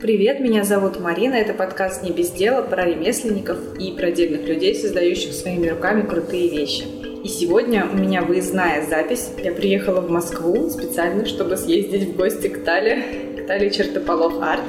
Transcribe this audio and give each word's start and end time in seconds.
Привет, 0.00 0.40
меня 0.40 0.64
зовут 0.64 0.98
Марина. 0.98 1.34
Это 1.34 1.52
подкаст 1.52 2.02
«Не 2.02 2.10
без 2.10 2.30
дела» 2.30 2.62
про 2.62 2.86
ремесленников 2.86 3.58
и 3.78 3.92
про 3.92 4.06
отдельных 4.06 4.48
людей, 4.48 4.74
создающих 4.74 5.34
своими 5.34 5.68
руками 5.68 6.08
крутые 6.08 6.48
вещи. 6.48 6.84
И 7.22 7.28
сегодня 7.28 7.84
у 7.84 7.96
меня 7.98 8.22
выездная 8.22 8.82
запись. 8.86 9.28
Я 9.44 9.52
приехала 9.52 10.00
в 10.00 10.08
Москву 10.10 10.70
специально, 10.70 11.26
чтобы 11.26 11.58
съездить 11.58 12.08
в 12.08 12.16
гости 12.16 12.48
к 12.48 12.64
Тале, 12.64 13.02
к 13.36 13.46
Тале 13.46 13.70
Чертополох 13.70 14.40
Арт. 14.40 14.64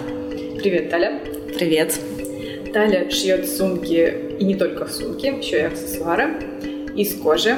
Привет, 0.60 0.90
Таля. 0.90 1.22
Привет. 1.58 1.98
Таля 2.74 3.10
шьет 3.10 3.48
сумки, 3.48 4.14
и 4.38 4.44
не 4.44 4.56
только 4.56 4.86
сумки, 4.88 5.28
еще 5.28 5.60
и 5.60 5.62
аксессуары 5.62 6.34
из 6.94 7.16
кожи. 7.16 7.56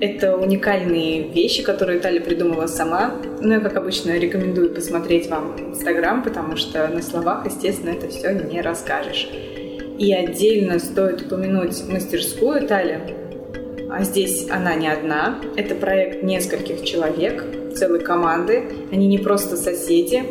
Это 0.00 0.36
уникальные 0.36 1.28
вещи, 1.28 1.64
которые 1.64 1.98
Таля 1.98 2.20
придумала 2.20 2.66
сама. 2.68 3.16
Ну, 3.40 3.54
я, 3.54 3.60
как 3.60 3.76
обычно, 3.76 4.16
рекомендую 4.16 4.72
посмотреть 4.72 5.28
вам 5.28 5.56
Инстаграм, 5.58 6.22
потому 6.22 6.56
что 6.56 6.86
на 6.86 7.02
словах, 7.02 7.46
естественно, 7.46 7.90
это 7.90 8.08
все 8.08 8.32
не 8.32 8.60
расскажешь. 8.60 9.28
И 9.98 10.12
отдельно 10.12 10.78
стоит 10.78 11.22
упомянуть 11.22 11.82
мастерскую 11.88 12.64
Тали. 12.68 13.00
А 13.90 14.04
здесь 14.04 14.46
она 14.48 14.76
не 14.76 14.86
одна. 14.86 15.40
Это 15.56 15.74
проект 15.74 16.22
нескольких 16.22 16.84
человек, 16.84 17.44
целой 17.74 17.98
команды. 17.98 18.62
Они 18.92 19.08
не 19.08 19.18
просто 19.18 19.56
соседи. 19.56 20.22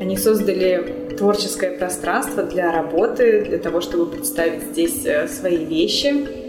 Они 0.00 0.16
создали 0.16 1.16
творческое 1.18 1.72
пространство 1.72 2.44
для 2.44 2.70
работы, 2.70 3.44
для 3.44 3.58
того, 3.58 3.80
чтобы 3.80 4.06
представить 4.06 4.62
здесь 4.62 5.04
э, 5.04 5.26
свои 5.26 5.64
вещи 5.64 6.39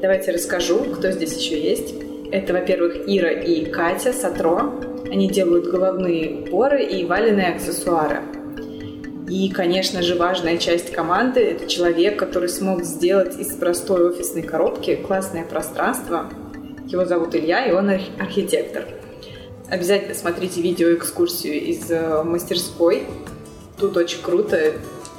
Давайте 0.00 0.32
расскажу, 0.32 0.78
кто 0.84 1.10
здесь 1.10 1.36
еще 1.36 1.60
есть. 1.60 1.94
Это, 2.30 2.52
во-первых, 2.52 3.04
Ира 3.06 3.30
и 3.30 3.64
Катя 3.66 4.12
Сатро. 4.12 4.80
Они 5.10 5.28
делают 5.28 5.66
головные 5.66 6.40
уборы 6.40 6.82
и 6.82 7.04
валенные 7.04 7.54
аксессуары. 7.54 8.22
И, 9.28 9.48
конечно 9.50 10.02
же, 10.02 10.16
важная 10.16 10.58
часть 10.58 10.92
команды– 10.92 11.40
это 11.40 11.66
человек, 11.66 12.18
который 12.18 12.48
смог 12.48 12.82
сделать 12.82 13.38
из 13.38 13.54
простой 13.54 14.10
офисной 14.10 14.42
коробки 14.42 14.96
классное 14.96 15.44
пространство. 15.44 16.30
Его 16.86 17.04
зовут 17.04 17.34
Илья, 17.34 17.64
и 17.66 17.72
он 17.72 17.90
архитектор. 18.18 18.84
Обязательно 19.70 20.14
смотрите 20.14 20.60
видеоэкскурсию 20.60 21.54
из 21.54 21.90
э, 21.90 22.22
мастерской. 22.22 23.04
Тут 23.78 23.96
очень 23.96 24.20
круто. 24.22 24.72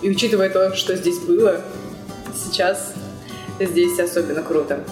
И 0.04 0.10
учитывая 0.10 0.50
то, 0.50 0.76
что 0.76 0.96
здесь 0.96 1.20
было, 1.20 1.62
сейчас 2.36 2.94
здесь 3.60 4.00
особенно 4.00 4.42
круто. 4.42 4.84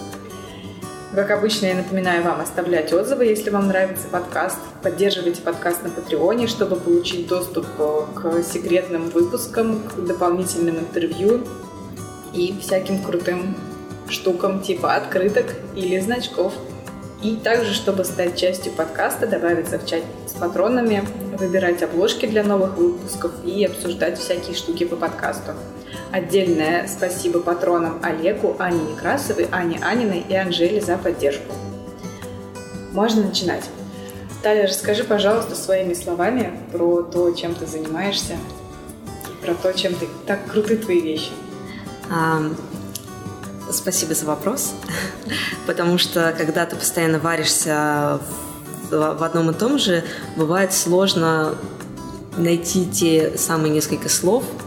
Как 1.16 1.30
обычно, 1.30 1.67
я 1.67 1.75
напоминаю 1.75 2.23
вам 2.23 2.42
оставлять 2.42 2.92
отзывы, 2.92 3.25
если 3.25 3.52
вам 3.52 3.67
нравится 3.67 4.08
подкаст. 4.08 4.58
Поддерживайте 4.81 5.44
подкаст 5.44 5.83
на 5.83 5.92
Патреоне, 5.92 6.47
чтобы 6.47 6.75
получить 6.75 7.28
доступ 7.28 7.67
к 8.16 8.41
секретным 8.41 9.09
выпускам, 9.09 9.84
к 9.84 10.00
дополнительным 10.03 10.80
интервью 10.80 11.41
и 12.34 12.56
всяким 12.59 13.03
крутым 13.03 13.56
штукам 14.09 14.61
типа 14.61 14.95
открыток 14.95 15.45
или 15.75 16.00
значков. 16.00 16.53
И 17.22 17.36
также, 17.36 17.75
чтобы 17.75 18.06
стать 18.06 18.36
частью 18.36 18.73
подкаста, 18.73 19.28
добавиться 19.28 19.78
в 19.78 19.86
чат 19.86 20.02
с 20.28 20.34
патронами, 20.34 21.08
выбирать 21.38 21.84
обложки 21.84 22.25
для 22.25 22.44
новых 22.44 22.75
выпусков 22.75 23.31
и 23.45 23.64
обсуждать 23.64 24.19
всякие 24.19 24.56
штуки 24.56 24.84
по 24.84 24.95
подкасту. 24.95 25.52
Отдельное 26.11 26.88
спасибо 26.88 27.39
патронам 27.39 27.99
Олегу, 28.03 28.55
Ане 28.59 28.91
Некрасовой, 28.91 29.47
Ане 29.52 29.80
Аниной 29.81 30.23
и 30.27 30.35
Анжеле 30.35 30.80
за 30.80 30.97
поддержку. 30.97 31.53
Можно 32.91 33.23
начинать. 33.23 33.63
Таля, 34.44 34.67
расскажи, 34.67 35.03
пожалуйста, 35.03 35.55
своими 35.55 35.94
словами 35.94 36.59
про 36.72 37.02
то, 37.02 37.31
чем 37.31 37.55
ты 37.55 37.66
занимаешься, 37.66 38.38
про 39.41 39.55
то, 39.55 39.73
чем 39.73 39.95
ты 39.95 40.08
так 40.27 40.45
круты 40.52 40.77
твои 40.77 41.00
вещи. 41.00 41.31
Спасибо 43.72 44.13
за 44.13 44.25
вопрос, 44.25 44.73
потому 45.66 45.97
что 45.97 46.35
когда 46.38 46.66
ты 46.66 46.75
постоянно 46.75 47.19
варишься 47.19 48.19
в, 48.90 49.16
в 49.16 49.23
одном 49.23 49.50
и 49.50 49.53
том 49.53 49.79
же, 49.79 50.03
бывает 50.35 50.73
сложно 50.73 51.56
найти 52.38 52.85
те 52.85 53.38
самые 53.38 53.72
несколько 53.72 54.09
слов, 54.09 54.44
а, 54.44 54.62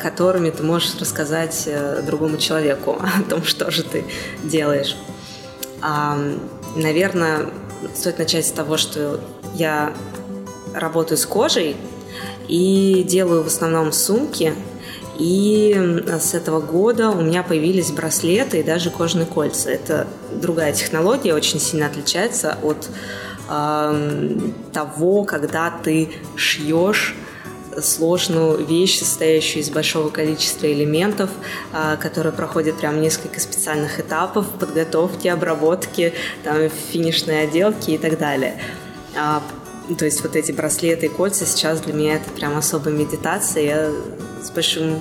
которыми 0.00 0.50
ты 0.50 0.62
можешь 0.62 0.94
рассказать 0.98 1.64
э, 1.66 2.02
другому 2.02 2.36
человеку 2.38 3.00
о 3.18 3.22
том, 3.28 3.44
что 3.44 3.70
же 3.70 3.82
ты 3.82 4.04
делаешь. 4.42 4.96
Наверное, 6.76 7.50
стоит 7.94 8.18
начать 8.18 8.46
с 8.46 8.52
того, 8.52 8.76
что 8.76 9.20
я 9.54 9.92
работаю 10.74 11.18
с 11.18 11.26
кожей 11.26 11.76
и 12.48 13.04
делаю 13.06 13.42
в 13.42 13.48
основном 13.48 13.92
сумки– 13.92 14.54
и 15.18 16.02
с 16.20 16.34
этого 16.34 16.60
года 16.60 17.10
у 17.10 17.20
меня 17.20 17.42
появились 17.42 17.90
браслеты 17.90 18.60
и 18.60 18.62
даже 18.62 18.90
кожаные 18.90 19.26
кольца. 19.26 19.70
Это 19.70 20.06
другая 20.32 20.72
технология, 20.72 21.34
очень 21.34 21.60
сильно 21.60 21.86
отличается 21.86 22.56
от 22.62 22.88
того, 24.72 25.24
когда 25.24 25.70
ты 25.70 26.10
шьешь 26.36 27.14
сложную 27.80 28.64
вещь, 28.64 28.98
состоящую 28.98 29.62
из 29.62 29.70
большого 29.70 30.08
количества 30.10 30.66
элементов, 30.66 31.30
э, 31.72 31.96
которые 32.00 32.32
проходят 32.32 32.78
прям 32.78 33.00
несколько 33.00 33.40
специальных 33.40 34.00
этапов 34.00 34.46
подготовки, 34.58 35.28
обработки, 35.28 36.12
там, 36.44 36.68
финишной 36.90 37.44
отделки 37.44 37.92
и 37.92 37.98
так 37.98 38.18
далее. 38.18 38.60
А, 39.16 39.42
то 39.98 40.04
есть 40.04 40.22
вот 40.22 40.36
эти 40.36 40.52
браслеты 40.52 41.06
и 41.06 41.08
кольца 41.08 41.44
сейчас 41.44 41.80
для 41.80 41.92
меня 41.92 42.14
это 42.16 42.30
прям 42.30 42.56
особая 42.56 42.94
медитация. 42.94 43.62
Я 43.62 43.90
с 44.42 44.50
большим 44.50 45.00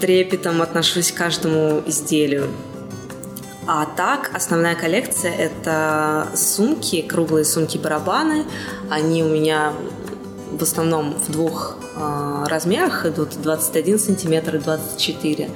трепетом 0.00 0.62
отношусь 0.62 1.12
к 1.12 1.16
каждому 1.16 1.82
изделию. 1.86 2.48
А 3.68 3.84
так, 3.84 4.30
основная 4.32 4.76
коллекция– 4.76 5.34
это 5.38 6.28
сумки, 6.36 7.02
круглые 7.02 7.44
сумки-барабаны. 7.44 8.44
Они 8.90 9.24
у 9.24 9.28
меня 9.28 9.72
в 10.58 10.62
основном 10.62 11.14
в 11.14 11.30
двух 11.30 11.78
э, 11.96 12.44
размерах 12.48 13.06
идут 13.06 13.40
21 13.42 13.98
сантиметр 13.98 14.56
и 14.56 14.58
24 14.58 15.50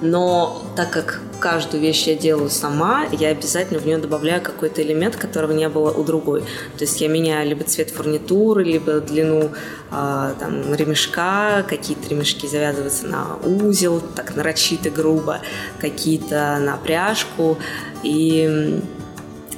но 0.00 0.62
так 0.76 0.90
как 0.90 1.20
каждую 1.40 1.82
вещь 1.82 2.06
я 2.06 2.14
делаю 2.14 2.50
сама, 2.50 3.06
я 3.12 3.28
обязательно 3.28 3.80
в 3.80 3.86
нее 3.86 3.98
добавляю 3.98 4.42
какой-то 4.42 4.82
элемент, 4.82 5.16
которого 5.16 5.52
не 5.52 5.68
было 5.68 5.90
у 5.90 6.04
другой. 6.04 6.40
То 6.40 6.84
есть 6.84 7.00
я 7.00 7.08
меняю 7.08 7.48
либо 7.48 7.64
цвет 7.64 7.90
фурнитуры, 7.90 8.64
либо 8.64 9.00
длину 9.00 9.50
э, 9.90 10.34
там, 10.38 10.74
ремешка, 10.74 11.64
какие-то 11.68 12.08
ремешки 12.08 12.46
завязываются 12.46 13.06
на 13.06 13.36
узел, 13.44 14.02
так 14.16 14.36
нарочито, 14.36 14.90
грубо, 14.90 15.40
какие-то 15.78 16.58
на 16.60 16.76
пряжку. 16.76 17.58
И 18.02 18.80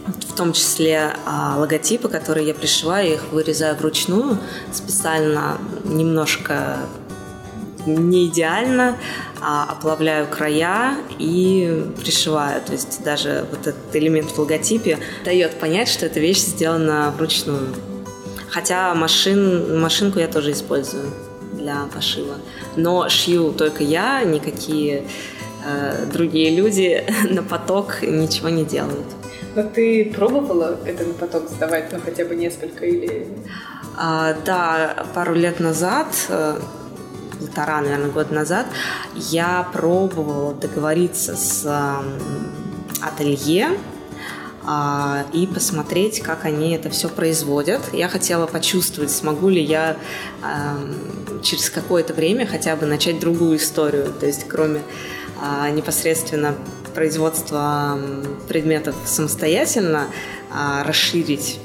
в 0.07 0.35
том 0.35 0.53
числе 0.53 1.15
а, 1.27 1.57
логотипы, 1.59 2.09
которые 2.09 2.49
я 2.49 2.55
пришиваю, 2.55 3.15
их 3.15 3.33
вырезаю 3.33 3.77
вручную, 3.77 4.39
специально 4.73 5.59
немножко 5.85 6.79
не 7.87 8.27
идеально, 8.27 8.97
а 9.41 9.65
оплавляю 9.71 10.27
края 10.29 10.97
и 11.19 11.85
пришиваю. 12.01 12.61
То 12.63 12.73
есть 12.73 13.03
даже 13.03 13.47
вот 13.51 13.67
этот 13.67 13.95
элемент 13.95 14.31
в 14.31 14.39
логотипе 14.39 14.99
дает 15.25 15.59
понять, 15.59 15.89
что 15.89 16.07
эта 16.07 16.21
вещь 16.21 16.39
сделана 16.39 17.13
вручную. 17.17 17.75
Хотя 18.51 18.95
машин, 18.95 19.81
машинку 19.81 20.19
я 20.19 20.29
тоже 20.29 20.53
использую 20.53 21.11
для 21.55 21.87
пошива. 21.93 22.37
Но 22.77 23.09
шью 23.09 23.53
только 23.53 23.83
я, 23.83 24.23
никакие 24.25 25.05
э, 25.65 26.07
другие 26.13 26.55
люди 26.55 27.05
на 27.31 27.43
поток 27.43 28.03
ничего 28.03 28.49
не 28.49 28.65
делают. 28.65 29.07
Но 29.55 29.63
ты 29.63 30.13
пробовала 30.15 30.79
это 30.85 31.05
на 31.05 31.15
поток 31.15 31.49
сдавать, 31.49 31.93
ну 31.93 32.01
хотя 32.03 32.25
бы 32.25 32.35
несколько 32.35 32.87
или... 32.87 33.29
А, 33.97 34.35
да, 34.47 35.07
пару 35.15 35.35
лет 35.35 35.61
назад 35.61 36.07
э, 36.31 36.59
полтора, 37.39 37.81
наверное, 37.83 38.11
года 38.11 38.33
назад, 38.33 38.67
я 39.15 39.69
пробовала 39.73 40.55
договориться 40.55 41.37
с 41.37 42.03
ателье 43.03 43.79
а, 44.65 45.27
и 45.33 45.47
посмотреть, 45.47 46.21
как 46.21 46.45
они 46.45 46.75
это 46.75 46.89
все 46.89 47.09
производят. 47.09 47.83
Я 47.93 48.09
хотела 48.09 48.47
почувствовать, 48.47 49.11
смогу 49.11 49.49
ли 49.49 49.63
я 49.63 49.97
через 51.43 51.71
какое-то 51.71 52.15
время 52.15 52.47
хотя 52.47 52.77
бы 52.77 52.87
начать 52.87 53.19
другую 53.19 53.59
историю, 53.59 54.13
то 54.19 54.27
есть 54.27 54.47
кроме 54.49 54.81
а, 55.41 55.69
непосредственно 55.71 56.55
производства 56.95 57.99
предметов 58.49 58.95
самостоятельно, 59.05 60.07
а, 60.51 60.85
расширить 60.85 61.59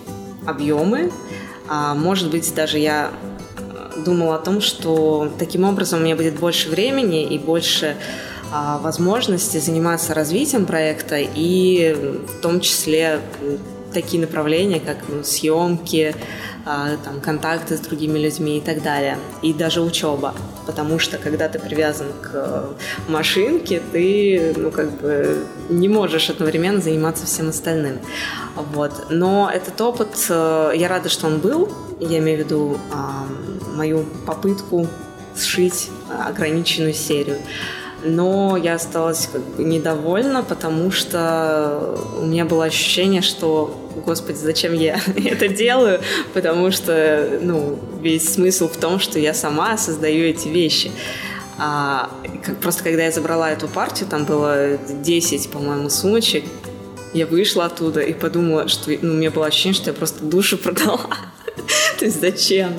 объемы. 0.45 1.11
Может 1.69 2.31
быть, 2.31 2.55
даже 2.55 2.79
я 2.79 3.11
думала 4.05 4.35
о 4.35 4.39
том, 4.39 4.61
что 4.61 5.31
таким 5.37 5.63
образом 5.63 5.99
у 5.99 6.03
меня 6.03 6.15
будет 6.15 6.39
больше 6.39 6.69
времени 6.69 7.25
и 7.25 7.37
больше 7.37 7.97
а, 8.51 8.77
возможности 8.77 9.57
заниматься 9.57 10.13
развитием 10.13 10.65
проекта 10.65 11.17
и 11.19 11.93
в 11.93 12.41
том 12.41 12.61
числе 12.61 13.19
такие 14.01 14.21
направления, 14.21 14.79
как 14.79 14.97
ну, 15.07 15.23
съемки, 15.23 16.15
а, 16.65 16.97
там, 17.03 17.19
контакты 17.19 17.75
с 17.75 17.79
другими 17.79 18.19
людьми 18.19 18.59
и 18.59 18.61
так 18.61 18.83
далее. 18.83 19.17
И 19.41 19.53
даже 19.53 19.81
учеба. 19.81 20.35
Потому 20.67 20.99
что 20.99 21.17
когда 21.17 21.49
ты 21.49 21.57
привязан 21.57 22.07
к 22.21 22.75
машинке, 23.07 23.81
ты 23.91 24.53
ну, 24.55 24.69
как 24.69 24.91
бы 25.01 25.45
не 25.69 25.89
можешь 25.89 26.29
одновременно 26.29 26.79
заниматься 26.79 27.25
всем 27.25 27.49
остальным. 27.49 27.97
Вот. 28.55 29.07
Но 29.09 29.49
этот 29.51 29.81
опыт, 29.81 30.13
э, 30.29 30.73
я 30.75 30.87
рада, 30.87 31.09
что 31.09 31.25
он 31.25 31.39
был. 31.39 31.69
Я 31.99 32.19
имею 32.19 32.37
в 32.37 32.45
виду 32.45 32.77
мою 33.75 34.05
попытку 34.27 34.87
сшить 35.35 35.89
ограниченную 36.27 36.93
серию 36.93 37.37
но 38.03 38.57
я 38.57 38.75
осталась 38.75 39.27
как 39.31 39.41
бы 39.41 39.63
недовольна, 39.63 40.43
потому 40.43 40.91
что 40.91 41.97
у 42.19 42.25
меня 42.25 42.45
было 42.45 42.65
ощущение, 42.65 43.21
что, 43.21 43.86
господи, 44.05 44.37
зачем 44.37 44.73
я 44.73 44.99
это 45.15 45.47
делаю, 45.47 46.01
потому 46.33 46.71
что, 46.71 47.39
ну, 47.41 47.79
весь 48.01 48.33
смысл 48.33 48.67
в 48.67 48.77
том, 48.77 48.99
что 48.99 49.19
я 49.19 49.33
сама 49.33 49.77
создаю 49.77 50.25
эти 50.25 50.47
вещи. 50.47 50.91
А, 51.59 52.11
как, 52.43 52.57
просто 52.57 52.83
когда 52.83 53.03
я 53.03 53.11
забрала 53.11 53.51
эту 53.51 53.67
партию, 53.67 54.07
там 54.09 54.25
было 54.25 54.77
10, 54.77 55.49
по-моему, 55.49 55.89
сумочек, 55.89 56.43
я 57.13 57.25
вышла 57.25 57.65
оттуда 57.65 58.01
и 58.01 58.13
подумала, 58.13 58.67
что 58.67 58.91
ну, 59.01 59.13
у 59.13 59.15
меня 59.15 59.31
было 59.31 59.47
ощущение, 59.47 59.75
что 59.75 59.89
я 59.89 59.93
просто 59.93 60.23
душу 60.23 60.57
продала. 60.63 61.09
То 61.99 62.05
есть 62.05 62.21
зачем? 62.21 62.73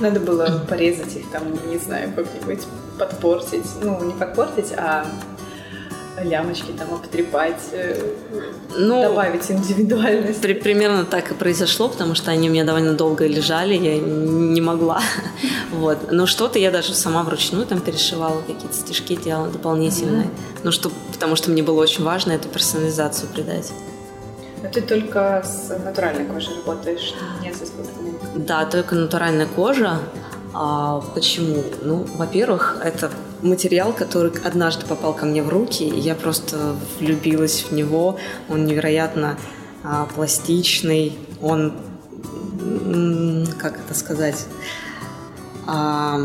Надо 0.00 0.18
было 0.18 0.64
порезать 0.68 1.14
их 1.16 1.30
там, 1.30 1.42
не 1.70 1.78
знаю, 1.78 2.12
как-нибудь 2.14 2.64
подпортить. 2.98 3.66
Ну, 3.82 4.02
не 4.04 4.14
подпортить, 4.14 4.72
а 4.76 5.06
лямочки 6.22 6.72
там 6.72 6.94
обтрепать, 6.94 7.60
э, 7.72 8.14
ну, 8.76 9.02
добавить 9.02 9.50
индивидуальность. 9.50 10.40
При, 10.40 10.54
примерно 10.54 11.04
так 11.04 11.30
и 11.30 11.34
произошло, 11.34 11.88
потому 11.88 12.14
что 12.14 12.30
они 12.30 12.48
у 12.48 12.52
меня 12.52 12.64
довольно 12.64 12.94
долго 12.94 13.26
лежали, 13.26 13.74
я 13.74 13.98
не 13.98 14.60
могла. 14.60 15.00
вот. 15.72 16.12
Но 16.12 16.26
что-то 16.26 16.58
я 16.58 16.70
даже 16.70 16.94
сама 16.94 17.22
вручную 17.22 17.66
там 17.66 17.80
перешивала, 17.80 18.40
какие-то 18.42 18.74
стежки 18.74 19.16
делала 19.16 19.48
дополнительные. 19.48 20.26
Mm-hmm. 20.26 20.60
Ну, 20.64 20.72
что, 20.72 20.92
потому 21.12 21.36
что 21.36 21.50
мне 21.50 21.62
было 21.62 21.80
очень 21.80 22.04
важно 22.04 22.32
эту 22.32 22.48
персонализацию 22.48 23.28
придать. 23.28 23.72
Но 24.62 24.70
ты 24.70 24.80
только 24.80 25.44
с 25.44 25.76
натуральной 25.84 26.24
кожей 26.24 26.56
работаешь, 26.56 27.12
не 27.42 27.52
с 27.52 27.56
искусственной? 27.56 28.12
Да, 28.36 28.64
только 28.64 28.94
натуральная 28.94 29.46
кожа. 29.46 29.98
А 30.54 31.00
почему? 31.14 31.64
Ну, 31.82 32.06
во-первых, 32.16 32.80
это 32.82 33.10
материал, 33.44 33.92
который 33.92 34.32
однажды 34.42 34.86
попал 34.86 35.14
ко 35.14 35.26
мне 35.26 35.42
в 35.42 35.48
руки, 35.48 35.84
и 35.84 36.00
я 36.00 36.14
просто 36.14 36.76
влюбилась 36.98 37.62
в 37.62 37.72
него. 37.72 38.18
Он 38.48 38.64
невероятно 38.64 39.38
а, 39.82 40.06
пластичный, 40.14 41.16
он, 41.40 41.74
как 43.58 43.78
это 43.78 43.94
сказать, 43.94 44.46
а, 45.66 46.20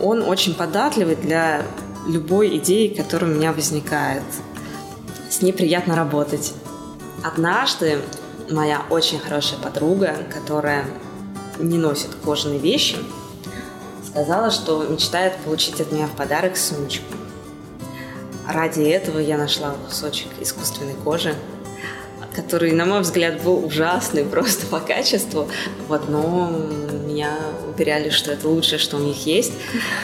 он 0.00 0.22
очень 0.22 0.54
податливый 0.54 1.16
для 1.16 1.62
любой 2.06 2.56
идеи, 2.58 2.88
которая 2.88 3.30
у 3.30 3.34
меня 3.34 3.52
возникает. 3.52 4.22
С 5.28 5.42
ней 5.42 5.52
приятно 5.52 5.96
работать. 5.96 6.54
Однажды 7.22 8.00
моя 8.50 8.82
очень 8.90 9.18
хорошая 9.18 9.60
подруга, 9.60 10.16
которая 10.32 10.84
не 11.58 11.78
носит 11.78 12.10
кожаные 12.24 12.58
вещи, 12.58 12.96
сказала, 14.10 14.50
что 14.50 14.82
мечтает 14.84 15.36
получить 15.38 15.80
от 15.80 15.92
меня 15.92 16.06
в 16.06 16.12
подарок 16.12 16.56
сумочку. 16.56 17.14
Ради 18.46 18.82
этого 18.82 19.18
я 19.18 19.38
нашла 19.38 19.74
кусочек 19.86 20.28
искусственной 20.40 20.94
кожи, 20.94 21.34
который, 22.34 22.72
на 22.72 22.84
мой 22.84 23.00
взгляд, 23.00 23.42
был 23.42 23.64
ужасный 23.64 24.24
просто 24.24 24.66
по 24.66 24.80
качеству, 24.80 25.48
вот, 25.88 26.08
но 26.08 26.50
меня 27.06 27.36
уверяли, 27.72 28.10
что 28.10 28.32
это 28.32 28.48
лучшее, 28.48 28.78
что 28.78 28.96
у 28.96 29.00
них 29.00 29.26
есть. 29.26 29.52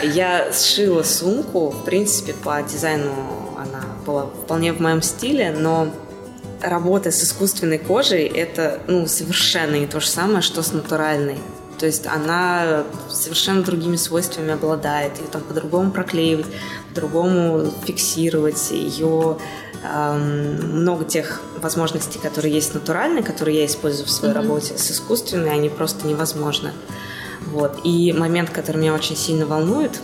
Я 0.03 0.53
сшила 0.53 1.03
сумку, 1.03 1.71
в 1.71 1.85
принципе, 1.85 2.35
по 2.35 2.63
дизайну 2.63 3.13
она 3.57 3.83
была 4.05 4.27
вполне 4.27 4.73
в 4.73 4.81
моем 4.81 5.03
стиле, 5.03 5.51
но 5.51 5.89
работа 6.61 7.11
с 7.11 7.23
искусственной 7.23 7.79
кожей 7.79 8.25
это 8.25 8.81
ну, 8.87 9.07
совершенно 9.07 9.77
не 9.77 9.87
то 9.87 10.01
же 10.01 10.09
самое, 10.09 10.43
что 10.43 10.63
с 10.63 10.73
натуральной. 10.73 11.39
То 11.79 11.87
есть 11.87 12.07
она 12.07 12.85
совершенно 13.09 13.63
другими 13.63 13.97
свойствами 13.97 14.53
обладает. 14.53 15.19
Ее 15.19 15.27
там 15.29 15.43
по-другому 15.43 15.91
проклеивать, 15.91 16.47
по-другому 16.91 17.71
фиксировать. 17.85 18.71
Ее 18.71 19.39
эм, 19.85 20.81
много 20.81 21.05
тех 21.05 21.43
возможностей, 21.61 22.19
которые 22.19 22.55
есть 22.55 22.75
натуральные, 22.75 23.23
которые 23.23 23.61
я 23.61 23.67
использую 23.67 24.07
в 24.07 24.11
своей 24.11 24.35
mm-hmm. 24.35 24.43
работе, 24.43 24.79
с 24.79 24.91
искусственной 24.91 25.53
они 25.53 25.69
просто 25.69 26.07
невозможны. 26.07 26.73
Вот. 27.47 27.81
И 27.85 28.13
момент, 28.13 28.51
который 28.51 28.79
меня 28.79 28.95
очень 28.95 29.17
сильно 29.17 29.47
волнует, 29.47 30.01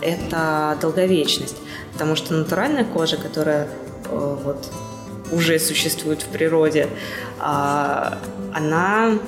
это 0.00 0.76
долговечность. 0.80 1.56
Потому 1.92 2.16
что 2.16 2.34
натуральная 2.34 2.84
кожа, 2.84 3.16
которая 3.16 3.68
э, 4.10 4.36
вот 4.44 4.70
уже 5.32 5.58
существует 5.58 6.22
в 6.22 6.26
природе, 6.26 6.88
а, 7.40 8.18
она, 8.52 9.18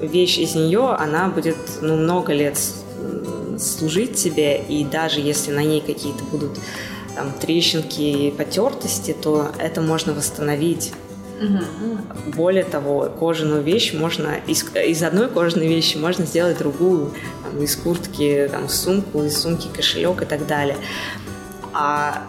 вещь 0.00 0.38
из 0.38 0.54
нее, 0.54 0.90
она 0.98 1.28
будет 1.28 1.56
ну, 1.80 1.96
много 1.96 2.32
лет 2.32 2.58
служить 3.58 4.14
тебе, 4.14 4.58
и 4.58 4.84
даже 4.84 5.20
если 5.20 5.52
на 5.52 5.62
ней 5.62 5.80
какие-то 5.80 6.24
будут 6.24 6.58
там, 7.14 7.32
трещинки 7.32 8.00
и 8.00 8.30
потертости, 8.30 9.12
то 9.20 9.50
это 9.58 9.80
можно 9.80 10.12
восстановить. 10.12 10.92
Угу. 11.40 12.32
Более 12.36 12.64
того, 12.64 13.12
кожаную 13.18 13.62
вещь 13.62 13.92
можно 13.92 14.36
из, 14.46 14.64
из 14.74 15.02
одной 15.02 15.28
кожаной 15.28 15.68
вещи 15.68 15.96
можно 15.96 16.24
сделать 16.26 16.58
другую, 16.58 17.12
там, 17.44 17.62
из 17.62 17.76
куртки 17.76 18.48
там, 18.50 18.68
сумку, 18.68 19.22
из 19.22 19.40
сумки 19.40 19.68
кошелек 19.74 20.22
и 20.22 20.24
так 20.24 20.46
далее. 20.46 20.76
А 21.72 22.24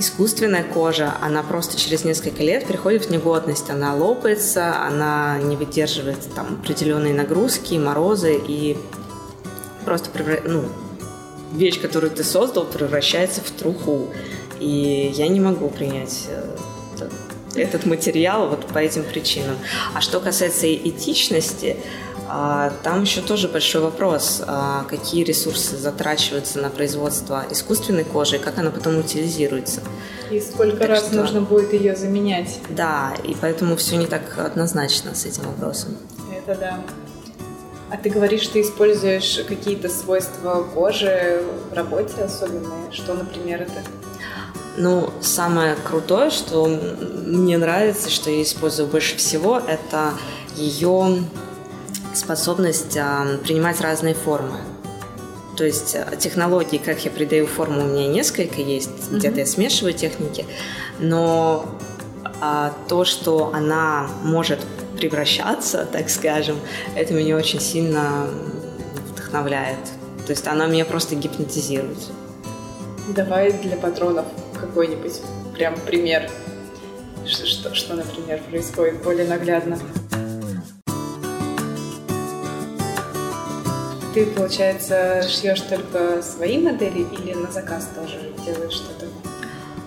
искусственная 0.00 0.64
кожа, 0.64 1.14
она 1.20 1.42
просто 1.42 1.78
через 1.78 2.04
несколько 2.04 2.42
лет 2.42 2.66
приходит 2.66 3.04
в 3.04 3.10
негодность, 3.10 3.70
она 3.70 3.94
лопается, 3.94 4.82
она 4.82 5.38
не 5.38 5.56
выдерживает 5.56 6.18
там 6.34 6.58
определенные 6.60 7.14
нагрузки, 7.14 7.74
морозы 7.74 8.40
и 8.48 8.76
просто 9.84 10.10
ну, 10.44 10.64
вещь, 11.52 11.80
которую 11.80 12.10
ты 12.10 12.24
создал, 12.24 12.64
превращается 12.64 13.42
в 13.42 13.50
труху. 13.50 14.08
И 14.58 15.12
я 15.14 15.28
не 15.28 15.40
могу 15.40 15.68
принять 15.68 16.26
э, 16.28 17.08
этот 17.54 17.86
материал 17.86 18.48
вот 18.48 18.66
по 18.66 18.78
этим 18.78 19.04
причинам. 19.04 19.56
А 19.94 20.00
что 20.00 20.20
касается 20.20 20.72
этичности, 20.74 21.76
там 22.84 23.02
еще 23.02 23.22
тоже 23.22 23.48
большой 23.48 23.82
вопрос, 23.82 24.40
а, 24.46 24.84
какие 24.84 25.24
ресурсы 25.24 25.76
затрачиваются 25.76 26.60
на 26.60 26.70
производство 26.70 27.44
искусственной 27.50 28.04
кожи 28.04 28.36
и 28.36 28.38
как 28.38 28.58
она 28.58 28.70
потом 28.70 28.98
утилизируется. 28.98 29.80
И 30.30 30.40
сколько 30.40 30.76
так 30.76 30.88
раз 30.90 31.06
что... 31.06 31.16
нужно 31.16 31.40
будет 31.40 31.72
ее 31.72 31.96
заменять. 31.96 32.60
Да, 32.68 33.14
и 33.24 33.34
поэтому 33.40 33.74
все 33.74 33.96
не 33.96 34.06
так 34.06 34.38
однозначно 34.38 35.14
с 35.14 35.24
этим 35.24 35.42
вопросом. 35.44 35.96
Это 36.32 36.54
да. 36.58 36.80
А 37.90 37.96
ты 37.96 38.10
говоришь, 38.10 38.42
что 38.42 38.52
ты 38.52 38.60
используешь 38.60 39.40
какие-то 39.48 39.88
свойства 39.88 40.62
кожи 40.62 41.42
в 41.70 41.74
работе 41.74 42.22
особенные. 42.22 42.92
Что, 42.92 43.14
например, 43.14 43.62
это? 43.62 43.82
Ну, 44.76 45.10
самое 45.20 45.74
крутое, 45.74 46.30
что 46.30 46.66
мне 46.66 47.58
нравится, 47.58 48.08
что 48.08 48.30
я 48.30 48.42
использую 48.42 48.86
больше 48.86 49.16
всего, 49.16 49.58
это 49.58 50.12
ее 50.54 51.24
способность 52.14 52.96
а, 52.96 53.38
принимать 53.42 53.80
разные 53.80 54.14
формы. 54.14 54.56
То 55.56 55.64
есть 55.64 55.94
а, 55.96 56.16
технологии, 56.16 56.78
как 56.78 57.04
я 57.04 57.10
придаю 57.10 57.46
форму, 57.46 57.82
у 57.82 57.86
меня 57.86 58.08
несколько 58.08 58.60
есть, 58.60 58.90
mm-hmm. 58.90 59.18
где-то 59.18 59.40
я 59.40 59.46
смешиваю 59.46 59.94
техники, 59.94 60.46
но 60.98 61.66
а, 62.40 62.74
то, 62.88 63.04
что 63.04 63.52
она 63.52 64.08
может 64.22 64.60
превращаться, 64.96 65.86
так 65.92 66.08
скажем, 66.10 66.58
это 66.96 67.14
меня 67.14 67.36
очень 67.36 67.60
сильно 67.60 68.26
вдохновляет. 69.12 69.78
То 70.26 70.32
есть 70.32 70.46
она 70.46 70.66
меня 70.66 70.84
просто 70.84 71.14
гипнотизирует. 71.16 71.98
Давай 73.08 73.52
для 73.52 73.76
патронов 73.76 74.26
какой-нибудь 74.58 75.20
прям 75.54 75.74
пример, 75.80 76.30
что, 77.26 77.46
что, 77.46 77.74
что 77.74 77.94
например, 77.94 78.40
происходит 78.48 79.02
более 79.02 79.26
наглядно. 79.26 79.78
Ты, 84.12 84.26
получается, 84.26 85.22
шьешь 85.28 85.60
только 85.60 86.20
свои 86.20 86.58
модели 86.58 87.06
или 87.12 87.32
на 87.32 87.50
заказ 87.52 87.88
тоже 87.94 88.32
делаешь 88.44 88.72
что-то? 88.72 89.06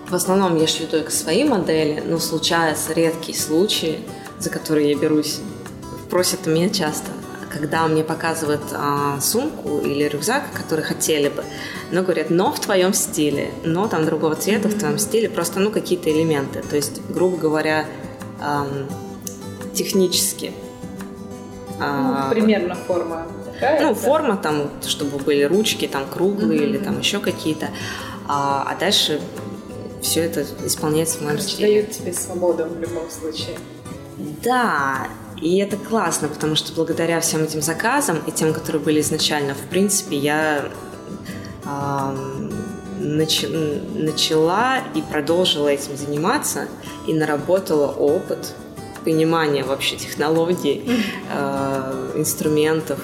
В 0.10 0.16
основном 0.16 0.56
я 0.56 0.66
шью 0.66 0.88
только 0.88 1.12
свои 1.12 1.44
модели, 1.44 2.02
но 2.06 2.20
случаются 2.20 2.94
редкие 2.94 3.38
случаи, 3.38 4.00
за 4.40 4.50
которые 4.50 4.92
я 4.92 4.98
берусь. 4.98 5.42
Просят 6.10 6.48
меня 6.48 6.70
часто, 6.70 7.12
когда 7.52 7.86
мне 7.88 8.04
показывают 8.04 8.62
а, 8.72 9.20
сумку 9.20 9.80
или 9.80 10.06
рюкзак, 10.06 10.44
который 10.54 10.86
хотели 10.86 11.28
бы, 11.28 11.44
но 11.92 12.02
говорят, 12.02 12.30
но 12.30 12.54
в 12.54 12.60
твоем 12.62 12.94
стиле, 12.94 13.52
но 13.66 13.90
там 13.90 14.06
другого 14.06 14.36
цвета, 14.36 14.70
mm-hmm. 14.70 14.76
в 14.76 14.80
твоем 14.80 15.00
стиле, 15.00 15.30
просто 15.30 15.60
ну 15.60 15.70
какие-то 15.70 16.10
элементы. 16.10 16.62
То 16.62 16.78
есть, 16.78 17.02
грубо 17.10 17.36
говоря, 17.36 17.88
эм, 18.42 18.88
технически. 19.74 20.54
Ну, 21.78 21.86
а, 21.86 22.30
примерно 22.30 22.76
форма 22.76 23.26
такая? 23.72 23.88
Ну, 23.88 23.96
форма 23.96 24.38
там, 24.38 24.72
чтобы 24.86 25.18
были 25.18 25.44
ручки 25.44 25.88
там 25.88 26.06
круглые 26.08 26.60
mm-hmm. 26.60 26.64
или 26.64 26.78
там 26.78 27.00
еще 27.00 27.20
какие-то. 27.20 27.70
А, 28.28 28.68
а 28.70 28.76
дальше 28.80 29.22
все 30.02 30.22
это 30.22 30.46
исполняется 30.66 31.18
в 31.18 31.22
моем 31.22 31.38
Короче, 31.38 31.54
стиле. 31.54 31.82
дают 31.82 31.92
тебе 31.92 32.14
свободу 32.14 32.66
в 32.66 32.80
любом 32.80 33.10
случае. 33.10 33.58
Да, 34.44 35.08
и 35.42 35.58
это 35.58 35.78
классно, 35.78 36.28
потому 36.28 36.56
что 36.56 36.74
благодаря 36.74 37.20
всем 37.20 37.44
этим 37.44 37.62
заказам 37.62 38.20
и 38.28 38.32
тем, 38.32 38.54
которые 38.54 38.82
были 38.82 39.02
изначально, 39.02 39.54
в 39.54 39.70
принципе, 39.70 40.18
я 40.18 40.70
э, 41.66 42.18
нач, 43.00 43.46
начала 43.96 44.80
и 44.94 45.02
продолжила 45.02 45.68
этим 45.68 45.98
заниматься 45.98 46.68
и 47.08 47.14
наработала 47.14 47.88
опыт, 47.92 48.54
понимание 49.04 49.64
вообще 49.64 49.98
технологий, 49.98 50.90
э, 51.30 52.12
инструментов, 52.16 53.00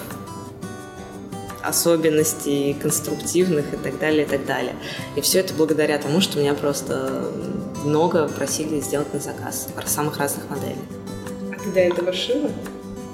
особенностей 1.63 2.75
конструктивных 2.81 3.73
и 3.73 3.77
так 3.77 3.99
далее, 3.99 4.25
и 4.25 4.29
так 4.29 4.45
далее. 4.45 4.75
И 5.15 5.21
все 5.21 5.39
это 5.39 5.53
благодаря 5.53 5.97
тому, 5.97 6.21
что 6.21 6.39
меня 6.39 6.53
просто 6.53 7.31
много 7.83 8.27
просили 8.27 8.79
сделать 8.79 9.13
на 9.13 9.19
заказ 9.19 9.67
самых 9.85 10.17
разных 10.17 10.49
моделей. 10.49 10.81
А 11.51 11.63
ты 11.63 11.71
до 11.71 11.79
этого 11.79 12.13
шила? 12.13 12.49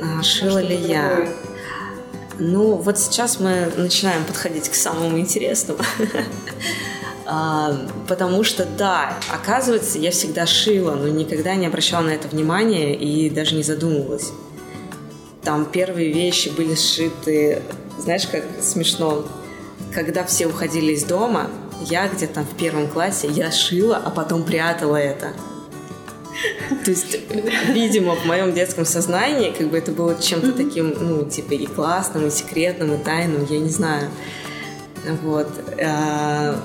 А, 0.02 0.22
шила 0.24 0.60
ли 0.60 0.76
я? 0.76 1.28
Ну, 2.38 2.76
вот 2.76 3.00
сейчас 3.00 3.40
мы 3.40 3.72
начинаем 3.78 4.26
подходить 4.26 4.70
к 4.70 4.76
самому 4.76 5.18
интересному. 5.20 5.80
А, 7.28 7.76
потому 8.08 8.44
что, 8.44 8.66
да, 8.66 9.18
оказывается, 9.34 9.98
я 9.98 10.12
всегда 10.12 10.46
шила, 10.46 10.94
но 10.94 11.08
никогда 11.08 11.56
не 11.56 11.66
обращала 11.66 12.04
на 12.04 12.12
это 12.12 12.28
внимания 12.28 12.96
и 12.96 13.32
даже 13.32 13.56
не 13.56 13.64
задумывалась. 13.64 14.32
Там 15.42 15.66
первые 15.66 16.14
вещи 16.14 16.50
были 16.50 16.76
сшиты 16.76 17.64
знаешь, 17.98 18.28
как 18.28 18.44
смешно, 18.62 19.26
когда 19.94 20.24
все 20.24 20.48
уходили 20.48 20.94
из 20.94 21.04
дома, 21.04 21.50
я 21.82 22.08
где-то 22.08 22.42
в 22.42 22.56
первом 22.58 22.88
классе, 22.88 23.28
я 23.28 23.52
шила, 23.52 23.98
а 23.98 24.10
потом 24.10 24.44
прятала 24.44 24.98
это. 24.98 25.34
То 26.84 26.92
есть, 26.92 27.18
видимо, 27.70 28.16
в 28.16 28.26
моем 28.26 28.54
детском 28.54 28.86
сознании 28.86 29.52
как 29.52 29.70
бы 29.70 29.78
это 29.78 29.92
было 29.92 30.20
чем-то 30.20 30.54
таким, 30.54 30.96
ну, 31.00 31.30
типа 31.30 31.54
и 31.54 31.66
классным, 31.66 32.28
и 32.28 32.32
секретным, 32.32 32.94
и 32.96 33.04
тайным, 33.04 33.46
я 33.50 33.60
не 33.60 33.70
знаю. 33.70 34.10
Вот. 35.24 35.48
А, 35.82 36.60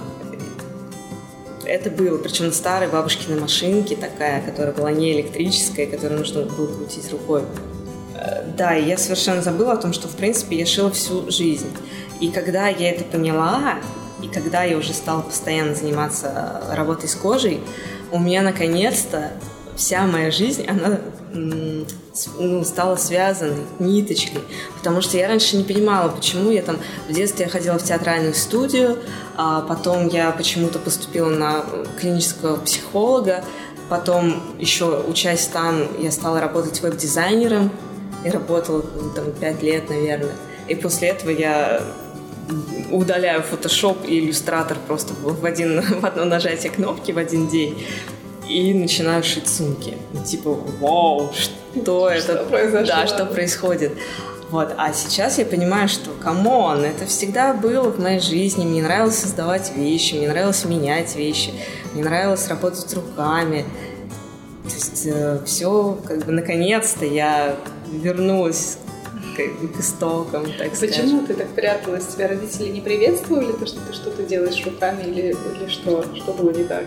это 1.64 1.90
было, 1.90 2.18
причем 2.18 2.46
на 2.46 2.52
старой 2.52 2.88
бабушкиной 2.88 3.40
машинке 3.40 3.94
такая, 3.94 4.42
которая 4.42 4.72
была 4.72 4.90
не 4.90 5.12
электрическая, 5.12 5.86
которую 5.86 6.18
нужно 6.18 6.42
было 6.42 6.66
крутить 6.66 7.10
рукой. 7.12 7.42
Да, 8.56 8.72
я 8.72 8.98
совершенно 8.98 9.42
забыла 9.42 9.72
о 9.72 9.76
том, 9.76 9.92
что, 9.92 10.08
в 10.08 10.16
принципе, 10.16 10.58
я 10.58 10.66
шила 10.66 10.90
всю 10.90 11.30
жизнь. 11.30 11.70
И 12.20 12.28
когда 12.28 12.68
я 12.68 12.90
это 12.90 13.04
поняла, 13.04 13.76
и 14.22 14.28
когда 14.28 14.62
я 14.64 14.76
уже 14.76 14.92
стала 14.92 15.22
постоянно 15.22 15.74
заниматься 15.74 16.62
работой 16.72 17.08
с 17.08 17.14
кожей, 17.14 17.60
у 18.12 18.18
меня 18.18 18.42
наконец-то 18.42 19.32
вся 19.76 20.06
моя 20.06 20.30
жизнь, 20.30 20.66
она 20.66 21.00
ну, 21.32 22.64
стала 22.64 22.96
связанной 22.96 23.64
ниточкой. 23.78 24.42
Потому 24.76 25.00
что 25.00 25.16
я 25.16 25.28
раньше 25.28 25.56
не 25.56 25.64
понимала, 25.64 26.10
почему 26.10 26.50
я 26.50 26.62
там... 26.62 26.78
В 27.08 27.12
детстве 27.12 27.46
я 27.46 27.50
ходила 27.50 27.78
в 27.78 27.82
театральную 27.82 28.34
студию, 28.34 28.98
а 29.36 29.62
потом 29.62 30.08
я 30.08 30.30
почему-то 30.32 30.78
поступила 30.78 31.30
на 31.30 31.64
клинического 31.98 32.56
психолога, 32.56 33.44
потом 33.88 34.42
еще 34.58 35.02
учась 35.08 35.46
там, 35.46 35.86
я 35.98 36.10
стала 36.10 36.40
работать 36.40 36.82
веб-дизайнером, 36.82 37.70
и 38.24 38.30
работала 38.30 38.84
ну, 38.94 39.10
там 39.10 39.32
пять 39.32 39.62
лет, 39.62 39.88
наверное. 39.88 40.32
И 40.68 40.74
после 40.74 41.08
этого 41.08 41.30
я 41.30 41.82
удаляю 42.90 43.42
Photoshop 43.42 44.06
и 44.06 44.20
иллюстратор 44.20 44.76
просто 44.86 45.14
в, 45.14 45.44
один, 45.44 45.80
в 46.00 46.04
одно 46.04 46.24
нажатие 46.24 46.72
кнопки 46.72 47.12
в 47.12 47.18
один 47.18 47.48
день 47.48 47.84
и 48.48 48.74
начинаю 48.74 49.22
шить 49.22 49.48
сумки. 49.48 49.96
Типа, 50.26 50.50
вау, 50.80 51.32
что 51.32 52.08
это? 52.08 52.34
Что 52.34 52.44
произошло? 52.44 52.86
Да, 52.86 53.06
что 53.06 53.26
происходит. 53.26 53.92
Вот. 54.50 54.74
А 54.76 54.92
сейчас 54.92 55.38
я 55.38 55.44
понимаю, 55.44 55.88
что, 55.88 56.10
come 56.10 56.53
on, 56.53 56.84
это 56.84 57.06
всегда 57.06 57.54
было 57.54 57.90
в 57.90 58.00
моей 58.00 58.18
жизни. 58.18 58.64
Мне 58.64 58.82
нравилось 58.82 59.18
создавать 59.18 59.72
вещи, 59.76 60.16
мне 60.16 60.28
нравилось 60.28 60.64
менять 60.64 61.14
вещи, 61.14 61.52
мне 61.92 62.02
нравилось 62.02 62.48
работать 62.48 62.92
руками. 62.94 63.64
То 64.64 64.74
есть 64.74 65.06
э, 65.06 65.40
все, 65.46 65.98
как 66.04 66.26
бы, 66.26 66.32
наконец-то 66.32 67.04
я 67.04 67.56
вернулась 67.90 68.78
как 69.36 69.60
бы, 69.60 69.68
к 69.68 69.80
истокам, 69.80 70.44
так 70.58 70.70
Почему 70.70 70.88
скажем. 70.90 71.26
ты 71.26 71.34
так 71.34 71.48
пряталась? 71.48 72.06
Тебя 72.06 72.28
родители 72.28 72.68
не 72.68 72.80
приветствовали 72.80 73.52
то, 73.52 73.66
что 73.66 73.80
ты 73.80 73.92
что-то 73.92 74.22
делаешь 74.22 74.64
руками 74.64 75.02
или, 75.02 75.36
или 75.56 75.68
что? 75.68 76.04
Что 76.14 76.32
было 76.32 76.50
не 76.50 76.64
так? 76.64 76.84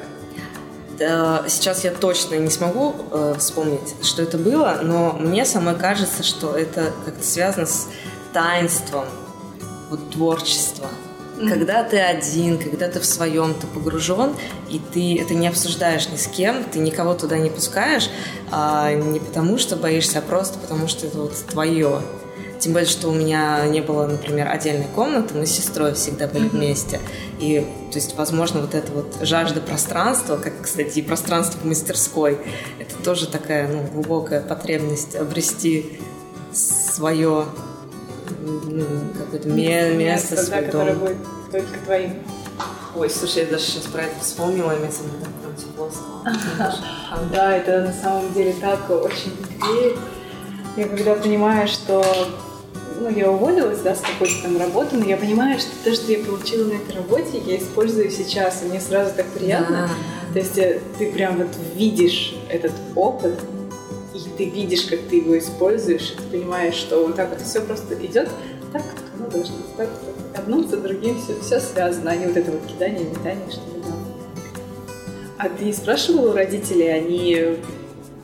Да, 0.97 1.43
сейчас 1.47 1.83
я 1.83 1.91
точно 1.91 2.35
не 2.35 2.49
смогу 2.49 2.93
э, 3.11 3.35
вспомнить, 3.39 3.95
что 4.03 4.21
это 4.21 4.37
было, 4.37 4.79
но 4.83 5.13
мне 5.13 5.43
самой 5.43 5.75
кажется, 5.75 6.21
что 6.21 6.55
это 6.55 6.91
как-то 7.05 7.23
связано 7.23 7.65
с 7.65 7.87
таинством 8.31 9.05
вот, 9.89 10.11
творчества. 10.11 10.87
Mm-hmm. 11.43 11.49
Когда 11.49 11.83
ты 11.83 11.99
один, 11.99 12.57
когда 12.57 12.87
ты 12.87 12.99
в 12.99 13.05
своем, 13.05 13.53
ты 13.53 13.67
погружен, 13.67 14.35
и 14.69 14.79
ты 14.79 15.19
это 15.19 15.33
не 15.33 15.47
обсуждаешь 15.47 16.07
ни 16.09 16.15
с 16.15 16.27
кем, 16.27 16.63
ты 16.63 16.79
никого 16.79 17.13
туда 17.13 17.37
не 17.37 17.49
пускаешь, 17.49 18.09
а 18.51 18.93
не 18.93 19.19
потому 19.19 19.57
что 19.57 19.75
боишься, 19.75 20.19
а 20.19 20.21
просто 20.21 20.57
потому 20.59 20.87
что 20.87 21.07
это 21.07 21.17
вот 21.17 21.35
твое. 21.49 22.01
Тем 22.59 22.71
более, 22.71 22.87
что 22.87 23.09
у 23.09 23.13
меня 23.13 23.65
не 23.67 23.81
было, 23.81 24.07
например, 24.07 24.47
отдельной 24.47 24.87
комнаты, 24.95 25.33
мы 25.33 25.45
с 25.45 25.51
сестрой 25.51 25.93
всегда 25.95 26.27
были 26.27 26.45
mm-hmm. 26.45 26.57
вместе. 26.57 27.01
И, 27.39 27.59
то 27.91 27.97
есть, 27.97 28.15
возможно, 28.15 28.61
вот 28.61 28.73
эта 28.73 28.89
вот 28.93 29.17
жажда 29.21 29.59
пространства, 29.59 30.37
как, 30.37 30.61
кстати, 30.61 30.99
и 30.99 31.01
пространство 31.01 31.59
в 31.59 31.65
мастерской, 31.65 32.37
это 32.79 32.95
тоже 33.03 33.27
такая, 33.27 33.67
ну, 33.67 33.83
глубокая 33.91 34.39
потребность 34.39 35.13
обрести 35.15 35.99
свое 36.53 37.47
ну, 38.41 38.85
какое-то 39.17 39.49
место, 39.49 39.95
место 39.95 40.35
свой 40.37 40.61
да, 40.61 40.65
которое 40.65 40.95
будет 40.95 41.17
только 41.51 41.79
твоим. 41.85 42.13
Ой, 42.95 43.09
слушай, 43.09 43.43
я 43.43 43.49
даже 43.49 43.63
сейчас 43.63 43.83
про 43.85 44.03
это 44.03 44.19
вспомнила, 44.21 44.75
и 44.75 44.79
мне 44.79 44.89
так 44.89 45.31
прям 45.41 45.55
тепло 45.55 45.89
Да, 47.31 47.57
это 47.57 47.81
на 47.81 47.93
самом 47.93 48.33
деле 48.33 48.53
так 48.61 48.89
очень 48.89 49.33
греет. 49.59 49.97
Я 50.77 50.87
когда 50.87 51.15
понимаю, 51.15 51.67
что 51.67 52.03
ну, 52.99 53.09
я 53.09 53.31
уволилась, 53.31 53.79
да, 53.79 53.95
с 53.95 54.01
какой-то 54.01 54.43
там 54.43 54.57
работы, 54.57 54.95
но 54.95 55.05
я 55.05 55.17
понимаю, 55.17 55.59
что 55.59 55.71
то, 55.83 55.93
что 55.93 56.11
я 56.11 56.23
получила 56.23 56.65
на 56.67 56.73
этой 56.73 56.95
работе, 56.95 57.41
я 57.45 57.57
использую 57.57 58.09
сейчас, 58.09 58.63
и 58.63 58.65
мне 58.67 58.79
сразу 58.79 59.11
так 59.15 59.25
приятно. 59.27 59.89
Да. 59.89 60.33
То 60.33 60.39
есть 60.39 60.57
э, 60.57 60.79
ты 60.97 61.11
прям 61.11 61.37
вот 61.37 61.49
видишь 61.75 62.35
этот 62.49 62.71
опыт, 62.95 63.39
и 64.13 64.19
ты 64.37 64.45
видишь, 64.45 64.83
как 64.83 64.99
ты 65.09 65.17
его 65.17 65.37
используешь, 65.37 66.11
и 66.11 66.15
ты 66.15 66.23
понимаешь, 66.39 66.75
что 66.75 67.05
вот 67.05 67.15
так 67.15 67.29
вот 67.29 67.41
все 67.41 67.61
просто 67.61 67.95
идет 67.95 68.29
так, 68.71 68.81
как 68.81 69.03
оно 69.17 69.29
должно 69.29 69.55
так, 69.77 69.89
так, 69.89 70.43
одно 70.43 70.63
за 70.63 70.77
другим 70.77 71.19
все, 71.21 71.39
все 71.41 71.59
связано, 71.59 72.11
а 72.11 72.15
не 72.15 72.27
вот 72.27 72.37
это 72.37 72.51
вот 72.51 72.65
кидание, 72.65 73.03
метание, 73.03 73.49
что 73.49 73.61
ли, 73.61 73.83
да. 73.85 73.93
А 75.37 75.49
ты 75.49 75.71
спрашивала 75.73 76.31
у 76.31 76.33
родителей, 76.33 76.89
они 76.89 77.57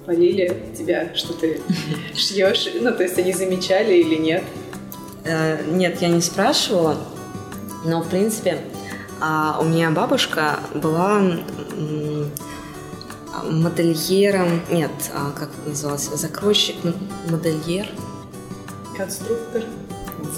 полили 0.06 0.58
тебя, 0.78 1.14
что 1.16 1.34
ты 1.34 1.62
шьешь? 2.16 2.70
Ну, 2.80 2.92
то 2.92 3.04
есть 3.04 3.18
они 3.18 3.34
замечали 3.34 3.96
или 3.96 4.16
нет? 4.16 4.44
Э, 5.26 5.58
нет, 5.70 6.02
я 6.02 6.08
не 6.10 6.22
спрашивала, 6.22 6.98
но, 7.86 8.02
в 8.02 8.10
принципе, 8.10 8.60
а, 9.22 9.60
у 9.62 9.66
меня 9.66 9.92
бабушка 9.92 10.60
была 10.74 11.22
модельером, 13.44 14.62
нет, 14.70 14.92
а 15.14 15.32
как 15.32 15.50
это 15.50 15.70
называлось, 15.70 16.10
закройщик, 16.14 16.76
модельер. 17.30 17.88
Конструктор. 18.98 19.64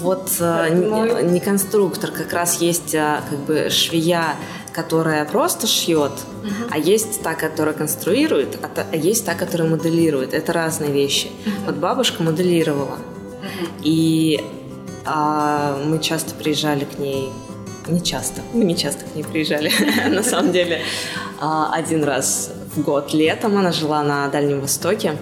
Вот 0.00 0.30
а, 0.40 0.68
не, 0.68 1.30
не 1.30 1.40
конструктор, 1.40 2.10
как 2.10 2.32
раз 2.32 2.60
есть 2.60 2.94
а, 2.94 3.22
как 3.28 3.38
бы 3.40 3.68
швея, 3.70 4.36
которая 4.72 5.24
просто 5.24 5.66
шьет, 5.66 6.12
uh-huh. 6.12 6.68
а 6.70 6.78
есть 6.78 7.22
та, 7.22 7.34
которая 7.34 7.74
конструирует, 7.74 8.58
а, 8.62 8.68
та, 8.68 8.86
а 8.90 8.96
есть 8.96 9.26
та, 9.26 9.34
которая 9.34 9.68
моделирует. 9.68 10.34
Это 10.34 10.52
разные 10.52 10.92
вещи. 10.92 11.26
Uh-huh. 11.26 11.66
Вот 11.66 11.76
бабушка 11.76 12.22
моделировала, 12.22 12.96
uh-huh. 12.96 13.68
и 13.82 14.44
а, 15.04 15.78
мы 15.84 15.98
часто 15.98 16.34
приезжали 16.34 16.84
к 16.84 16.98
ней 16.98 17.30
не 17.88 18.02
часто, 18.02 18.42
мы 18.52 18.64
не 18.64 18.76
часто 18.76 19.04
к 19.04 19.14
ней 19.14 19.24
приезжали, 19.24 19.70
на 20.08 20.22
самом 20.22 20.52
деле. 20.52 20.82
А, 21.40 21.72
один 21.74 22.04
раз 22.04 22.52
год 22.76 23.12
летом 23.12 23.56
она 23.58 23.72
жила 23.72 24.02
на 24.02 24.28
Дальнем 24.28 24.60
Востоке. 24.60 25.16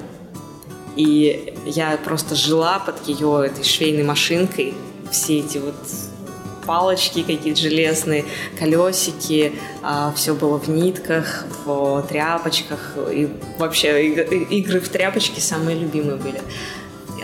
И 0.96 1.54
я 1.66 1.98
просто 2.04 2.34
жила 2.34 2.78
под 2.78 3.06
ее 3.06 3.46
этой 3.46 3.64
швейной 3.64 4.02
машинкой 4.02 4.74
все 5.10 5.38
эти 5.38 5.58
вот 5.58 5.74
палочки 6.66 7.22
какие-то 7.22 7.60
железные, 7.60 8.24
колесики, 8.58 9.52
а, 9.82 10.12
все 10.14 10.34
было 10.34 10.58
в 10.58 10.68
нитках, 10.68 11.44
в 11.64 12.02
тряпочках, 12.08 12.96
и 13.10 13.28
вообще 13.58 14.06
игры 14.06 14.80
в 14.80 14.88
тряпочки 14.88 15.40
самые 15.40 15.78
любимые 15.78 16.16
были. 16.16 16.40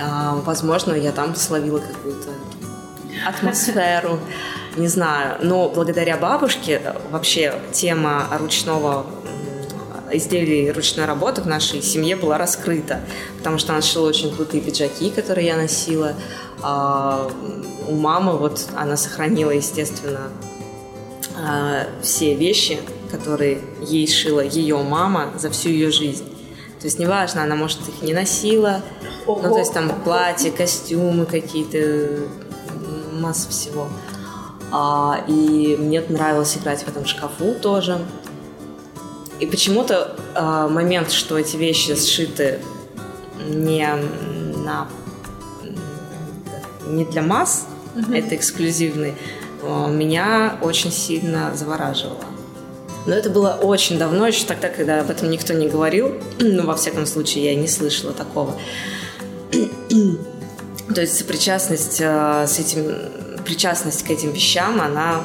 А, 0.01 0.37
возможно, 0.45 0.95
я 0.95 1.13
там 1.13 1.35
словила 1.37 1.79
какую-то 1.79 2.31
атмосферу, 3.27 4.19
не 4.77 4.89
знаю. 4.89 5.39
Но 5.43 5.69
благодаря 5.69 6.17
бабушке 6.17 6.81
вообще 7.11 7.55
тема 7.73 8.27
ручного 8.39 9.07
изделий 10.13 10.71
ручной 10.71 11.07
работы 11.07 11.43
в 11.43 11.47
нашей 11.47 11.83
семье 11.83 12.17
была 12.17 12.39
раскрыта, 12.39 13.01
потому 13.39 13.59
что 13.59 13.73
она 13.73 13.83
шила 13.83 14.09
очень 14.09 14.35
крутые 14.35 14.63
пиджаки, 14.63 15.11
которые 15.11 15.47
я 15.47 15.57
носила. 15.57 16.15
А 16.63 17.31
у 17.89 17.95
мамы 17.95 18.37
вот 18.37 18.69
она 18.77 18.97
сохранила, 18.97 19.51
естественно, 19.51 20.31
а, 21.37 21.87
все 22.03 22.35
вещи, 22.35 22.79
которые 23.11 23.61
ей 23.83 24.07
шила 24.09 24.41
ее 24.41 24.79
мама 24.79 25.33
за 25.39 25.51
всю 25.51 25.69
ее 25.69 25.91
жизнь. 25.91 26.25
То 26.81 26.87
есть 26.87 26.99
неважно, 26.99 27.43
она 27.43 27.57
может 27.57 27.81
их 27.89 28.03
не 28.03 28.13
носила, 28.13 28.83
Ого. 29.27 29.41
ну 29.43 29.53
то 29.53 29.59
есть 29.59 29.73
там 29.73 29.91
платья, 30.03 30.51
костюмы 30.51 31.27
какие-то, 31.27 32.29
масса 33.13 33.49
всего. 33.51 33.89
А, 34.73 35.25
и 35.27 35.77
мне 35.79 36.03
нравилось 36.09 36.57
играть 36.57 36.83
в 36.83 36.89
этом 36.89 37.07
шкафу 37.07 37.55
тоже. 37.55 37.99
И 39.41 39.47
почему-то 39.47 40.17
э, 40.35 40.69
момент, 40.71 41.11
что 41.11 41.39
эти 41.39 41.57
вещи 41.57 41.95
сшиты 41.95 42.61
не 43.49 43.87
на 44.57 44.89
не 46.87 47.05
для 47.05 47.23
масс, 47.23 47.67
mm-hmm. 47.95 48.17
это 48.17 48.37
эксклюзивный, 48.37 49.15
э, 49.63 49.91
меня 49.91 50.59
очень 50.63 50.93
сильно 50.93 51.55
завораживало. 51.55 52.25
Но 53.07 53.15
это 53.15 53.31
было 53.31 53.59
очень 53.63 53.99
давно, 53.99 54.27
еще 54.27 54.47
тогда, 54.47 54.69
когда 54.69 55.01
об 55.01 55.11
этом 55.11 55.31
никто 55.31 55.53
не 55.53 55.69
говорил. 55.69 56.15
Ну, 56.39 56.67
во 56.67 56.75
всяком 56.75 57.07
случае, 57.07 57.45
я 57.45 57.55
не 57.55 57.69
слышала 57.69 58.13
такого. 58.13 58.57
То 60.95 61.01
есть 61.01 61.19
сопричастность 61.19 62.01
э, 62.01 62.47
с 62.47 62.59
этим, 62.59 62.97
причастность 63.45 64.05
к 64.05 64.11
этим 64.11 64.33
вещам, 64.33 64.81
она 64.81 65.23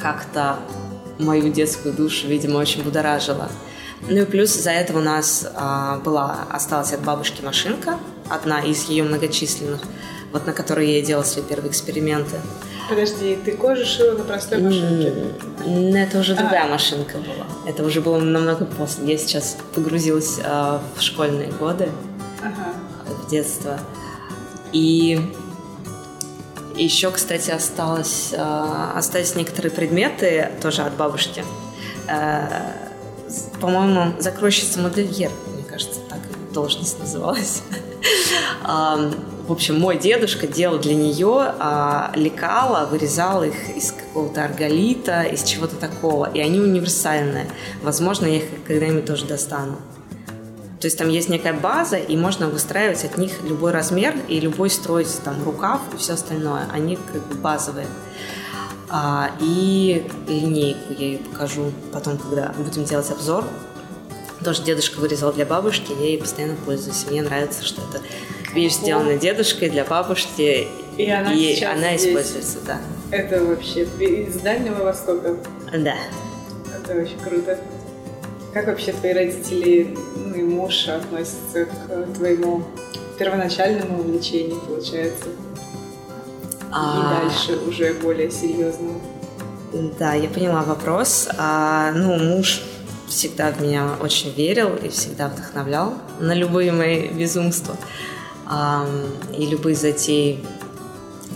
как-то 0.00 0.58
мою 1.20 1.52
детскую 1.52 1.94
душу, 1.94 2.26
видимо, 2.26 2.58
очень 2.58 2.82
будоражила. 2.82 3.48
Ну 4.08 4.22
и 4.22 4.24
плюс 4.24 4.56
из-за 4.56 4.70
этого 4.70 4.98
у 4.98 5.02
нас 5.02 5.46
а, 5.54 5.98
была, 5.98 6.46
осталась 6.50 6.92
от 6.92 7.02
бабушки 7.02 7.42
машинка, 7.42 7.98
одна 8.28 8.60
из 8.60 8.84
ее 8.88 9.04
многочисленных, 9.04 9.80
вот 10.32 10.46
на 10.46 10.52
которой 10.52 10.90
я 10.90 10.98
и 10.98 11.02
делала 11.02 11.24
свои 11.24 11.44
первые 11.44 11.70
эксперименты. 11.70 12.36
Подожди, 12.88 13.38
ты 13.44 13.52
кожу 13.52 13.84
шила 13.84 14.16
на 14.16 14.24
простой 14.24 14.58
машинке? 14.58 15.12
Mm, 15.64 15.96
это 15.96 16.18
уже 16.18 16.34
другая 16.34 16.64
а. 16.64 16.68
машинка 16.68 17.18
была. 17.18 17.46
Это 17.66 17.84
уже 17.84 18.00
было 18.00 18.18
намного 18.18 18.64
после. 18.64 19.12
Я 19.12 19.18
сейчас 19.18 19.56
погрузилась 19.74 20.40
а, 20.42 20.82
в 20.96 21.02
школьные 21.02 21.52
годы, 21.52 21.90
ага. 22.40 22.72
в 23.06 23.30
детство. 23.30 23.78
И 24.72 25.20
еще, 26.82 27.10
кстати, 27.10 27.50
осталось, 27.50 28.30
э, 28.32 28.92
остались 28.94 29.34
некоторые 29.34 29.70
предметы 29.70 30.50
тоже 30.62 30.82
от 30.82 30.94
бабушки. 30.94 31.44
Э, 32.08 32.46
по-моему, 33.60 34.14
закройщица 34.20 34.80
модельер, 34.80 35.30
мне 35.54 35.64
кажется, 35.64 36.00
так 36.08 36.18
должность 36.52 36.98
называлась. 36.98 37.62
В 39.50 39.52
общем, 39.52 39.80
мой 39.80 39.98
дедушка 39.98 40.46
делал 40.46 40.78
для 40.78 40.94
нее 40.94 41.54
а, 41.58 42.12
лекала, 42.14 42.86
вырезал 42.86 43.42
их 43.42 43.76
из 43.76 43.90
какого-то 43.90 44.44
арголита, 44.44 45.22
из 45.22 45.42
чего-то 45.42 45.74
такого. 45.74 46.30
И 46.32 46.38
они 46.38 46.60
универсальные. 46.60 47.46
Возможно, 47.82 48.26
я 48.26 48.36
их 48.36 48.44
когда-нибудь 48.64 49.06
тоже 49.06 49.24
достану. 49.24 49.78
То 50.80 50.86
есть 50.86 50.96
там 50.96 51.10
есть 51.10 51.28
некая 51.28 51.52
база, 51.52 51.96
и 51.98 52.16
можно 52.16 52.48
выстраивать 52.48 53.04
от 53.04 53.18
них 53.18 53.42
любой 53.42 53.70
размер 53.70 54.14
и 54.28 54.40
любой 54.40 54.70
строить 54.70 55.14
там 55.22 55.42
рукав 55.44 55.82
и 55.92 55.98
все 55.98 56.14
остальное. 56.14 56.66
Они 56.72 56.96
как 56.96 57.22
бы 57.26 57.34
базовые. 57.34 57.86
А, 58.88 59.30
и 59.40 60.10
линейку 60.26 60.94
я 60.98 61.06
ее 61.06 61.18
покажу 61.18 61.72
потом, 61.92 62.16
когда 62.16 62.54
будем 62.56 62.84
делать 62.84 63.10
обзор. 63.10 63.44
Тоже 64.42 64.62
дедушка 64.62 65.00
вырезал 65.00 65.34
для 65.34 65.44
бабушки, 65.44 65.92
я 66.00 66.06
ей 66.06 66.18
постоянно 66.18 66.56
пользуюсь. 66.64 67.04
Мне 67.10 67.20
нравится, 67.20 67.62
что 67.62 67.82
это 67.82 68.02
вещь, 68.54 68.76
сделанная 68.76 69.18
дедушкой 69.18 69.68
для 69.68 69.84
бабушки, 69.84 70.66
и 70.96 71.10
она, 71.10 71.32
и 71.34 71.62
она 71.62 71.94
используется, 71.94 72.58
да. 72.66 72.78
Это 73.10 73.44
вообще 73.44 73.82
из 73.82 74.36
Дальнего 74.36 74.82
Востока? 74.82 75.36
Да. 75.72 75.96
Это 76.74 77.00
очень 77.00 77.18
круто. 77.18 77.58
Как 78.52 78.66
вообще 78.66 78.92
твои 78.92 79.12
родители 79.12 79.96
ну, 80.16 80.34
и 80.34 80.42
муж 80.42 80.88
относятся 80.88 81.66
к 81.66 82.14
твоему 82.16 82.64
первоначальному 83.18 84.00
увлечению, 84.00 84.60
получается? 84.60 85.28
А... 86.72 86.98
И 86.98 87.28
дальше 87.28 87.56
уже 87.68 87.94
более 87.94 88.30
серьезному. 88.30 89.00
Да, 89.98 90.14
я 90.14 90.28
поняла 90.28 90.62
вопрос. 90.62 91.28
А, 91.38 91.92
ну, 91.92 92.18
муж 92.18 92.62
всегда 93.06 93.52
в 93.52 93.60
меня 93.60 93.90
очень 94.00 94.32
верил 94.32 94.74
и 94.74 94.88
всегда 94.88 95.28
вдохновлял 95.28 95.94
на 96.18 96.34
любые 96.34 96.72
мои 96.72 97.08
безумства 97.08 97.76
а, 98.46 98.86
и 99.36 99.46
любые 99.46 99.76
затеи. 99.76 100.44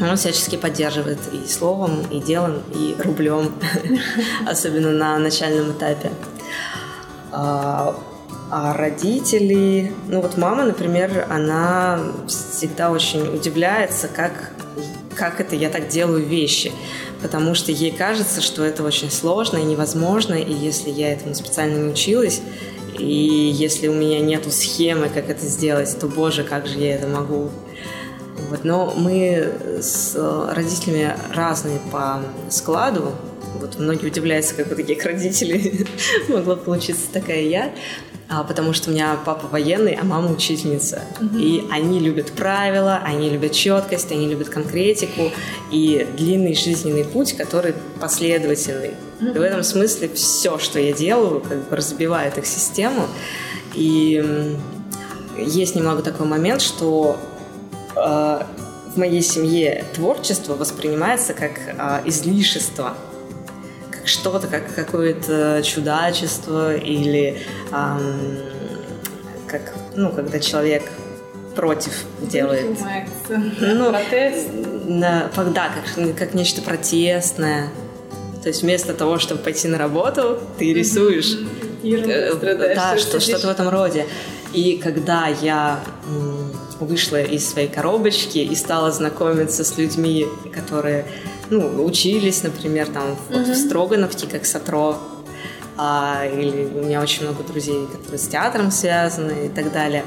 Он 0.01 0.17
всячески 0.17 0.57
поддерживает 0.57 1.21
и 1.33 1.47
словом, 1.49 2.03
и 2.11 2.19
делом, 2.19 2.63
и 2.75 2.97
рублем, 2.99 3.53
особенно 4.47 4.91
на 4.91 5.19
начальном 5.19 5.71
этапе. 5.71 6.11
А, 7.37 7.97
а 8.51 8.75
родители, 8.75 9.93
ну 10.09 10.21
вот 10.21 10.37
мама, 10.37 10.65
например, 10.65 11.27
она 11.29 12.01
всегда 12.29 12.93
очень 12.93 13.35
удивляется, 13.35 14.07
как, 14.07 14.53
как 15.17 15.41
это 15.41 15.57
я 15.57 15.69
так 15.69 15.89
делаю 15.89 16.25
вещи, 16.25 16.71
потому 17.21 17.57
что 17.57 17.73
ей 17.73 17.91
кажется, 17.91 18.41
что 18.41 18.63
это 18.63 18.85
очень 18.85 19.11
сложно 19.11 19.57
и 19.57 19.65
невозможно, 19.65 20.35
и 20.35 20.53
если 20.53 20.91
я 20.91 21.13
этому 21.13 21.35
специально 21.35 21.77
не 21.77 21.91
училась, 21.91 22.41
и 22.97 23.51
если 23.53 23.89
у 23.89 23.95
меня 23.95 24.21
нету 24.21 24.53
схемы, 24.53 25.09
как 25.09 25.29
это 25.29 25.45
сделать, 25.45 25.99
то, 25.99 26.07
боже, 26.07 26.45
как 26.45 26.69
же 26.69 26.79
я 26.79 26.95
это 26.95 27.09
могу. 27.09 27.51
Вот. 28.49 28.63
Но 28.63 28.95
мы 28.97 29.53
с 29.81 30.15
родителями 30.53 31.17
разные 31.35 31.81
по 31.91 32.21
складу, 32.51 33.13
вот 33.61 33.79
многие 33.79 34.07
удивляются, 34.07 34.55
как 34.55 34.71
у 34.73 34.75
таких 34.75 35.05
родителей 35.05 35.87
могла 36.29 36.57
получиться 36.57 37.11
такая 37.13 37.43
я. 37.43 37.73
А, 38.29 38.43
потому 38.43 38.73
что 38.73 38.91
у 38.91 38.93
меня 38.93 39.19
папа 39.25 39.47
военный, 39.49 39.99
а 40.01 40.05
мама 40.05 40.33
учительница. 40.33 41.03
Mm-hmm. 41.21 41.41
И 41.41 41.65
они 41.71 42.01
любят 42.01 42.33
правила, 42.33 43.01
они 43.05 43.29
любят 43.29 43.53
четкость, 43.53 44.13
они 44.13 44.29
любят 44.29 44.49
конкретику 44.49 45.31
и 45.71 46.07
длинный 46.17 46.55
жизненный 46.55 47.05
путь, 47.05 47.35
который 47.35 47.75
последовательный. 48.01 48.93
Mm-hmm. 49.21 49.35
И 49.35 49.39
в 49.39 49.43
этом 49.43 49.63
смысле 49.63 50.09
все, 50.15 50.59
что 50.59 50.81
я 50.81 50.93
делаю, 50.93 51.41
как 51.41 51.69
бы 51.69 51.77
разбивает 51.77 52.39
их 52.39 52.47
систему. 52.47 53.07
И 53.75 54.57
есть 55.39 55.75
немного 55.75 56.03
такой 56.03 56.27
момент, 56.27 56.63
что 56.63 57.19
э, 57.95 58.43
в 58.95 58.97
моей 58.97 59.23
семье 59.23 59.85
творчество 59.95 60.55
воспринимается 60.55 61.35
как 61.35 61.53
э, 61.59 62.09
излишество 62.09 62.97
что-то, 64.05 64.47
как 64.47 64.75
какое-то 64.75 65.63
чудачество 65.65 66.77
или 66.77 67.43
эм, 67.73 68.39
как, 69.49 69.75
ну, 69.95 70.11
когда 70.13 70.39
человек 70.41 70.83
против 71.55 72.05
делает. 72.21 72.79
Ну, 73.61 73.91
Протест? 73.91 74.49
На, 74.87 75.31
да, 75.55 75.71
как, 75.71 76.17
как 76.17 76.35
нечто 76.35 76.63
протестное. 76.63 77.71
То 78.43 78.49
есть 78.49 78.63
вместо 78.63 78.93
того, 78.93 79.19
чтобы 79.19 79.43
пойти 79.43 79.69
на 79.69 79.79
работу, 79.79 80.41
ты 80.59 80.75
рисуешь. 80.75 81.39
Э, 81.83 82.75
да, 82.75 82.99
что, 82.99 83.21
что-то 83.21 83.47
в 83.47 83.51
этом 83.51 83.69
роде. 83.69 84.07
И 84.53 84.79
когда 84.83 85.29
я 85.29 85.81
вышла 86.81 87.23
из 87.23 87.49
своей 87.49 87.69
коробочки 87.69 88.39
и 88.39 88.55
стала 88.55 88.91
знакомиться 88.91 89.65
с 89.65 89.77
людьми, 89.79 90.27
которые 90.53 91.07
ну, 91.51 91.85
учились, 91.85 92.43
например, 92.43 92.89
там 92.89 93.17
вот 93.31 93.47
в 93.47 93.55
Строгановке, 93.55 94.27
как 94.27 94.47
Сатро, 94.47 94.99
а, 95.77 96.25
или 96.27 96.67
у 96.67 96.85
меня 96.85 97.01
очень 97.01 97.25
много 97.25 97.43
друзей, 97.43 97.87
которые 97.87 98.19
с 98.19 98.29
театром 98.29 98.71
связаны 98.71 99.47
и 99.47 99.49
так 99.49 99.73
далее. 99.73 100.05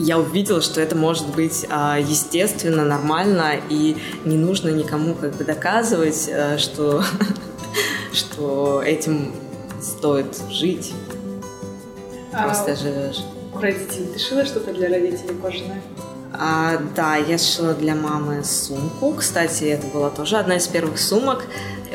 Я 0.00 0.18
увидела, 0.18 0.62
что 0.62 0.80
это 0.80 0.94
может 0.96 1.28
быть 1.34 1.66
а, 1.70 1.98
естественно, 1.98 2.84
нормально, 2.84 3.54
и 3.68 3.96
не 4.24 4.36
нужно 4.36 4.68
никому 4.68 5.14
как 5.14 5.34
бы 5.36 5.44
доказывать, 5.44 6.30
а, 6.32 6.56
что, 6.56 7.02
что 8.12 8.82
этим 8.84 9.32
стоит 9.82 10.38
жить. 10.50 10.92
Просто 12.30 12.72
а, 12.72 12.76
живешь. 12.76 13.18
У 13.52 13.58
родителей 13.58 14.06
ты 14.12 14.18
шила 14.18 14.44
что-то 14.44 14.72
для 14.72 14.88
родителей 14.88 15.34
кожаное? 15.42 15.82
А, 16.32 16.78
да, 16.94 17.16
я 17.16 17.38
сшила 17.38 17.74
для 17.74 17.94
мамы 17.94 18.44
сумку. 18.44 19.14
Кстати, 19.14 19.64
это 19.64 19.86
была 19.86 20.10
тоже 20.10 20.36
одна 20.36 20.56
из 20.56 20.66
первых 20.66 20.98
сумок. 20.98 21.44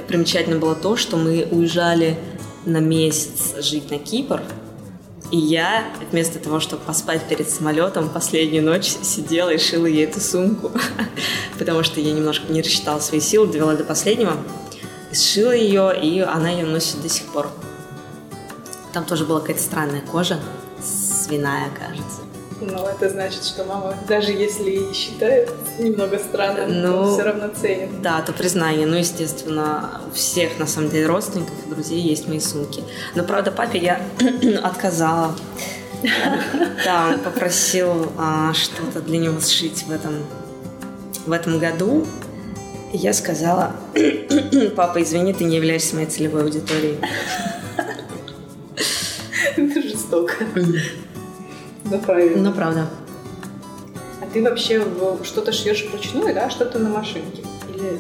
Примечательно 0.07 0.57
было 0.57 0.75
то, 0.75 0.95
что 0.95 1.17
мы 1.17 1.47
уезжали 1.49 2.17
на 2.65 2.77
месяц 2.77 3.55
жить 3.63 3.91
на 3.91 3.99
Кипр. 3.99 4.41
И 5.31 5.37
я, 5.37 5.85
вместо 6.11 6.39
того, 6.39 6.59
чтобы 6.59 6.83
поспать 6.83 7.23
перед 7.27 7.49
самолетом, 7.49 8.09
последнюю 8.09 8.63
ночь 8.63 8.95
сидела 9.01 9.49
и 9.49 9.57
шила 9.57 9.85
ей 9.85 10.05
эту 10.05 10.19
сумку. 10.19 10.71
Потому 11.59 11.83
что 11.83 11.99
я 11.99 12.11
немножко 12.11 12.51
не 12.51 12.61
рассчитала 12.61 12.99
свои 12.99 13.19
силы, 13.19 13.47
довела 13.47 13.75
до 13.75 13.83
последнего. 13.83 14.37
Сшила 15.11 15.51
ее, 15.51 15.91
и 15.99 16.19
она 16.19 16.49
ее 16.49 16.65
носит 16.65 17.01
до 17.01 17.09
сих 17.09 17.25
пор. 17.27 17.49
Там 18.93 19.05
тоже 19.05 19.25
была 19.25 19.39
какая-то 19.39 19.61
странная 19.61 20.01
кожа, 20.01 20.39
свиная, 20.81 21.69
кажется. 21.79 22.22
Ну, 22.65 22.87
это 22.87 23.09
значит, 23.09 23.43
что 23.43 23.65
мама, 23.65 23.95
даже 24.07 24.31
если 24.31 24.71
и 24.71 24.93
считает 24.93 25.51
немного 25.79 26.17
странным, 26.17 26.81
ну, 26.81 27.13
все 27.13 27.23
равно 27.23 27.49
ценит. 27.49 28.01
Да, 28.01 28.21
то 28.21 28.31
признание. 28.33 28.87
Ну, 28.87 28.95
естественно, 28.95 30.01
у 30.09 30.13
всех, 30.13 30.57
на 30.59 30.67
самом 30.67 30.89
деле, 30.89 31.07
родственников 31.07 31.55
и 31.65 31.69
друзей 31.69 32.01
есть 32.01 32.27
мои 32.27 32.39
сумки. 32.39 32.83
Но, 33.15 33.23
правда, 33.23 33.51
папе 33.51 33.79
я 33.79 34.01
отказала. 34.63 35.35
Да, 36.83 37.07
он 37.13 37.19
попросил 37.19 38.11
а, 38.17 38.53
что-то 38.53 38.99
для 38.99 39.19
него 39.19 39.39
сшить 39.39 39.83
в 39.87 39.91
этом, 39.91 40.25
в 41.25 41.31
этом 41.31 41.59
году. 41.59 42.05
И 42.91 42.97
я 42.97 43.13
сказала, 43.13 43.71
папа, 44.75 45.01
извини, 45.01 45.33
ты 45.33 45.45
не 45.45 45.55
являешься 45.55 45.95
моей 45.95 46.07
целевой 46.07 46.43
аудиторией. 46.43 46.99
Это 49.55 49.81
жестоко. 49.81 50.33
Ну, 51.85 51.99
правильно. 51.99 52.49
Ну, 52.49 52.55
правда. 52.55 52.87
А 54.21 54.25
ты 54.31 54.41
вообще 54.43 54.85
что-то 55.23 55.51
шьешь 55.51 55.85
вручную, 55.89 56.33
да? 56.33 56.49
Что-то 56.49 56.79
на 56.79 56.89
машинке? 56.89 57.43
Или... 57.73 57.99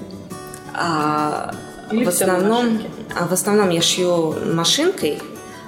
А, 0.73 1.53
Или 1.91 2.05
в 2.05 2.09
основном, 2.09 2.81
а, 3.15 3.27
в 3.27 3.33
основном 3.33 3.69
я 3.69 3.81
шью 3.81 4.33
машинкой. 4.53 5.21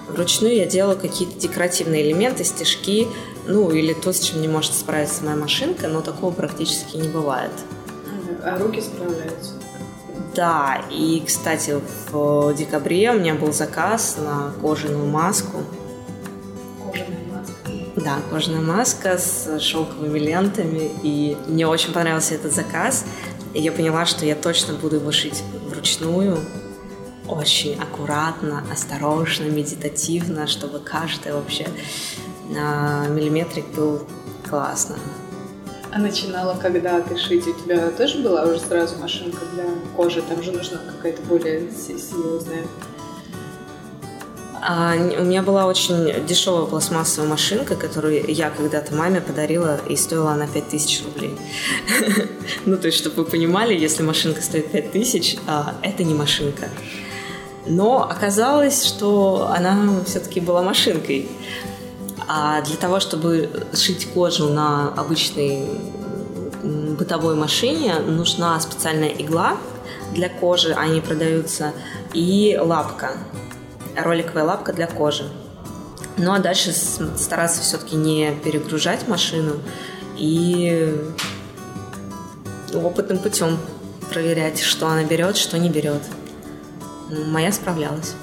Вручную 0.08 0.56
я 0.56 0.66
делаю 0.66 0.98
какие-то 0.98 1.40
декоративные 1.40 2.08
элементы, 2.08 2.44
стежки, 2.44 3.08
ну 3.48 3.72
или 3.72 3.94
то, 3.94 4.14
с 4.14 4.20
чем 4.20 4.42
не 4.42 4.48
может 4.48 4.74
справиться 4.74 5.24
моя 5.24 5.36
машинка, 5.36 5.88
но 5.88 6.02
такого 6.02 6.32
практически 6.32 6.98
не 6.98 7.08
бывает. 7.08 7.52
А 8.44 8.58
руки 8.60 8.82
справляются? 8.82 9.54
Да, 10.36 10.82
и, 10.92 11.24
кстати, 11.26 11.80
в 12.12 12.54
декабре 12.54 13.12
у 13.12 13.20
меня 13.20 13.36
был 13.36 13.54
заказ 13.54 14.18
на 14.18 14.54
кожаную 14.62 15.06
маску. 15.06 15.60
Да, 18.06 18.20
кожаная 18.30 18.62
маска 18.62 19.18
с 19.18 19.60
шелковыми 19.60 20.20
лентами. 20.20 20.92
И 21.02 21.36
мне 21.48 21.66
очень 21.66 21.92
понравился 21.92 22.36
этот 22.36 22.54
заказ. 22.54 23.04
И 23.56 23.60
я 23.60 23.72
поняла, 23.72 24.06
что 24.06 24.28
я 24.28 24.36
точно 24.36 24.76
буду 24.76 24.98
его 24.98 25.12
шить 25.12 25.42
вручную. 25.68 26.38
Очень 27.28 27.80
аккуратно, 27.80 28.64
осторожно, 28.72 29.46
медитативно, 29.46 30.46
чтобы 30.46 30.82
каждый 30.82 31.34
вообще 31.34 31.66
а, 32.56 33.08
миллиметрик 33.08 33.66
был 33.70 34.04
классно. 34.48 34.98
А 35.92 35.98
начинала 35.98 36.56
когда 36.62 37.02
ты 37.02 37.18
шить? 37.18 37.48
У 37.48 37.54
тебя 37.54 37.90
тоже 37.90 38.20
была 38.20 38.44
уже 38.44 38.60
сразу 38.60 38.98
машинка 38.98 39.40
для 39.56 39.66
кожи? 39.96 40.22
Там 40.22 40.44
же 40.44 40.52
нужна 40.52 40.78
какая-то 40.78 41.24
более 41.24 41.72
серьезная 41.72 42.68
у 44.68 45.24
меня 45.24 45.44
была 45.44 45.68
очень 45.68 46.26
дешевая 46.26 46.66
пластмассовая 46.66 47.30
машинка, 47.30 47.76
которую 47.76 48.26
я 48.32 48.50
когда-то 48.50 48.96
маме 48.96 49.22
подарила, 49.22 49.80
и 49.88 49.96
стоила 49.96 50.32
она 50.32 50.48
5000 50.48 51.04
рублей. 51.06 51.38
ну, 52.66 52.78
то 52.78 52.88
есть, 52.88 52.98
чтобы 52.98 53.18
вы 53.18 53.26
понимали, 53.26 53.76
если 53.76 54.02
машинка 54.02 54.42
стоит 54.42 54.72
5000, 54.72 55.38
а, 55.48 55.76
это 55.84 56.04
не 56.04 56.16
машинка. 56.16 56.70
Но 57.68 58.04
оказалось, 58.04 58.86
что 58.86 59.52
она 59.56 60.02
все-таки 60.06 60.40
была 60.40 60.64
машинкой. 60.64 61.30
А 62.28 62.62
для 62.62 62.76
того, 62.76 63.00
чтобы 63.00 63.50
шить 63.74 64.08
кожу 64.14 64.50
на 64.50 64.90
обычной 64.90 65.64
бытовой 66.98 67.36
машине, 67.36 68.00
нужна 68.00 68.60
специальная 68.60 69.10
игла 69.10 69.58
для 70.14 70.30
кожи, 70.30 70.74
они 70.74 71.02
продаются, 71.02 71.74
и 72.14 72.58
лапка 72.60 73.12
роликовая 73.98 74.44
лапка 74.44 74.74
для 74.74 74.88
кожи. 74.88 75.28
Ну 76.18 76.34
а 76.34 76.40
дальше 76.40 76.72
стараться 76.72 77.62
все-таки 77.62 77.96
не 77.96 78.32
перегружать 78.44 79.08
машину 79.08 79.58
и 80.16 80.96
опытным 82.74 83.20
путем 83.20 83.58
проверять, 84.10 84.62
что 84.62 84.88
она 84.88 85.04
берет, 85.04 85.38
что 85.38 85.58
не 85.58 85.70
берет. 85.70 86.02
Моя 87.28 87.52
справлялась. 87.52 88.14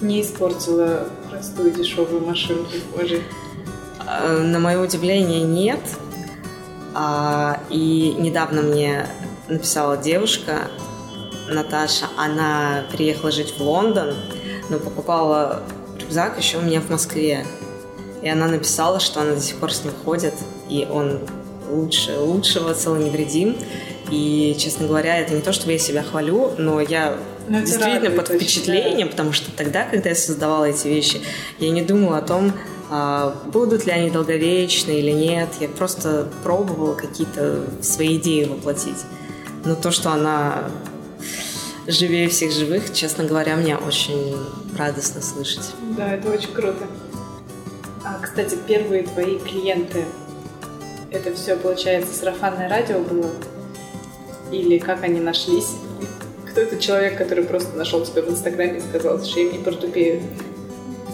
Не 0.00 0.22
испортила 0.22 1.08
простую 1.30 1.72
дешевую 1.72 2.26
машинку 2.26 2.72
кожи? 2.94 3.22
А, 4.06 4.38
на 4.38 4.58
мое 4.58 4.80
удивление, 4.80 5.42
нет. 5.42 5.80
А, 6.94 7.60
и 7.68 8.14
недавно 8.18 8.62
мне 8.62 9.06
написала 9.48 9.96
девушка, 9.96 10.68
Наташа, 11.50 12.06
она 12.16 12.84
приехала 12.92 13.30
жить 13.30 13.54
в 13.56 13.60
Лондон, 13.60 14.14
но 14.68 14.78
покупала 14.78 15.62
рюкзак 15.98 16.38
еще 16.38 16.58
у 16.58 16.62
меня 16.62 16.80
в 16.80 16.88
Москве. 16.90 17.44
И 18.22 18.28
она 18.28 18.46
написала, 18.46 19.00
что 19.00 19.20
она 19.20 19.34
до 19.34 19.40
сих 19.40 19.56
пор 19.56 19.72
с 19.72 19.84
ним 19.84 19.92
ходит, 20.04 20.34
и 20.68 20.86
он 20.90 21.20
лучше 21.70 22.18
лучшего, 22.18 22.74
целый 22.74 23.04
невредим. 23.04 23.56
И, 24.10 24.56
честно 24.58 24.86
говоря, 24.86 25.18
это 25.18 25.34
не 25.34 25.40
то, 25.40 25.52
чтобы 25.52 25.72
я 25.72 25.78
себя 25.78 26.02
хвалю, 26.02 26.52
но 26.58 26.80
я 26.80 27.16
но 27.48 27.60
действительно 27.60 28.10
под 28.10 28.28
впечатлением, 28.28 29.08
да. 29.08 29.10
потому 29.12 29.32
что 29.32 29.50
тогда, 29.52 29.84
когда 29.84 30.10
я 30.10 30.14
создавала 30.16 30.64
эти 30.64 30.88
вещи, 30.88 31.20
я 31.58 31.70
не 31.70 31.82
думала 31.82 32.18
о 32.18 32.22
том, 32.22 32.52
а, 32.90 33.36
будут 33.52 33.86
ли 33.86 33.92
они 33.92 34.10
долговечны 34.10 34.90
или 34.90 35.12
нет. 35.12 35.48
Я 35.60 35.68
просто 35.68 36.28
пробовала 36.42 36.94
какие-то 36.94 37.64
свои 37.82 38.16
идеи 38.16 38.44
воплотить. 38.44 38.98
Но 39.64 39.76
то, 39.76 39.92
что 39.92 40.10
она 40.10 40.70
живее 41.90 42.28
всех 42.28 42.52
живых, 42.52 42.92
честно 42.92 43.24
говоря, 43.24 43.56
мне 43.56 43.76
очень 43.76 44.36
радостно 44.76 45.20
слышать. 45.22 45.72
Да, 45.96 46.14
это 46.14 46.30
очень 46.30 46.52
круто. 46.52 46.86
А, 48.04 48.18
кстати, 48.22 48.56
первые 48.66 49.02
твои 49.02 49.38
клиенты, 49.38 50.04
это 51.10 51.34
все, 51.34 51.56
получается, 51.56 52.14
сарафанное 52.14 52.68
радио 52.68 53.00
было? 53.00 53.30
Или 54.50 54.78
как 54.78 55.02
они 55.04 55.20
нашлись? 55.20 55.72
Кто 56.50 56.62
этот 56.62 56.80
человек, 56.80 57.16
который 57.18 57.44
просто 57.44 57.76
нашел 57.76 58.04
тебя 58.04 58.22
в 58.22 58.30
Инстаграме 58.30 58.78
и 58.78 58.80
сказал, 58.80 59.22
что 59.24 59.40
я 59.40 59.52
не 59.52 59.58
портупею? 59.58 60.22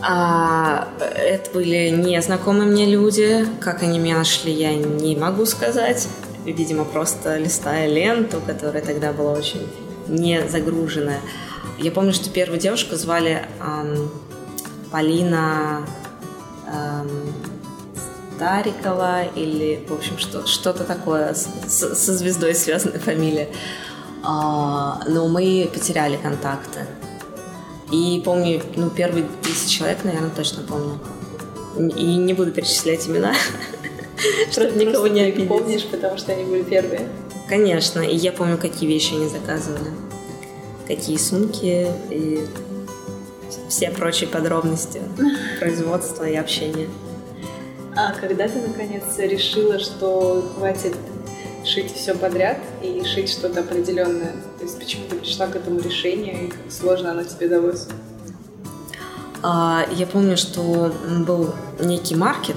А, 0.02 0.88
это 1.00 1.50
были 1.50 1.88
незнакомые 1.88 2.70
мне 2.70 2.86
люди. 2.86 3.46
Как 3.60 3.82
они 3.82 3.98
меня 3.98 4.18
нашли, 4.18 4.52
я 4.52 4.74
не 4.74 5.16
могу 5.16 5.44
сказать. 5.46 6.08
Видимо, 6.44 6.84
просто 6.84 7.36
листая 7.38 7.88
ленту, 7.88 8.40
которая 8.46 8.82
тогда 8.82 9.12
была 9.12 9.32
очень 9.32 9.66
не 10.08 10.48
загруженная. 10.48 11.20
Я 11.78 11.90
помню, 11.90 12.12
что 12.12 12.30
первую 12.30 12.58
девушку 12.58 12.96
звали 12.96 13.46
эм, 13.60 14.10
Полина 14.90 15.86
эм, 16.66 17.34
Старикова 18.36 19.24
или, 19.34 19.84
в 19.88 19.94
общем, 19.94 20.18
что, 20.18 20.46
что-то 20.46 20.84
такое 20.84 21.32
с, 21.34 21.48
с, 21.66 21.94
со 21.94 22.14
звездой 22.14 22.54
связанная 22.54 22.98
фамилия. 22.98 23.48
А, 24.22 25.00
но 25.08 25.28
мы 25.28 25.70
потеряли 25.72 26.16
контакты. 26.16 26.80
И 27.90 28.20
помню, 28.24 28.62
ну, 28.74 28.90
первые 28.90 29.26
10 29.42 29.70
человек, 29.70 30.04
наверное, 30.04 30.30
точно 30.30 30.62
помню. 30.64 30.98
И 31.96 32.16
не 32.16 32.34
буду 32.34 32.50
перечислять 32.50 33.06
имена, 33.06 33.34
чтобы 34.50 34.72
никого 34.72 35.06
не 35.06 35.20
обидеть. 35.22 35.48
помнишь, 35.48 35.84
потому 35.84 36.18
что 36.18 36.32
они 36.32 36.44
были 36.44 36.62
первые. 36.62 37.08
Конечно, 37.48 38.00
и 38.00 38.16
я 38.16 38.32
помню, 38.32 38.58
какие 38.58 38.88
вещи 38.88 39.14
они 39.14 39.28
заказывали, 39.28 39.90
какие 40.86 41.16
сумки 41.16 41.86
и 42.10 42.44
все 43.68 43.90
прочие 43.90 44.28
подробности 44.28 45.00
производства 45.60 46.24
и 46.24 46.34
общения. 46.34 46.88
А 47.94 48.12
когда 48.12 48.48
ты 48.48 48.60
наконец 48.60 49.04
решила, 49.18 49.78
что 49.78 50.52
хватит 50.56 50.94
шить 51.64 51.92
все 51.94 52.14
подряд 52.14 52.58
и 52.82 53.02
шить 53.04 53.30
что-то 53.30 53.60
определенное? 53.60 54.32
То 54.58 54.64
есть 54.64 54.78
почему 54.78 55.04
ты 55.08 55.16
пришла 55.16 55.46
к 55.46 55.56
этому 55.56 55.80
решению 55.80 56.46
и 56.46 56.48
как 56.48 56.60
сложно 56.70 57.12
оно 57.12 57.24
тебе 57.24 57.48
далось? 57.48 57.86
А, 59.42 59.86
я 59.92 60.06
помню, 60.06 60.36
что 60.36 60.92
был 61.26 61.54
некий 61.80 62.16
маркет, 62.16 62.56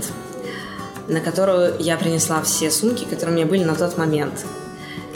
на 1.08 1.21
которую 1.21 1.75
я 1.80 1.95
принесла 1.97 2.41
все 2.41 2.71
сумки, 2.71 3.06
которые 3.06 3.36
у 3.36 3.38
меня 3.38 3.45
были 3.45 3.63
на 3.63 3.75
тот 3.75 3.97
момент. 3.97 4.45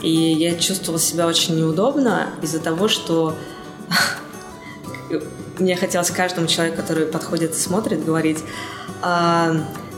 И 0.04 0.12
я 0.12 0.56
чувствовала 0.56 1.00
себя 1.00 1.28
очень 1.28 1.56
неудобно 1.56 2.30
из-за 2.42 2.60
того, 2.60 2.88
что 2.88 3.36
мне 5.60 5.76
хотелось 5.76 6.12
каждому 6.12 6.48
человеку, 6.48 6.78
который 6.78 7.06
подходит 7.06 7.52
и 7.52 7.56
смотрит, 7.56 8.06
говорить, 8.06 8.40
а, 9.02 9.56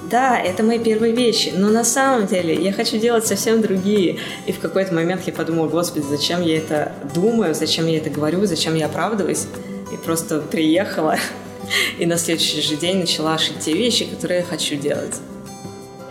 да, 0.09 0.39
это 0.39 0.61
мои 0.61 0.77
первые 0.77 1.15
вещи, 1.15 1.53
но 1.55 1.69
на 1.69 1.83
самом 1.83 2.27
деле 2.27 2.53
я 2.53 2.71
хочу 2.71 2.97
делать 2.97 3.25
совсем 3.25 3.61
другие. 3.61 4.19
И 4.45 4.51
в 4.51 4.59
какой-то 4.59 4.93
момент 4.93 5.23
я 5.25 5.33
подумала, 5.33 5.67
господи, 5.67 6.05
зачем 6.07 6.41
я 6.43 6.57
это 6.57 6.93
думаю, 7.13 7.55
зачем 7.55 7.87
я 7.87 7.97
это 7.97 8.11
говорю, 8.11 8.45
зачем 8.45 8.75
я 8.75 8.85
оправдываюсь. 8.85 9.47
И 9.91 9.97
просто 9.97 10.39
приехала 10.39 11.17
и 11.99 12.05
на 12.05 12.17
следующий 12.17 12.61
же 12.61 12.75
день 12.75 12.99
начала 12.99 13.37
шить 13.37 13.59
те 13.59 13.73
вещи, 13.73 14.05
которые 14.05 14.41
я 14.41 14.45
хочу 14.45 14.75
делать. 14.75 15.15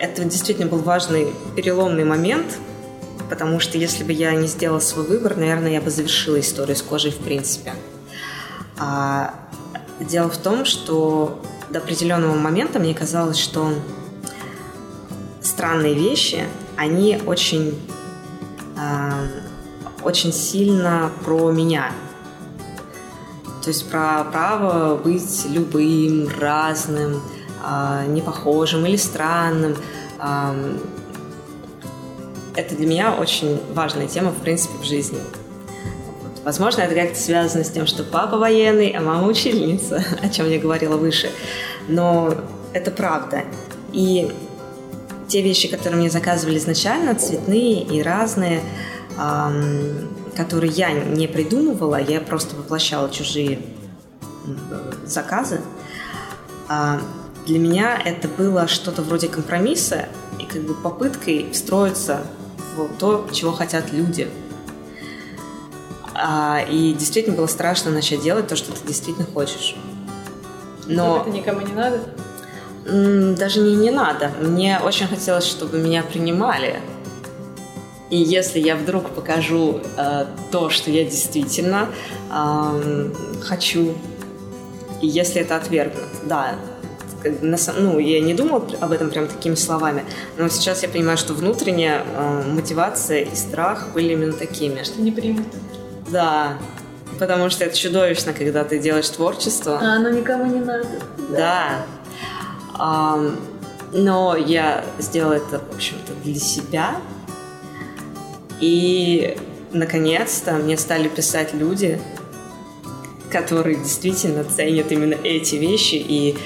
Это 0.01 0.25
действительно 0.25 0.67
был 0.67 0.79
важный 0.79 1.29
переломный 1.55 2.05
момент, 2.05 2.59
потому 3.29 3.61
что 3.61 3.79
если 3.79 4.05
бы 4.05 4.13
я 4.13 4.33
не 4.33 4.47
сделала 4.47 4.81
свой 4.81 5.07
выбор, 5.07 5.37
наверное, 5.37 5.73
я 5.73 5.81
бы 5.81 5.91
завершила 5.91 6.41
историю 6.41 6.77
с 6.77 6.83
кожей 6.83 7.11
в 7.11 7.19
принципе. 7.19 7.75
А 8.79 9.35
дело 10.01 10.29
в 10.29 10.37
том, 10.37 10.65
что 10.65 11.41
до 11.71 11.79
определенного 11.79 12.35
момента 12.35 12.79
мне 12.79 12.95
казалось, 12.95 13.39
что 13.39 13.73
странные 15.41 15.95
вещи, 15.95 16.45
они 16.77 17.21
очень, 17.27 17.79
э, 18.77 19.11
очень 20.03 20.33
сильно 20.33 21.11
про 21.25 21.51
меня. 21.51 21.93
То 23.63 23.71
есть 23.71 23.89
про 23.89 24.25
право 24.25 24.97
быть 24.97 25.47
любым, 25.49 26.29
разным, 26.39 27.23
э, 27.65 28.07
непохожим 28.09 28.85
или 28.85 28.97
странным. 28.97 29.77
Э, 30.19 30.77
это 32.57 32.75
для 32.77 32.87
меня 32.87 33.15
очень 33.15 33.61
важная 33.73 34.07
тема, 34.07 34.31
в 34.31 34.41
принципе, 34.41 34.77
в 34.79 34.85
жизни. 34.85 35.19
Возможно, 36.45 36.83
это 36.83 36.95
как-то 36.95 37.19
связано 37.19 37.65
с 37.65 37.71
тем, 37.71 37.87
что 37.87 38.05
папа 38.05 38.37
военный, 38.37 38.91
а 38.91 39.01
мама 39.01 39.27
учительница, 39.27 40.05
о 40.23 40.29
чем 40.29 40.49
я 40.49 40.59
говорила 40.59 40.97
выше. 40.97 41.31
Но 41.89 42.35
это 42.73 42.91
правда. 42.91 43.45
И 43.93 44.31
те 45.29 45.43
вещи, 45.43 45.69
которые 45.69 45.99
мне 45.99 46.11
заказывали 46.11 46.59
изначально, 46.59 47.15
цветные 47.15 47.83
и 47.83 48.03
разные, 48.03 48.61
эм, 49.19 50.11
которые 50.37 50.71
я 50.71 50.93
не 50.93 51.27
придумывала, 51.27 52.01
я 52.01 52.21
просто 52.21 52.57
воплощала 52.57 53.11
чужие 53.11 53.61
заказы. 55.07 55.61
Э, 56.69 56.99
для 57.47 57.59
меня 57.59 57.99
это 58.05 58.29
было 58.29 58.69
что-то 58.69 59.03
вроде 59.03 59.29
компромисса 59.29 60.07
и 60.39 60.45
как 60.45 60.63
бы 60.63 60.75
попыткой 60.75 61.51
встроиться 61.53 62.23
то, 62.99 63.29
чего 63.33 63.53
хотят 63.53 63.93
люди– 63.93 64.29
а, 66.15 66.65
и 66.71 66.93
действительно 66.95 67.37
было 67.37 67.47
страшно 67.47 67.91
начать 67.91 68.23
делать 68.23 68.47
то, 68.47 68.57
что 68.57 68.73
ты 68.73 68.87
действительно 68.87 69.27
хочешь. 69.27 69.77
Но... 70.87 71.21
Это 71.21 71.31
никому 71.31 71.61
не 71.61 71.73
надо? 71.73 72.01
Даже 73.37 73.61
не 73.61 73.75
не 73.77 73.91
надо. 73.91 74.31
Мне 74.41 74.79
очень 74.79 75.09
хотелось, 75.09 75.47
чтобы 75.47 75.79
меня 75.79 76.03
принимали. 76.03 76.81
И 78.11 78.17
если 78.17 78.61
я 78.61 78.77
вдруг 78.77 79.11
покажу 79.11 79.81
э, 79.97 80.27
то, 80.53 80.71
что 80.71 80.91
я 80.91 81.05
действительно 81.05 81.89
э, 82.31 83.11
хочу, 83.43 83.95
и 85.01 85.07
если 85.07 85.41
это 85.41 85.57
отвергнут, 85.57 86.05
да, 86.25 86.55
ну, 87.77 87.99
я 87.99 88.21
не 88.21 88.35
думала 88.35 88.67
об 88.81 88.93
этом 88.93 89.11
прям 89.11 89.27
такими 89.27 89.55
словами, 89.55 90.05
но 90.39 90.49
сейчас 90.49 90.83
я 90.83 90.89
понимаю, 90.89 91.19
что 91.19 91.35
внутренняя 91.35 92.03
э, 92.05 92.43
мотивация 92.49 93.21
и 93.21 93.35
страх 93.35 93.89
были 93.93 94.13
именно 94.13 94.33
такими. 94.33 94.83
Что 94.83 95.01
не 95.01 95.11
примут. 95.11 95.47
Да, 96.11 96.59
потому 97.19 97.51
что 97.51 97.65
это 97.65 97.77
чудовищно, 97.77 98.33
когда 98.33 98.65
ты 98.65 98.79
делаешь 98.79 99.09
творчество. 99.09 99.79
А 99.81 99.97
оно 99.97 100.11
никому 100.11 100.47
не 100.47 100.61
надо. 100.61 100.89
Да. 101.31 101.87
А, 102.75 103.21
но 103.93 104.37
я 104.37 104.85
сделала 104.99 105.35
это, 105.35 105.61
в 105.61 105.75
общем-то, 105.75 106.13
для 106.25 106.35
себя. 106.35 106.97
И, 108.61 109.37
наконец-то, 109.73 110.55
мне 110.55 110.77
стали 110.77 111.09
писать 111.09 111.55
люди, 111.55 112.01
которые 113.31 113.77
действительно 113.77 114.45
ценят 114.45 114.93
именно 114.93 115.17
эти 115.25 115.57
вещи 115.57 115.97
и 115.97 116.37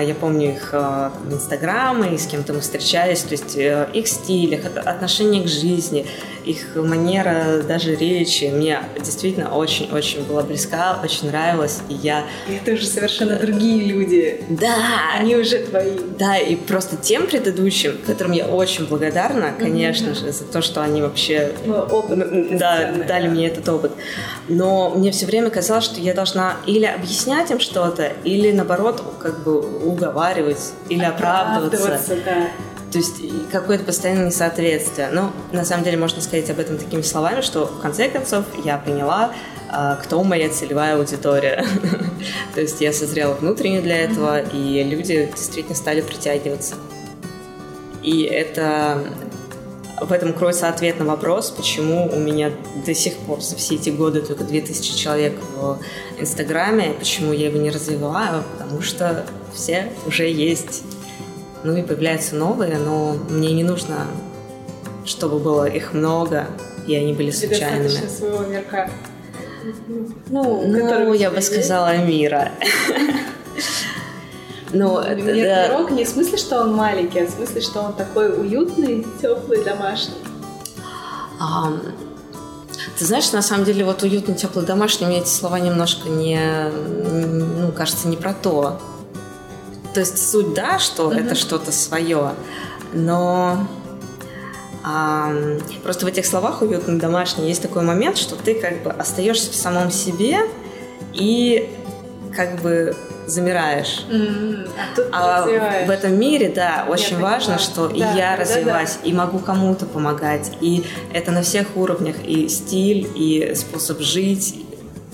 я 0.00 0.14
помню 0.14 0.52
их 0.52 0.70
а, 0.72 1.12
инстаграмы, 1.30 2.18
с 2.18 2.26
кем-то 2.26 2.52
мы 2.52 2.60
встречались, 2.60 3.22
то 3.22 3.32
есть 3.32 3.56
э, 3.56 3.88
их 3.92 4.06
стиль, 4.06 4.54
их 4.54 4.66
отношение 4.66 5.42
к 5.42 5.48
жизни, 5.48 6.06
их 6.44 6.76
манера 6.76 7.62
даже 7.62 7.94
речи 7.94 8.44
мне 8.44 8.80
действительно 8.98 9.54
очень-очень 9.54 10.24
была 10.24 10.42
близка, 10.42 10.98
очень 11.02 11.28
нравилась, 11.28 11.80
и 11.88 11.94
я... 11.94 12.24
И 12.48 12.54
это 12.54 12.72
уже 12.72 12.86
совершенно 12.86 13.36
другие 13.36 13.84
люди. 13.84 14.44
Да! 14.48 14.76
Они 15.18 15.36
уже 15.36 15.58
твои. 15.58 15.98
Да, 16.18 16.36
и 16.36 16.56
просто 16.56 16.96
тем 16.96 17.26
предыдущим, 17.26 17.98
которым 18.06 18.32
я 18.32 18.46
очень 18.46 18.86
благодарна, 18.86 19.52
конечно 19.58 20.10
mm-hmm. 20.10 20.26
же, 20.26 20.32
за 20.32 20.44
то, 20.44 20.62
что 20.62 20.82
они 20.82 21.02
вообще... 21.02 21.52
опыт. 21.66 22.58
Да, 22.58 22.92
дали 23.06 23.28
мне 23.28 23.48
этот 23.48 23.68
опыт. 23.68 23.92
Но 24.48 24.90
мне 24.90 25.10
все 25.12 25.26
время 25.26 25.50
казалось, 25.50 25.84
что 25.84 26.00
я 26.00 26.14
должна 26.14 26.56
или 26.66 26.84
объяснять 26.84 27.50
им 27.50 27.60
что-то, 27.60 28.12
или 28.24 28.52
наоборот, 28.52 29.02
как 29.20 29.42
бы 29.42 29.60
уговаривать, 29.60 30.72
или 30.88 31.04
оправдываться. 31.04 31.94
оправдываться 31.94 32.16
да. 32.24 32.48
То 32.92 32.98
есть 32.98 33.22
какое-то 33.50 33.84
постоянное 33.84 34.26
несоответствие. 34.26 35.08
Но 35.10 35.32
на 35.50 35.64
самом 35.64 35.82
деле 35.82 35.96
можно 35.96 36.20
сказать 36.20 36.50
об 36.50 36.58
этом 36.58 36.76
такими 36.76 37.00
словами, 37.00 37.40
что 37.40 37.66
в 37.66 37.80
конце 37.80 38.10
концов 38.10 38.44
я 38.64 38.76
поняла, 38.76 39.32
а, 39.70 39.96
кто 39.96 40.22
моя 40.22 40.50
целевая 40.50 40.96
аудитория. 40.96 41.64
То 42.54 42.60
есть 42.60 42.82
я 42.82 42.92
созрела 42.92 43.32
внутренне 43.32 43.80
для 43.80 43.96
этого, 43.96 44.40
и 44.40 44.84
люди 44.84 45.30
действительно 45.34 45.74
стали 45.74 46.02
притягиваться. 46.02 46.74
И 48.02 48.24
это 48.24 49.02
в 49.98 50.12
этом 50.12 50.34
кроется 50.34 50.68
ответ 50.68 50.98
на 50.98 51.06
вопрос, 51.06 51.50
почему 51.50 52.10
у 52.12 52.18
меня 52.18 52.50
до 52.84 52.92
сих 52.92 53.14
пор 53.14 53.40
за 53.40 53.56
все 53.56 53.76
эти 53.76 53.88
годы 53.88 54.20
только 54.20 54.44
2000 54.44 54.98
человек 54.98 55.34
в 55.56 55.78
Инстаграме, 56.18 56.92
почему 56.98 57.32
я 57.32 57.46
его 57.46 57.58
не 57.58 57.70
развиваю, 57.70 58.42
потому 58.58 58.82
что 58.82 59.24
все 59.54 59.92
уже 60.06 60.28
есть 60.28 60.82
ну 61.64 61.76
и 61.76 61.82
появляются 61.82 62.36
новые, 62.36 62.78
но 62.78 63.14
мне 63.28 63.52
не 63.52 63.64
нужно, 63.64 64.06
чтобы 65.04 65.38
было 65.38 65.66
их 65.66 65.92
много, 65.92 66.46
и 66.86 66.94
они 66.94 67.12
были 67.12 67.30
случайными. 67.30 67.84
Достаточно 67.84 68.16
своего 68.16 68.44
мирка. 68.44 68.90
Ну, 70.28 70.66
ну 70.66 71.12
я 71.14 71.30
бы 71.30 71.40
сказала, 71.40 71.96
мира. 71.98 72.50
Ну, 74.74 75.02
Нет, 75.04 75.68
пирог 75.68 75.90
не 75.90 76.04
в 76.04 76.08
смысле, 76.08 76.38
что 76.38 76.62
он 76.62 76.74
маленький, 76.74 77.20
а 77.20 77.26
в 77.26 77.30
смысле, 77.30 77.60
что 77.60 77.82
он 77.82 77.92
такой 77.92 78.32
уютный, 78.40 79.06
теплый, 79.20 79.62
домашний. 79.62 80.14
Ты 82.98 83.04
знаешь, 83.04 83.32
на 83.32 83.42
самом 83.42 83.64
деле, 83.64 83.84
вот 83.84 84.02
уютный, 84.02 84.34
теплый, 84.34 84.64
домашний, 84.64 85.06
мне 85.06 85.18
эти 85.18 85.28
слова 85.28 85.58
немножко 85.58 86.08
не, 86.08 86.40
ну, 86.70 87.70
кажется, 87.72 88.08
не 88.08 88.16
про 88.16 88.32
то. 88.32 88.80
То 89.94 90.00
есть 90.00 90.30
суть, 90.30 90.54
да, 90.54 90.78
что 90.78 91.10
mm-hmm. 91.10 91.26
это 91.26 91.34
что-то 91.34 91.72
свое, 91.72 92.32
но 92.92 93.66
а, 94.84 95.32
просто 95.82 96.06
в 96.06 96.08
этих 96.08 96.26
словах 96.26 96.62
уютный 96.62 96.98
домашний 96.98 97.48
есть 97.48 97.62
такой 97.62 97.82
момент, 97.82 98.16
что 98.16 98.36
ты 98.36 98.54
как 98.54 98.82
бы 98.82 98.90
остаешься 98.90 99.50
в 99.50 99.54
самом 99.54 99.90
себе 99.90 100.40
и 101.12 101.68
как 102.34 102.60
бы 102.62 102.96
замираешь. 103.26 104.04
Mm-hmm. 104.10 104.70
А, 104.76 104.96
тут 104.96 105.06
а 105.12 105.86
в 105.86 105.90
этом 105.90 106.18
мире, 106.18 106.48
да, 106.48 106.86
очень 106.88 107.16
я 107.16 107.22
важно, 107.22 107.56
понимаю. 107.56 107.58
что 107.58 107.88
да, 107.88 107.94
и 107.94 108.16
я 108.16 108.36
развиваюсь, 108.36 108.98
да. 109.02 109.08
и 109.08 109.12
могу 109.12 109.38
кому-то 109.38 109.86
помогать. 109.86 110.52
И 110.60 110.84
это 111.12 111.30
на 111.30 111.42
всех 111.42 111.76
уровнях. 111.76 112.16
И 112.24 112.48
стиль, 112.48 113.08
и 113.14 113.54
способ 113.54 114.00
жить, 114.00 114.61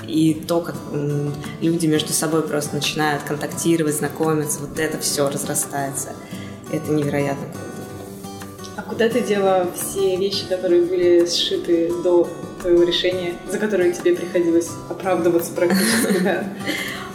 и 0.09 0.35
то, 0.35 0.61
как 0.61 0.75
люди 1.61 1.87
между 1.87 2.13
собой 2.13 2.43
просто 2.43 2.75
начинают 2.75 3.23
контактировать, 3.23 3.95
знакомиться, 3.95 4.61
вот 4.61 4.79
это 4.79 4.99
все 4.99 5.29
разрастается. 5.29 6.15
Это 6.73 6.91
невероятно 6.91 7.47
круто. 7.53 7.69
А 8.77 8.83
куда 8.83 9.09
ты 9.09 9.21
дела 9.21 9.67
все 9.75 10.17
вещи, 10.17 10.47
которые 10.49 10.83
были 10.83 11.27
сшиты 11.27 11.93
до 12.03 12.29
твоего 12.61 12.83
решения, 12.85 13.35
за 13.51 13.59
которые 13.59 13.93
тебе 13.93 14.15
приходилось 14.15 14.71
оправдываться 14.89 15.53
практически, 15.53 16.19
да? 16.23 16.45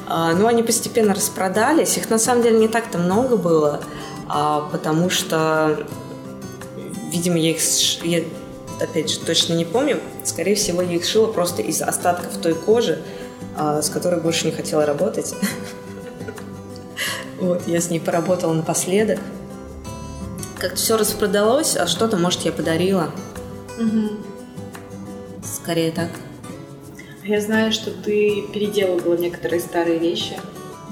А, 0.06 0.34
ну, 0.34 0.47
они 0.47 0.63
постепенно 0.63 1.13
распродались. 1.13 1.97
Их 1.97 2.10
на 2.10 2.19
самом 2.19 2.43
деле 2.43 2.60
не 2.60 2.67
так-то 2.67 2.97
много 2.97 3.38
было, 3.38 3.82
а, 4.27 4.67
потому 4.69 5.10
что, 5.10 5.88
видимо, 7.10 7.38
я 7.38 7.51
их 7.51 7.62
опять 8.84 9.10
же, 9.10 9.19
точно 9.19 9.54
не 9.54 9.65
помню. 9.65 10.00
Скорее 10.24 10.56
всего, 10.56 10.82
я 10.82 10.96
их 10.96 11.06
шила 11.06 11.28
просто 11.28 11.62
из 11.62 11.82
остатков 11.82 12.38
той 12.38 12.54
кожи, 12.56 13.02
а, 13.58 13.82
с 13.82 13.89
которой 13.89 14.19
больше 14.19 14.46
не 14.46 14.52
хотела 14.52 14.86
работать. 14.86 15.34
Вот, 17.39 17.67
я 17.67 17.82
с 17.82 17.89
ней 17.89 18.00
поработала 18.00 18.54
напоследок. 18.54 19.19
Как-то 20.58 20.78
все 20.78 20.96
распродалось, 20.96 21.76
а 21.76 21.88
что-то, 21.88 22.15
может, 22.15 22.43
я 22.43 22.54
подарила. 22.54 23.12
Скорее 25.43 25.91
так. 25.91 26.10
Я 27.24 27.41
знаю, 27.41 27.74
что 27.74 27.91
ты 27.91 28.43
переделывала 28.54 29.17
некоторые 29.17 29.60
старые 29.60 30.00
вещи. 30.00 30.39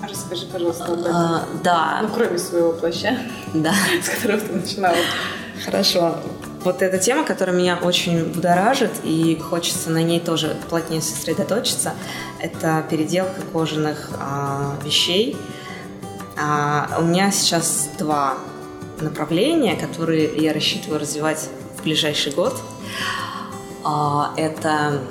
Расскажи, 0.02 0.46
пожалуйста, 0.48 0.86
об 0.86 1.00
этом. 1.00 1.16
А, 1.16 1.46
да. 1.64 2.00
Ну, 2.02 2.10
кроме 2.14 2.38
своего 2.38 2.74
плаща, 2.74 3.18
да. 3.54 3.74
с 4.04 4.10
которого 4.10 4.40
ты 4.42 4.54
начинала. 4.54 4.98
Хорошо. 5.64 6.18
Вот 6.64 6.84
эта 6.84 7.00
тема, 7.00 7.24
которая 7.24 7.56
меня 7.56 7.80
очень 7.82 8.24
будоражит, 8.26 8.92
и 9.04 9.36
хочется 9.38 9.90
на 9.90 10.04
ней 10.04 10.20
тоже 10.20 10.56
плотнее 10.70 11.02
сосредоточиться, 11.02 11.94
это 12.40 12.86
переделка 12.88 13.42
кожаных 13.52 14.12
а, 14.20 14.76
вещей. 14.84 15.36
А, 16.38 16.98
у 17.00 17.04
меня 17.04 17.32
сейчас 17.32 17.90
два 17.98 18.36
направления, 19.00 19.76
которые 19.76 20.32
я 20.38 20.54
рассчитываю 20.54 21.00
развивать 21.00 21.50
в 21.78 21.84
ближайший 21.84 22.32
год. 22.32 22.56
А, 23.84 24.32
это 24.38 25.02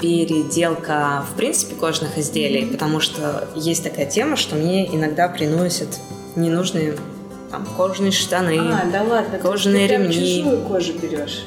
переделка, 0.00 1.24
в 1.30 1.36
принципе, 1.36 1.74
кожных 1.74 2.16
изделий, 2.16 2.64
потому 2.66 3.00
что 3.00 3.48
есть 3.54 3.84
такая 3.84 4.06
тема, 4.06 4.36
что 4.36 4.54
мне 4.56 4.86
иногда 4.86 5.28
приносят 5.28 5.88
ненужные 6.36 6.96
там, 7.54 7.66
кожаные 7.76 8.10
штаны, 8.12 8.58
А, 8.58 8.84
да 8.90 9.02
ладно, 9.02 9.38
кожаные 9.38 9.86
ты 9.88 9.94
ремни. 9.94 10.42
чужую 10.42 10.62
кожу 10.62 10.92
берешь. 10.94 11.46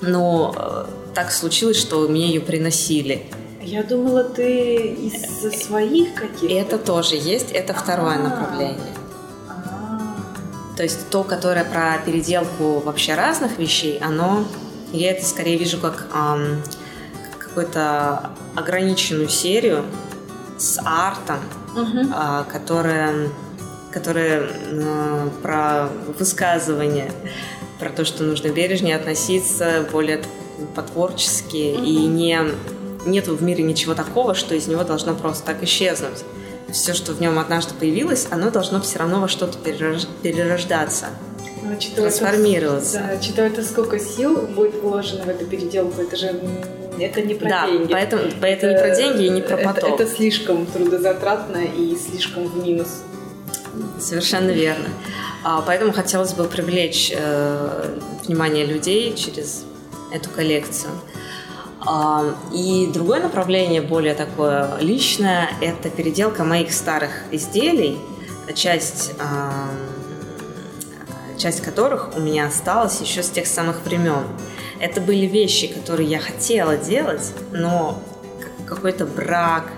Но 0.00 0.54
э, 0.56 0.84
так 1.14 1.30
случилось, 1.30 1.76
что 1.78 2.08
мне 2.08 2.28
ее 2.28 2.40
приносили. 2.40 3.26
Я 3.60 3.82
думала, 3.82 4.24
ты 4.24 4.76
из 4.76 5.62
своих 5.62 6.14
каких-то. 6.14 6.54
Это 6.54 6.78
тоже 6.78 7.16
есть, 7.16 7.50
это 7.52 7.74
второе 7.74 8.16
А. 8.16 8.18
направление. 8.18 8.96
А, 9.48 10.10
То 10.76 10.82
есть 10.82 11.08
то, 11.10 11.22
которое 11.22 11.64
про 11.64 11.98
переделку 12.04 12.80
вообще 12.80 13.14
разных 13.14 13.58
вещей, 13.58 13.98
оно, 13.98 14.44
я 14.92 15.10
это 15.12 15.24
скорее 15.26 15.58
вижу 15.58 15.78
как 15.78 16.06
ам, 16.12 16.62
какую-то 17.38 18.30
ограниченную 18.56 19.28
серию 19.28 19.84
с 20.58 20.80
артом, 20.84 21.38
мгм. 21.76 22.10
а, 22.14 22.44
которая, 22.44 23.28
которая 23.92 24.42
м, 24.70 25.30
про 25.42 25.88
высказывание, 26.18 27.10
про 27.78 27.90
то, 27.90 28.04
что 28.04 28.24
нужно 28.24 28.48
бережнее 28.48 28.96
относиться, 28.96 29.86
более 29.92 30.22
по-творчески, 30.74 31.56
и 31.56 32.06
не, 32.06 32.38
нету 33.06 33.34
в 33.36 33.42
мире 33.42 33.62
ничего 33.64 33.94
такого, 33.94 34.34
что 34.34 34.54
из 34.54 34.66
него 34.66 34.84
должно 34.84 35.14
просто 35.14 35.44
так 35.46 35.62
исчезнуть. 35.62 36.24
Все, 36.70 36.94
что 36.94 37.12
в 37.12 37.20
нем 37.20 37.38
однажды 37.38 37.74
появилось, 37.74 38.26
оно 38.30 38.50
должно 38.50 38.80
все 38.80 38.98
равно 38.98 39.20
во 39.20 39.28
что-то 39.28 39.58
перерож- 39.58 40.06
перерождаться, 40.22 41.06
Ну, 41.62 41.76
трансформироваться. 41.96 42.98
Да, 43.08 43.16
учитывая 43.20 43.50
то, 43.50 43.62
сколько 43.62 43.98
сил 43.98 44.36
будет 44.42 44.80
вложено 44.82 45.24
в 45.24 45.28
эту 45.28 45.44
переделку, 45.44 46.00
это 46.00 46.16
же 46.16 46.40
это 46.98 47.20
не 47.22 47.34
про 47.34 47.48
да, 47.48 47.66
деньги. 47.66 47.92
поэтому 47.92 48.22
это 48.40 48.68
не 48.72 48.78
про 48.78 48.90
деньги 48.94 49.24
и 49.24 49.28
не 49.30 49.42
про 49.42 49.56
это- 49.58 49.64
поток. 49.74 50.00
Это, 50.00 50.10
слишком 50.10 50.64
трудозатратно 50.66 51.58
и 51.58 51.96
слишком 51.96 52.46
в 52.46 52.64
минус. 52.64 53.02
Совершенно 53.98 54.50
верно. 54.50 54.88
А, 55.44 55.62
Поэтому 55.62 55.92
хотелось 55.92 56.34
бы 56.34 56.44
привлечь 56.44 57.12
э, 57.14 57.98
внимание 58.24 58.66
людей 58.66 59.14
через 59.14 59.64
эту 60.12 60.30
коллекцию. 60.30 60.92
А, 61.80 62.34
И 62.52 62.88
другое 62.92 63.20
направление, 63.20 63.80
более 63.80 64.14
такое 64.14 64.78
личное, 64.80 65.50
это 65.60 65.88
переделка 65.90 66.44
моих 66.44 66.72
старых 66.72 67.10
изделий, 67.30 67.98
часть, 68.54 69.12
а, 69.18 69.70
часть 71.38 71.62
которых 71.62 72.16
у 72.16 72.20
меня 72.20 72.46
осталась 72.46 73.00
еще 73.00 73.22
с 73.22 73.30
тех 73.30 73.46
самых 73.46 73.84
времен. 73.84 74.24
Это 74.80 75.00
были 75.00 75.26
вещи, 75.26 75.68
которые 75.68 76.08
я 76.08 76.18
хотела 76.18 76.76
делать, 76.76 77.32
но 77.52 78.02
какой-то 78.66 79.06
брак, 79.06 79.70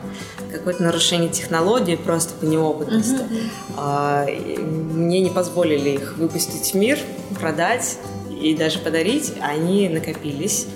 какое-то 0.55 0.83
нарушение 0.83 1.29
технологии 1.29 1.97
просто 1.97 2.35
по 2.35 2.45
неопытности. 2.45 3.21
А, 3.77 4.25
и 4.29 4.57
Мне 4.59 5.21
не 5.21 5.31
позволили 5.31 5.91
их 5.91 6.17
выпустить 6.17 6.73
в 6.73 6.75
мир, 6.75 6.99
продать 7.39 7.99
и 8.41 8.55
даже 8.55 8.79
подарить. 8.79 9.33
Они 9.41 9.89
накопились 9.89 10.67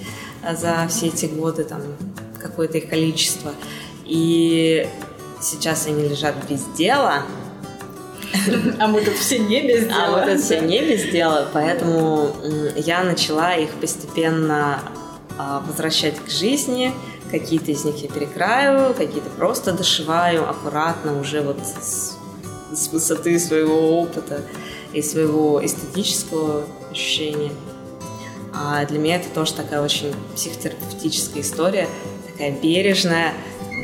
а, 0.43 0.55
за 0.55 0.87
все 0.89 1.07
эти 1.07 1.27
годы, 1.27 1.65
там 1.65 1.83
какое-то 2.41 2.79
их 2.79 2.89
количество. 2.89 3.53
И 4.05 4.89
сейчас 5.41 5.87
они 5.87 6.09
лежат 6.09 6.35
без 6.49 6.63
дела, 6.77 7.23
А 8.79 8.87
мы 8.87 9.01
тут 9.01 9.15
все 9.15 9.39
не 9.39 9.63
без 9.63 9.87
дела. 9.87 10.05
а 10.07 10.11
вот 10.11 10.29
это 10.29 10.43
все 10.43 10.61
не 10.61 10.81
без 10.81 11.11
дела, 11.11 11.49
поэтому 11.53 12.31
я 12.77 13.03
начала 13.03 13.55
их 13.55 13.71
постепенно 13.81 14.81
а, 15.39 15.63
возвращать 15.67 16.19
к 16.19 16.29
жизни. 16.29 16.93
Какие-то 17.31 17.71
из 17.73 17.85
них 17.85 17.97
я 18.03 18.09
перекраиваю, 18.09 18.95
какие-то 18.95 19.29
просто 19.31 19.73
дошиваю 19.73 20.49
аккуратно 20.49 21.21
уже 21.21 21.43
вот 21.43 21.59
с, 21.61 22.17
с 22.75 22.89
высоты 22.89 23.39
своего 23.39 24.01
опыта 24.01 24.43
и 24.93 25.03
своего 25.03 25.65
эстетического 25.65 26.65
ощущения. 26.91 27.53
А 28.55 28.85
для 28.87 28.99
меня 28.99 29.17
это 29.17 29.29
тоже 29.29 29.53
такая 29.55 29.83
очень 29.83 30.15
психотерапевтическая 30.35 31.43
история, 31.43 31.87
такая 32.33 32.51
бережная, 32.53 33.33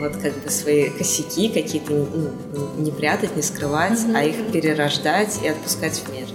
вот 0.01 0.17
как 0.17 0.33
бы 0.43 0.51
свои 0.51 0.89
косяки 0.89 1.49
какие-то 1.49 1.93
ну, 1.93 2.31
не 2.79 2.91
прятать, 2.91 3.37
не 3.37 3.43
скрывать, 3.43 4.01
Мгм. 4.01 4.17
а 4.17 4.25
их 4.25 4.53
перерождать 4.53 5.39
и 5.43 5.49
отпускать 5.49 5.95
в 5.99 6.13
мир. 6.13 6.27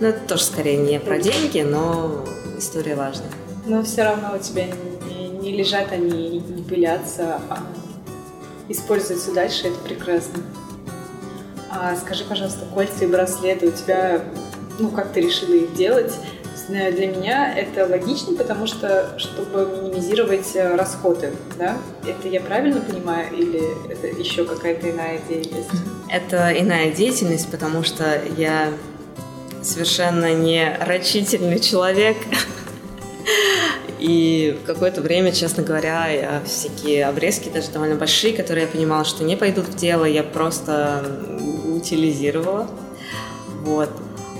Ну, 0.00 0.08
это 0.08 0.20
тоже 0.28 0.44
скорее 0.44 0.76
не 0.76 1.00
про 1.00 1.18
деньги, 1.18 1.60
но 1.60 2.24
история 2.58 2.94
важная. 2.94 3.30
Но 3.66 3.82
все 3.82 4.02
равно 4.02 4.36
у 4.36 4.38
тебя 4.38 4.66
не, 5.42 5.52
лежат 5.52 5.92
они, 5.92 6.38
не 6.38 6.62
пылятся, 6.62 7.40
а 7.50 7.58
используются 8.68 9.32
дальше, 9.32 9.68
это 9.68 9.78
прекрасно. 9.78 10.42
А 11.70 11.96
скажи, 11.96 12.24
пожалуйста, 12.24 12.64
кольца 12.72 13.04
и 13.04 13.06
браслеты 13.06 13.68
у 13.68 13.72
тебя, 13.72 14.22
ну, 14.78 14.90
как 14.90 15.12
ты 15.12 15.20
решила 15.20 15.54
их 15.54 15.74
делать? 15.74 16.12
Э, 16.68 16.92
Для 16.92 17.08
меня 17.08 17.52
это 17.54 17.86
логично, 17.86 18.36
потому 18.36 18.66
что, 18.66 19.14
чтобы 19.18 19.66
минимизировать 19.82 20.54
э, 20.54 20.76
расходы, 20.76 21.32
да? 21.58 21.76
Это 22.06 22.28
я 22.28 22.40
правильно 22.40 22.80
понимаю 22.80 23.34
или 23.34 23.62
это 23.90 24.06
еще 24.06 24.44
какая-то 24.44 24.90
иная 24.90 25.18
деятельность? 25.28 25.70
Это 26.08 26.52
иная 26.58 26.90
деятельность, 26.90 27.50
потому 27.50 27.82
что 27.82 28.22
я 28.36 28.68
совершенно 29.62 30.32
не 30.34 30.76
рачительный 30.80 31.58
человек. 31.58 32.16
И 34.02 34.58
какое-то 34.66 35.00
время, 35.00 35.30
честно 35.30 35.62
говоря, 35.62 36.08
я 36.08 36.42
всякие 36.44 37.06
обрезки, 37.06 37.48
даже 37.48 37.70
довольно 37.70 37.94
большие, 37.94 38.32
которые 38.32 38.64
я 38.64 38.68
понимала, 38.68 39.04
что 39.04 39.22
не 39.22 39.36
пойдут 39.36 39.68
в 39.68 39.76
дело, 39.76 40.04
я 40.04 40.24
просто 40.24 41.04
утилизировала. 41.68 42.66
Вот. 43.60 43.90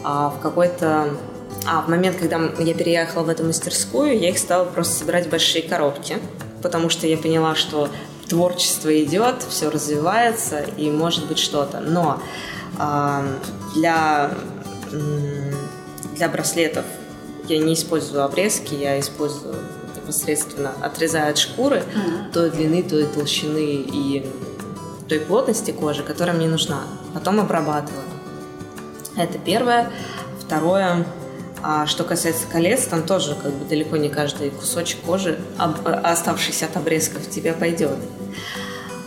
А 0.02 0.30
в 0.30 0.40
какой-то... 0.40 1.16
А 1.64 1.82
в 1.82 1.88
момент, 1.88 2.16
когда 2.16 2.40
я 2.58 2.74
переехала 2.74 3.22
в 3.22 3.28
эту 3.28 3.44
мастерскую, 3.44 4.18
я 4.18 4.30
их 4.30 4.38
стала 4.38 4.64
просто 4.64 4.94
собирать 4.94 5.28
в 5.28 5.30
большие 5.30 5.62
коробки, 5.62 6.16
потому 6.60 6.90
что 6.90 7.06
я 7.06 7.16
поняла, 7.16 7.54
что 7.54 7.88
творчество 8.28 8.92
идет, 9.04 9.44
все 9.48 9.70
развивается, 9.70 10.64
и 10.76 10.90
может 10.90 11.28
быть 11.28 11.38
что-то. 11.38 11.78
Но 11.78 12.20
а, 12.80 13.24
для, 13.76 14.32
для 16.16 16.28
браслетов 16.28 16.84
я 17.48 17.58
не 17.58 17.74
использую 17.74 18.24
обрезки, 18.24 18.74
я 18.74 18.98
использую 19.00 19.56
непосредственно 19.96 20.72
отрезаю 20.82 21.30
от 21.30 21.38
шкуры 21.38 21.82
той 22.32 22.50
длины, 22.50 22.82
той 22.82 23.06
толщины 23.06 23.58
и 23.60 24.26
той 25.08 25.20
плотности 25.20 25.70
кожи, 25.70 26.02
которая 26.02 26.34
мне 26.34 26.48
нужна. 26.48 26.82
Потом 27.14 27.40
обрабатываю. 27.40 28.02
Это 29.16 29.38
первое. 29.38 29.90
Второе, 30.40 31.06
а 31.62 31.86
что 31.86 32.04
касается 32.04 32.46
колец, 32.50 32.84
там 32.84 33.04
тоже 33.04 33.34
как 33.34 33.52
бы 33.52 33.64
далеко 33.66 33.96
не 33.96 34.08
каждый 34.08 34.50
кусочек 34.50 35.00
кожи, 35.00 35.38
об- 35.58 35.86
оставшийся 35.86 36.66
от 36.66 36.76
обрезков, 36.76 37.28
тебе 37.28 37.52
пойдет. 37.52 37.96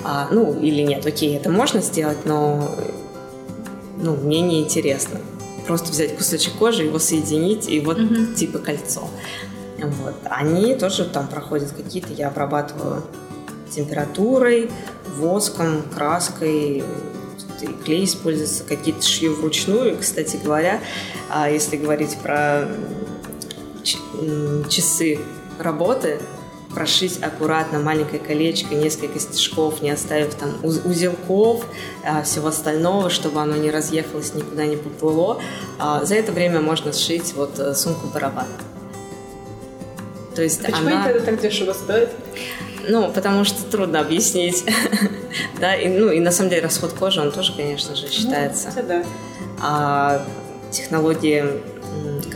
А, 0.04 0.28
ну, 0.32 0.58
или 0.60 0.82
нет, 0.82 1.06
окей, 1.06 1.36
это 1.36 1.50
можно 1.50 1.82
сделать, 1.82 2.26
но 2.26 2.76
ну, 3.98 4.16
мне 4.16 4.42
не 4.42 4.62
интересно. 4.62 5.20
Просто 5.66 5.92
взять 5.92 6.16
кусочек 6.18 6.54
кожи, 6.54 6.84
его 6.84 7.00
соединить, 7.00 7.68
и 7.68 7.80
вот 7.80 7.98
Мгм. 7.98 8.36
типа 8.36 8.60
кольцо. 8.60 9.08
Вот. 9.78 10.16
Они 10.26 10.76
тоже 10.76 11.06
там 11.06 11.28
проходят 11.28 11.72
какие-то, 11.72 12.14
я 12.14 12.28
обрабатываю 12.28 13.04
температурой, 13.70 14.72
воском, 15.18 15.82
краской, 15.94 16.84
и 17.62 17.68
клей 17.84 18.06
используется, 18.06 18.64
какие-то 18.64 19.02
шью 19.02 19.34
вручную. 19.34 19.98
Кстати 19.98 20.38
говоря, 20.44 20.82
а, 21.30 21.50
если 21.50 21.78
говорить 21.78 22.18
про 22.18 22.68
часы 24.70 25.20
работы, 25.60 26.20
прошить 26.76 27.24
аккуратно 27.24 27.80
маленькое 27.80 28.20
колечко, 28.20 28.76
несколько 28.76 29.20
стежков, 29.20 29.82
не 29.82 29.90
оставив 29.90 30.36
там 30.36 30.50
уз- 30.62 30.82
узелков, 30.86 31.66
а, 32.04 32.22
всего 32.22 32.50
остального, 32.50 33.10
чтобы 33.10 33.42
оно 33.42 33.56
не 33.56 33.72
разъехалось, 33.72 34.34
никуда 34.36 34.66
не 34.66 34.76
поплыло. 34.76 35.42
А, 35.80 36.04
За 36.06 36.16
это 36.16 36.32
время 36.32 36.60
можно 36.62 36.94
сшить 36.94 37.34
вот 37.34 37.58
э, 37.58 37.74
сумку-барабан. 37.74 38.46
То 40.36 40.44
есть 40.44 40.62
Почему 40.62 40.88
она... 40.90 41.06
тогда 41.06 41.22
так 41.22 41.42
дешево 41.42 41.74
стоят? 41.74 42.12
Ну, 42.88 43.10
потому 43.12 43.46
что 43.46 43.64
трудно 43.64 44.00
объяснить. 44.02 44.64
Да, 45.60 45.76
и, 45.76 45.88
ну 45.90 46.12
и 46.12 46.20
на 46.22 46.32
самом 46.32 46.50
деле 46.50 46.62
расход 46.64 46.94
кожи, 46.94 47.20
он 47.20 47.30
тоже, 47.32 47.54
конечно 47.54 47.94
же, 47.96 48.08
считается. 48.10 48.70
Ну, 48.76 48.84
да. 48.88 49.04
А 49.62 50.26
технологии, 50.72 51.46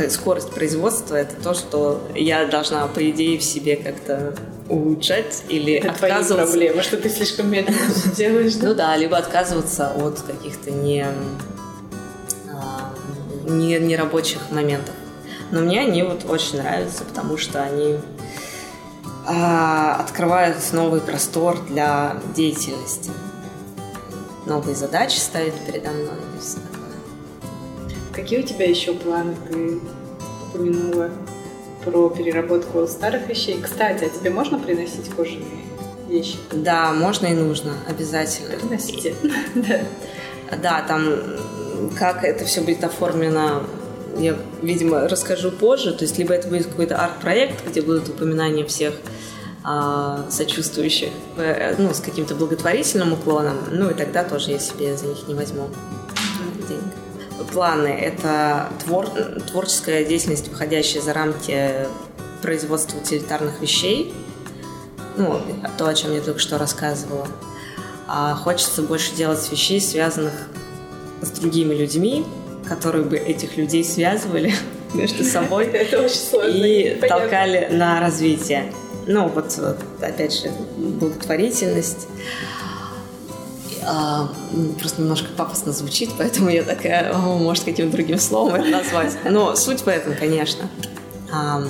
скорость 0.10 0.52
производства– 0.52 1.16
это 1.16 1.36
то, 1.36 1.54
что 1.54 2.02
я 2.16 2.46
должна, 2.46 2.88
по 2.88 3.10
идее, 3.10 3.38
в 3.38 3.44
себе 3.44 3.76
как-то 3.76 4.34
улучшать 4.70 5.44
или 5.50 5.74
это 5.74 5.92
отказываться. 5.92 6.36
Это 6.36 6.48
проблема, 6.48 6.84
что 6.84 6.98
ты 6.98 7.10
слишком 7.10 7.52
медленно 7.52 7.78
делаешь. 8.16 8.54
Ну 8.62 8.74
да, 8.74 8.96
либо 8.96 9.18
отказываться 9.18 9.90
от 9.90 10.22
каких-то 10.22 10.72
не, 10.72 11.06
а, 12.50 12.94
не, 13.48 13.80
не 13.80 13.96
рабочих 13.96 14.40
моментов. 14.52 14.94
Но 15.52 15.62
мне 15.62 15.82
они 15.82 16.04
вот 16.04 16.26
очень 16.30 16.62
нравятся, 16.62 17.04
потому 17.04 17.38
что 17.38 17.62
они 17.62 17.98
а, 19.26 19.96
открывают 19.96 20.58
новый 20.72 21.02
простор 21.02 21.60
для 21.68 22.18
деятельности. 22.36 23.12
Новые 24.46 24.76
задачи 24.76 25.18
ставят 25.18 25.54
передо 25.66 25.92
мной. 25.92 26.14
Какие 28.14 28.40
у 28.40 28.44
тебя 28.44 28.70
еще 28.70 28.94
планы? 28.94 29.36
Ты 29.50 29.80
упомянула 30.50 31.12
про 31.84 32.10
переработку 32.10 32.86
старых 32.88 33.28
вещей. 33.28 33.60
Кстати, 33.62 34.06
а 34.06 34.10
тебе 34.10 34.30
можно 34.30 34.60
приносить 34.60 35.10
кожаные 35.10 35.46
вещи? 36.10 36.38
Да, 36.52 36.92
можно 36.92 37.28
и 37.28 37.34
нужно, 37.34 37.74
обязательно. 37.88 38.58
Приносите. 38.58 39.16
да. 39.56 39.82
Да, 40.62 40.82
там 40.88 41.14
как 41.98 42.24
это 42.24 42.46
все 42.46 42.62
будет 42.62 42.84
оформлено, 42.84 43.64
я, 44.18 44.36
видимо, 44.62 45.08
расскажу 45.08 45.52
позже. 45.52 45.94
То 45.94 46.04
есть, 46.04 46.18
либо 46.18 46.34
это 46.34 46.48
будет 46.48 46.68
какой-то 46.68 46.98
арт-проект, 46.98 47.68
где 47.68 47.82
будут 47.82 48.10
упоминания 48.10 48.66
всех 48.66 48.94
а, 49.64 50.26
сочувствующих, 50.30 51.10
э, 51.38 51.76
ну, 51.78 51.94
с 51.94 52.00
каким-то 52.00 52.34
благотворительным 52.36 53.14
уклоном, 53.14 53.58
ну, 53.72 53.90
и 53.90 53.94
тогда 53.94 54.24
тоже 54.24 54.52
я 54.52 54.60
себе 54.60 54.96
за 54.98 55.06
них 55.06 55.28
не 55.28 55.36
возьму 55.36 55.70
планы– 57.52 57.88
это 58.02 58.70
твор, 58.84 59.08
творческая 59.52 60.06
деятельность, 60.06 60.48
выходящая 60.48 61.02
за 61.02 61.14
рамки 61.14 61.88
производства 62.42 62.98
утилитарных 62.98 63.60
вещей, 63.62 64.14
ну, 65.18 65.42
то, 65.78 65.88
о 65.88 65.94
чем 65.94 66.14
я 66.14 66.22
только 66.22 66.40
что 66.40 66.58
рассказывала. 66.58 67.28
А 68.08 68.36
хочется 68.36 68.82
больше 68.82 69.14
делать 69.16 69.48
вещей, 69.52 69.82
связанных 69.82 70.34
с 71.22 71.30
другими 71.32 71.76
людьми, 71.76 72.26
которые 72.68 73.04
бы 73.04 73.18
этих 73.18 73.58
людей 73.58 73.84
связывали 73.84 74.54
между 74.94 75.24
собой 75.24 75.68
и 76.46 77.02
толкали 77.08 77.68
на 77.72 78.00
развитие. 78.00 78.74
Ну, 79.08 79.28
вот, 79.28 79.58
опять 80.02 80.34
же, 80.34 80.52
благотворительность 80.78 82.08
а, 83.92 84.30
просто 84.80 85.02
немножко 85.02 85.30
пафосно 85.36 85.74
звучит, 85.74 86.12
поэтому 86.16 86.50
я 86.50 86.62
такая, 86.62 87.12
о, 87.12 87.40
может, 87.40 87.64
каким-то 87.64 87.98
другим 87.98 88.20
словом 88.20 88.56
это 88.56 88.70
назвать. 88.70 89.18
Но 89.26 89.56
суть 89.56 89.82
в 89.82 89.88
этом, 89.88 90.14
конечно. 90.16 90.70
А, 91.32 91.64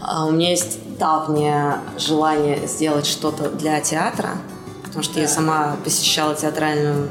а 0.00 0.26
у 0.26 0.32
меня 0.32 0.50
есть 0.50 0.78
давнее 0.98 1.78
желание 1.96 2.66
сделать 2.66 3.06
что-то 3.06 3.50
для 3.50 3.80
театра, 3.80 4.30
потому 4.82 5.04
что 5.04 5.14
да. 5.14 5.20
я 5.20 5.28
сама 5.28 5.76
посещала 5.84 6.34
театральную 6.34 7.08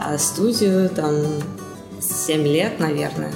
а, 0.00 0.16
студию 0.16 0.88
там 0.88 1.16
7 2.00 2.42
лет, 2.44 2.80
наверное, 2.80 3.34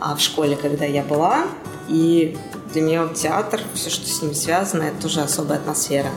а 0.00 0.16
в 0.16 0.20
школе, 0.20 0.56
когда 0.56 0.86
я 0.86 1.04
была. 1.04 1.44
И 1.88 2.36
для 2.72 2.82
меня 2.82 3.06
театр, 3.14 3.60
все, 3.74 3.90
что 3.90 4.08
с 4.08 4.22
ним 4.22 4.34
связано, 4.34 4.82
это 4.82 5.02
тоже 5.02 5.20
особая 5.20 5.58
атмосфера. 5.58 6.10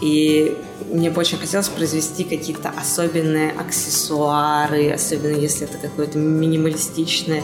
И 0.00 0.56
мне 0.90 1.10
бы 1.10 1.20
очень 1.20 1.38
хотелось 1.38 1.68
произвести 1.68 2.24
какие-то 2.24 2.70
особенные 2.70 3.52
аксессуары, 3.52 4.90
особенно 4.90 5.36
если 5.36 5.68
это 5.68 5.78
какое-то 5.78 6.18
минималистичное 6.18 7.42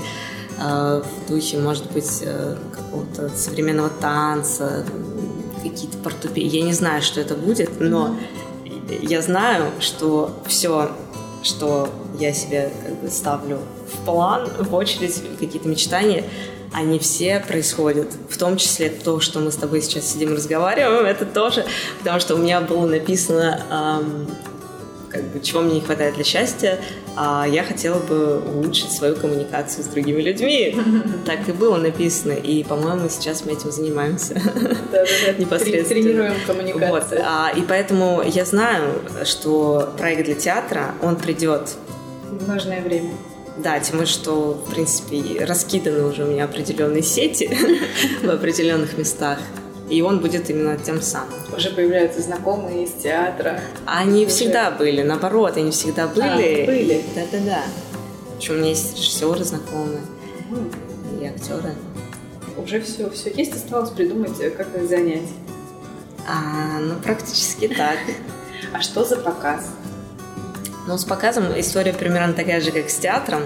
э, 0.59 1.03
в 1.03 1.31
духе, 1.31 1.59
может 1.59 1.91
быть, 1.93 2.23
э, 2.23 2.57
какого-то 2.73 3.29
современного 3.37 3.91
танца, 3.91 4.87
какие-то 5.63 5.99
портупеи. 5.99 6.45
Я 6.45 6.63
не 6.63 6.73
знаю, 6.73 7.03
что 7.03 7.21
это 7.21 7.35
будет, 7.35 7.79
но 7.81 8.17
я 9.03 9.21
знаю, 9.21 9.71
что 9.81 10.35
все, 10.47 10.91
что 11.43 11.91
я 12.19 12.33
себе 12.33 12.73
как 12.85 12.95
бы 13.01 13.09
ставлю 13.09 13.59
в 13.93 14.05
план, 14.05 14.49
в 14.59 14.75
очередь, 14.75 15.23
какие-то 15.39 15.69
мечтания, 15.69 16.25
они 16.73 16.99
все 16.99 17.41
происходят. 17.41 18.09
В 18.29 18.37
том 18.37 18.57
числе 18.57 18.91
то, 18.91 19.21
что 19.21 19.41
мы 19.41 19.51
с 19.51 19.57
тобой 19.57 19.83
сейчас 19.83 20.13
сидим 20.13 20.33
и 20.33 20.37
разговариваем, 20.37 21.05
это 21.07 21.25
тоже, 21.25 21.65
потому 21.99 22.21
что 22.21 22.35
у 22.35 22.39
меня 22.39 22.61
было 22.61 22.87
написано, 22.87 23.63
эм, 23.71 24.29
как 25.09 25.25
бы, 25.25 25.41
чего 25.41 25.63
мне 25.63 25.77
не 25.77 25.81
хватает 25.81 26.15
для 26.15 26.25
счастья, 26.25 26.79
а 27.17 27.47
я 27.49 27.65
хотела 27.65 27.99
бы 27.99 28.41
улучшить 28.41 28.93
свою 28.93 29.17
коммуникацию 29.17 29.85
с 29.85 29.87
другими 29.87 30.21
людьми. 30.21 30.77
Так 31.25 31.49
и 31.49 31.53
было 31.53 31.77
написано, 31.77 32.33
и, 32.33 32.63
по-моему, 32.63 33.09
сейчас 33.09 33.45
мы 33.45 33.53
этим 33.53 33.73
занимаемся. 33.73 34.35
Непосредственно. 35.39 35.85
Тренируем 35.85 36.35
коммуникацию. 36.47 37.23
А, 37.25 37.51
и 37.57 37.63
поэтому 37.63 38.23
я 38.23 38.45
знаю, 38.45 39.01
что 39.25 39.93
проект 39.97 40.25
для 40.25 40.35
театра, 40.35 40.95
он 41.03 41.17
придет 41.17 41.71
в 42.31 42.49
нужное 42.49 42.83
время. 42.83 43.11
Да, 43.59 43.81
тем 43.81 44.05
что, 44.05 44.53
в 44.53 44.71
принципе, 44.71 45.45
раскиданы 45.45 46.05
уже 46.05 46.25
у 46.25 46.29
меня 46.29 46.45
определенные 46.45 47.03
сети 47.03 47.51
в 48.23 48.29
определенных 48.29 48.99
местах. 48.99 49.39
И 49.89 50.03
он 50.03 50.19
будет 50.19 50.51
именно 50.51 50.77
тем 50.77 51.01
самым. 51.01 51.39
Уже 51.57 51.71
появляются 51.71 52.21
знакомые 52.21 52.85
из 52.85 52.93
театра. 52.93 53.61
Они 53.87 54.27
уже... 54.27 54.35
всегда 54.35 54.71
были, 54.71 55.03
наоборот, 55.03 55.57
они 55.57 55.71
всегда 55.71 56.09
были. 56.09 56.63
А, 56.63 56.67
были. 56.67 57.05
Да-да-да. 57.15 57.63
Причем 58.37 58.55
у 58.55 58.59
меня 58.59 58.71
есть 58.71 58.97
режиссеры 58.97 59.45
знакомые 59.45 60.01
угу. 60.51 61.23
и 61.23 61.27
актеры. 61.27 61.75
Уже 62.57 62.81
все, 62.81 63.09
все 63.11 63.33
есть, 63.33 63.55
осталось 63.55 63.91
придумать, 63.91 64.41
э, 64.41 64.51
как 64.51 64.75
их 64.75 64.89
занять. 64.89 65.29
А, 66.27 66.81
ну, 66.81 66.95
практически 66.97 67.69
так. 67.69 67.99
А 68.73 68.81
что 68.81 69.05
за 69.05 69.17
показ? 69.17 69.67
Но 70.87 70.97
с 70.97 71.05
показом 71.05 71.59
история 71.59 71.93
примерно 71.93 72.33
такая 72.33 72.61
же, 72.61 72.71
как 72.71 72.89
с 72.89 72.97
театром. 72.97 73.43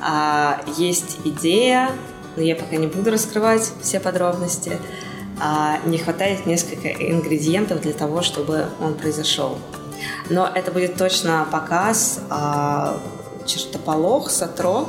А, 0.00 0.60
есть 0.76 1.18
идея, 1.24 1.90
но 2.36 2.42
я 2.42 2.56
пока 2.56 2.76
не 2.76 2.86
буду 2.86 3.10
раскрывать 3.10 3.70
все 3.80 4.00
подробности. 4.00 4.78
А, 5.40 5.78
не 5.86 5.98
хватает 5.98 6.46
несколько 6.46 6.88
ингредиентов 6.88 7.80
для 7.80 7.92
того, 7.92 8.22
чтобы 8.22 8.66
он 8.80 8.94
произошел. 8.94 9.58
Но 10.28 10.46
это 10.46 10.70
будет 10.70 10.96
точно 10.96 11.46
показ 11.50 12.20
а, 12.28 13.00
чертополох, 13.46 14.30
сатро, 14.30 14.88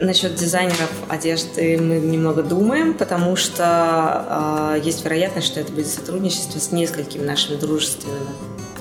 Насчет 0.00 0.34
дизайнеров 0.34 0.90
одежды 1.08 1.76
мы 1.78 1.98
немного 1.98 2.42
думаем, 2.42 2.94
потому 2.94 3.36
что 3.36 4.74
э, 4.76 4.80
есть 4.84 5.04
вероятность, 5.04 5.46
что 5.48 5.60
это 5.60 5.72
будет 5.72 5.88
сотрудничество 5.88 6.58
с 6.58 6.70
несколькими 6.72 7.24
нашими 7.24 7.56
дружественными. 7.56 8.28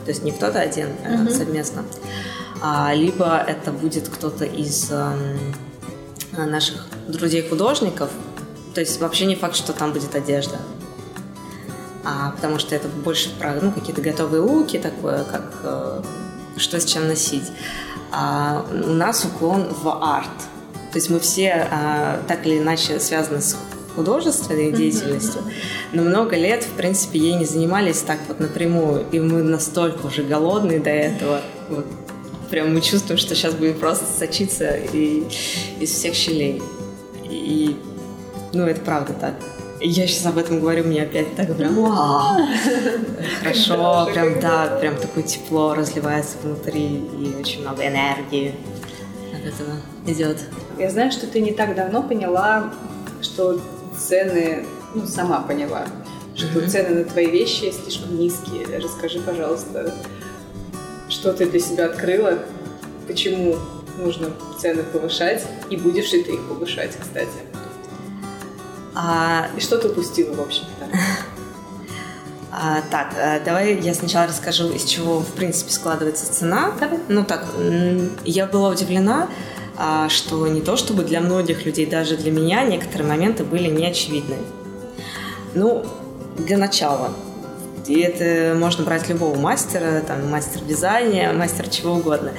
То 0.05 0.11
есть 0.11 0.24
не 0.24 0.32
кто-то 0.32 0.59
один, 0.59 0.89
а 1.03 1.09
mm-hmm. 1.09 1.38
совместно. 1.38 1.86
А, 2.61 2.93
либо 2.93 3.38
это 3.38 3.72
будет 3.72 4.09
кто-то 4.09 4.45
из 4.45 4.89
э, 4.91 5.15
наших 6.38 6.88
друзей-художников. 7.07 8.09
То 8.74 8.82
есть 8.82 8.99
вообще 8.99 9.26
не 9.26 9.36
факт, 9.36 9.55
что 9.55 9.74
там 9.74 9.93
будет 9.93 10.15
одежда. 10.15 10.57
А, 12.03 12.32
потому 12.32 12.59
что 12.59 12.76
это 12.76 12.88
больше 12.88 13.30
про 13.38 13.53
ну, 13.61 13.72
какие-то 13.72 14.01
готовые 14.01 14.41
луки, 14.41 14.78
такое, 14.78 15.24
как 15.24 15.53
э, 15.63 16.01
что 16.57 16.80
с 16.80 16.86
чем 16.86 17.07
носить. 17.07 17.51
А 18.11 18.65
у 18.72 18.93
нас 18.93 19.26
уклон 19.26 19.74
в 19.74 19.89
арт. 19.89 20.30
То 20.91 20.97
есть 20.97 21.09
мы 21.09 21.19
все 21.19 21.67
а, 21.69 22.21
так 22.27 22.45
или 22.45 22.59
иначе 22.59 22.99
связаны 22.99 23.41
с 23.41 23.57
художественной 23.95 24.71
деятельностью, 24.71 25.41
но 25.91 26.03
много 26.03 26.35
лет, 26.35 26.63
в 26.63 26.71
принципе, 26.77 27.17
ей 27.19 27.33
не 27.33 27.45
занимались 27.45 28.01
так 28.01 28.19
вот 28.27 28.39
напрямую, 28.39 29.05
и 29.11 29.19
мы 29.19 29.41
настолько 29.41 30.05
уже 30.05 30.23
голодные 30.23 30.79
до 30.79 30.91
этого, 30.91 31.41
вот, 31.67 31.85
прям 32.49 32.73
мы 32.73 32.81
чувствуем, 32.81 33.17
что 33.17 33.35
сейчас 33.35 33.55
будет 33.55 33.79
просто 33.79 34.05
сочиться 34.05 34.69
и, 34.69 35.23
из 35.79 35.91
всех 35.91 36.13
щелей. 36.13 36.61
И, 37.23 37.75
ну, 38.53 38.65
это 38.65 38.81
правда 38.81 39.13
так. 39.13 39.33
И 39.79 39.89
я 39.89 40.07
сейчас 40.07 40.25
об 40.25 40.38
этом 40.38 40.59
говорю, 40.59 40.85
мне 40.85 41.03
опять 41.03 41.35
так 41.35 41.55
прям 41.55 41.75
вау, 41.75 42.47
хорошо, 43.39 44.09
прям 44.11 44.39
да, 44.39 44.77
прям 44.79 44.95
такое 44.95 45.23
тепло 45.23 45.75
разливается 45.75 46.38
внутри 46.41 46.97
и 46.97 47.35
очень 47.39 47.61
много 47.61 47.85
энергии 47.85 48.55
от 49.33 49.45
этого 49.45 49.75
идет. 50.07 50.39
Я 50.78 50.91
знаю, 50.91 51.11
что 51.11 51.25
ты 51.25 51.39
не 51.41 51.53
так 51.53 51.75
давно 51.75 52.03
поняла, 52.03 52.71
что 53.21 53.59
цены, 53.97 54.65
ну, 54.93 55.07
сама 55.07 55.41
поняла, 55.41 55.88
что 56.36 56.59
mm-hmm. 56.59 56.67
цены 56.67 56.95
на 56.99 57.03
твои 57.03 57.32
вещи 57.32 57.71
слишком 57.71 58.17
низкие. 58.17 58.67
Расскажи, 58.78 59.19
пожалуйста, 59.19 59.91
что 61.09 61.34
ты 61.34 61.49
для 61.49 61.59
себя 61.59 61.86
открыла, 61.86 62.38
почему 63.07 63.55
нужно 63.97 64.30
цены 64.59 64.84
повышать, 64.84 65.43
и 65.71 65.78
будешь 65.78 66.11
ли 66.11 66.23
ты 66.23 66.34
их 66.34 66.47
повышать, 66.47 66.91
кстати. 66.99 67.28
А... 68.93 69.47
И 69.57 69.59
что 69.59 69.78
ты 69.80 69.89
упустила, 69.89 70.34
в 70.34 70.41
общем-то? 70.41 70.88
А, 72.59 72.82
так, 72.89 73.13
а, 73.15 73.39
давай 73.41 73.80
я 73.82 73.93
сначала 73.93 74.25
расскажу, 74.25 74.71
из 74.71 74.84
чего, 74.84 75.19
в 75.19 75.34
принципе, 75.34 75.71
складывается 75.71 76.34
цена. 76.34 76.71
Давай. 76.80 76.97
Ну 77.07 77.23
так, 77.23 77.45
я 78.25 78.47
была 78.47 78.69
удивлена, 78.69 79.30
что 80.09 80.47
не 80.47 80.61
то 80.61 80.75
чтобы 80.78 81.03
для 81.03 81.21
многих 81.21 81.65
людей, 81.65 81.86
даже 81.86 82.17
для 82.17 82.32
меня 82.32 82.63
некоторые 82.63 83.07
моменты 83.07 83.43
были 83.43 83.69
неочевидны. 83.69 84.38
Ну, 85.53 85.86
для 86.38 86.57
начала, 86.57 87.11
и 87.88 87.99
это 87.99 88.55
можно 88.57 88.84
брать 88.84 89.07
любого 89.07 89.38
мастера, 89.38 90.01
там, 90.05 90.30
мастер 90.30 90.61
дизайна, 90.61 91.34
мастер 91.34 91.69
чего 91.69 91.93
угодно. 91.93 92.32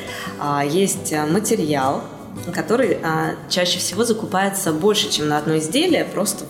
Есть 0.69 1.13
материал, 1.31 2.03
который 2.53 2.99
чаще 3.49 3.79
всего 3.79 4.05
закупается 4.05 4.73
больше, 4.73 5.11
чем 5.11 5.29
на 5.29 5.39
одно 5.39 5.59
изделие, 5.59 6.05
просто 6.05 6.45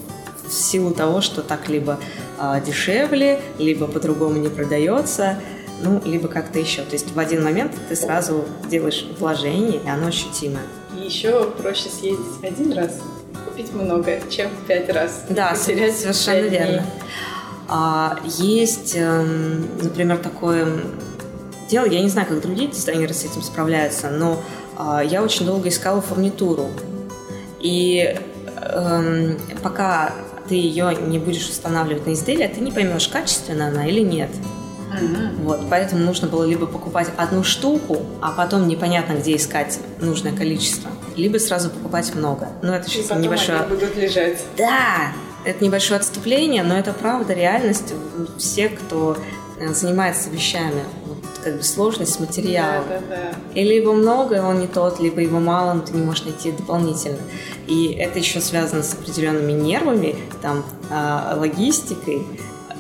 в 0.47 0.53
силу 0.53 0.93
того, 0.93 1.21
что 1.21 1.43
так 1.43 1.69
либо 1.69 2.01
а, 2.39 2.61
дешевле, 2.61 3.41
либо 3.59 3.87
по-другому 3.87 4.39
не 4.39 4.49
продается, 4.49 5.39
ну, 5.83 6.01
либо 6.05 6.29
как-то 6.29 6.59
еще. 6.59 6.83
То 6.83 6.95
есть 6.95 7.13
в 7.13 7.19
один 7.19 7.45
момент 7.45 7.73
ты 7.89 7.95
сразу 7.95 8.45
делаешь 8.69 9.07
вложение, 9.19 9.81
и 9.85 9.89
оно 9.89 10.09
ощутимое. 10.09 10.63
Еще 11.09 11.51
проще 11.53 11.89
съездить 11.89 12.43
один 12.43 12.75
раз, 12.75 13.01
купить 13.47 13.73
много, 13.73 14.21
чем 14.29 14.51
пять 14.67 14.91
раз. 14.91 15.25
Да, 15.31 15.55
совершенно 15.57 16.49
верно. 16.49 16.85
А, 17.67 18.19
есть, 18.25 18.93
эм, 18.95 19.67
например, 19.83 20.19
такое 20.19 20.69
дело, 21.71 21.87
я 21.87 22.03
не 22.03 22.11
знаю, 22.11 22.29
как 22.29 22.43
другие 22.43 22.69
дизайнеры 22.69 23.15
с 23.15 23.25
этим 23.25 23.41
справляются, 23.41 24.11
но 24.11 24.39
а, 24.77 25.03
я 25.03 25.23
очень 25.23 25.47
долго 25.47 25.71
искала 25.71 26.03
фурнитуру. 26.03 26.69
И 27.59 28.15
эм, 28.61 29.39
пока 29.63 30.13
ты 30.47 30.57
ее 30.57 30.95
не 30.95 31.19
будешь 31.19 31.49
устанавливать 31.49 32.07
на 32.07 32.13
изделие, 32.13 32.49
ты 32.49 32.61
не 32.61 32.71
поймешь, 32.71 33.09
качественная 33.09 33.69
она 33.69 33.87
или 33.87 34.01
нет. 34.01 34.31
Mm-hmm. 35.01 35.43
Вот, 35.43 35.61
поэтому 35.71 36.05
нужно 36.05 36.29
было 36.29 36.45
либо 36.45 36.67
покупать 36.67 37.09
одну 37.17 37.45
штуку, 37.45 37.99
а 38.21 38.33
потом 38.33 38.69
непонятно, 38.69 39.15
где 39.15 39.37
искать 39.37 39.79
нужное 40.01 40.33
количество, 40.33 40.91
либо 41.17 41.39
сразу 41.39 41.71
покупать 41.71 42.15
много. 42.15 42.49
Ну, 42.63 42.73
это 42.73 42.89
сейчас 42.89 43.17
небольшое... 43.19 43.61
Они 43.61 43.69
будут 43.69 43.97
лежать. 43.97 44.43
Да, 44.57 45.13
это 45.45 45.65
небольшое 45.65 45.99
отступление, 45.99 46.63
но 46.63 46.79
это 46.79 46.93
правда 46.93 47.33
реальность. 47.33 47.95
Все, 48.39 48.69
кто 48.69 49.17
э, 49.59 49.73
занимается 49.73 50.31
вещами, 50.31 50.83
вот, 51.07 51.19
как 51.43 51.57
бы 51.57 51.63
сложность 51.63 52.15
с 52.15 52.21
материалом. 52.21 52.85
Да, 52.89 52.99
да, 52.99 53.17
да. 53.33 53.61
И 53.61 53.65
либо 53.65 53.93
много, 53.93 54.43
он 54.43 54.61
не 54.61 54.67
тот, 54.67 55.01
либо 55.01 55.21
его 55.21 55.41
мало, 55.41 55.75
но 55.75 55.81
ты 55.81 55.93
не 55.93 56.03
можешь 56.03 56.25
найти 56.25 56.53
дополнительно. 56.53 57.19
И 57.67 57.95
это 57.99 58.19
еще 58.19 58.41
связано 58.41 58.83
с 58.83 58.93
определенными 58.95 59.53
нервами, 59.53 60.17
там, 60.43 60.65
э, 60.91 61.35
логистикой. 61.37 62.27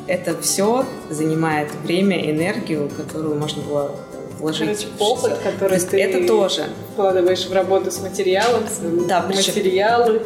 Это 0.08 0.40
все 0.40 0.86
занимает 1.10 1.70
время, 1.84 2.30
энергию, 2.30 2.90
которую 2.96 3.36
можно 3.36 3.62
было 3.62 3.94
вложить. 4.38 4.88
Короче, 4.88 4.88
опыт, 4.98 5.38
который 5.38 5.78
ты 5.78 6.00
это 6.00 6.26
тоже 6.26 6.68
вкладываешь 6.92 7.46
в 7.46 7.52
работу 7.52 7.90
с 7.90 8.00
материалом, 8.00 8.62
с 8.66 9.06
да, 9.06 9.22
материалы. 9.22 10.22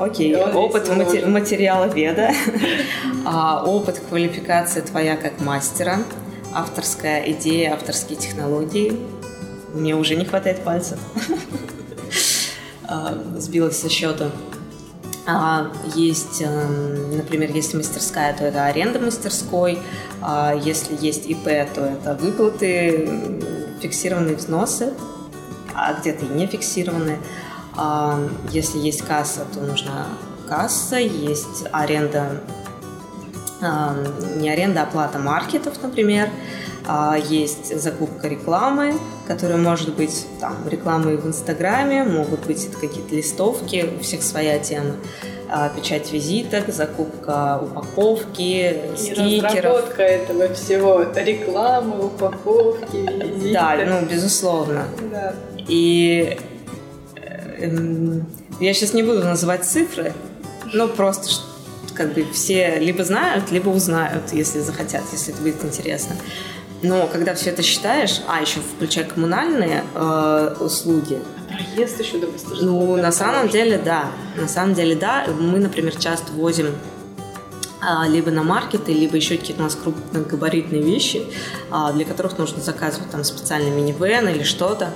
Окей, 0.00 0.34
опыт 0.36 0.88
матери- 0.88 1.24
материала 1.26 1.84
веда, 1.84 2.32
а, 3.24 3.62
опыт 3.64 4.00
квалификации 4.08 4.80
твоя 4.80 5.16
как 5.16 5.40
мастера, 5.40 5.98
авторская 6.52 7.30
идея, 7.30 7.74
авторские 7.74 8.18
технологии. 8.18 8.98
Мне 9.74 9.94
уже 9.94 10.16
не 10.16 10.24
хватает 10.24 10.60
пальцев. 10.60 10.98
А, 12.86 13.18
сбилась 13.38 13.78
со 13.78 13.88
счета. 13.88 14.30
А, 15.26 15.72
есть, 15.94 16.42
эм, 16.42 17.16
например, 17.16 17.50
если 17.52 17.76
мастерская, 17.78 18.36
то 18.36 18.44
это 18.44 18.66
аренда 18.66 18.98
мастерской. 19.00 19.78
А, 20.20 20.54
если 20.54 20.96
есть 21.00 21.26
ИП, 21.26 21.44
то 21.74 21.80
это 21.80 22.14
выплаты, 22.20 23.40
фиксированные 23.80 24.36
взносы, 24.36 24.92
а 25.74 25.94
где-то 25.94 26.26
и 26.26 26.28
не 26.28 26.46
фиксированные. 26.46 27.18
Если 28.50 28.78
есть 28.78 29.02
касса, 29.02 29.44
то 29.52 29.60
нужна 29.60 30.06
касса, 30.48 30.96
есть 30.96 31.64
аренда, 31.72 32.40
не 34.36 34.50
аренда, 34.50 34.82
а 34.82 34.84
оплата 34.84 35.18
маркетов, 35.18 35.74
например. 35.82 36.28
А, 36.86 37.16
есть 37.16 37.80
закупка 37.80 38.28
рекламы, 38.28 38.94
которая 39.26 39.56
может 39.56 39.94
быть 39.94 40.26
там 40.40 40.56
рекламы 40.68 41.16
в 41.16 41.26
Инстаграме, 41.26 42.04
могут 42.04 42.46
быть 42.46 42.66
это 42.66 42.78
какие-то 42.78 43.14
листовки, 43.14 43.88
у 43.98 44.02
всех 44.02 44.22
своя 44.22 44.58
тема. 44.58 44.96
А, 45.48 45.68
печать 45.68 46.12
визиток, 46.12 46.72
закупка 46.72 47.60
упаковки, 47.62 48.76
и 48.92 48.96
стикеров. 48.96 49.54
разработка 49.54 50.02
этого 50.02 50.52
всего, 50.54 51.02
рекламы, 51.14 52.06
упаковки, 52.06 52.96
визиток. 52.96 53.52
Да, 53.52 53.76
ну, 53.86 54.06
безусловно. 54.06 54.84
Да. 55.12 55.34
И 55.68 56.38
э, 57.16 57.70
я 58.60 58.74
сейчас 58.74 58.94
не 58.94 59.02
буду 59.02 59.22
называть 59.22 59.64
цифры, 59.64 60.12
но 60.72 60.88
просто 60.88 61.28
как 61.94 62.12
бы 62.14 62.26
все 62.32 62.78
либо 62.78 63.04
знают, 63.04 63.50
либо 63.50 63.68
узнают, 63.68 64.32
если 64.32 64.60
захотят, 64.60 65.02
если 65.12 65.32
это 65.32 65.42
будет 65.42 65.64
интересно. 65.64 66.16
Но 66.82 67.06
когда 67.06 67.34
все 67.34 67.50
это 67.50 67.62
считаешь, 67.62 68.20
а 68.28 68.42
еще 68.42 68.60
включая 68.60 69.06
коммунальные 69.06 69.84
э, 69.94 70.56
услуги. 70.60 71.18
проезд 71.48 72.00
еще 72.00 72.18
допустим. 72.18 72.58
Ну, 72.60 72.96
на 72.96 73.10
самом 73.10 73.48
деле, 73.48 73.78
да. 73.78 74.10
На 74.36 74.48
самом 74.48 74.74
деле, 74.74 74.94
да. 74.94 75.26
Мы, 75.40 75.58
например, 75.60 75.96
часто 75.96 76.32
возим 76.32 76.74
а, 77.80 78.06
либо 78.08 78.30
на 78.30 78.42
маркеты, 78.42 78.92
либо 78.92 79.16
еще 79.16 79.36
какие-то 79.36 79.62
у 79.62 79.64
нас 79.64 79.76
крупногабаритные 79.76 80.82
вещи, 80.82 81.24
а, 81.70 81.92
для 81.92 82.04
которых 82.04 82.38
нужно 82.38 82.62
заказывать 82.62 83.10
там 83.10 83.24
специальный 83.24 83.70
минивэн 83.70 84.28
или 84.28 84.42
что-то. 84.42 84.90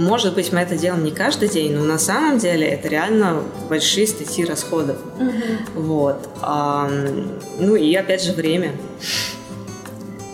Может 0.00 0.34
быть, 0.34 0.50
мы 0.50 0.60
это 0.60 0.76
делаем 0.76 1.04
не 1.04 1.10
каждый 1.10 1.50
день, 1.50 1.74
но 1.76 1.84
на 1.84 1.98
самом 1.98 2.38
деле 2.38 2.66
это 2.66 2.88
реально 2.88 3.42
большие 3.68 4.06
статьи 4.06 4.46
расходов. 4.46 4.96
Угу. 5.18 5.82
Вот. 5.82 6.28
А, 6.40 6.90
ну 7.58 7.76
и 7.76 7.94
опять 7.94 8.22
же 8.22 8.32
время 8.32 8.72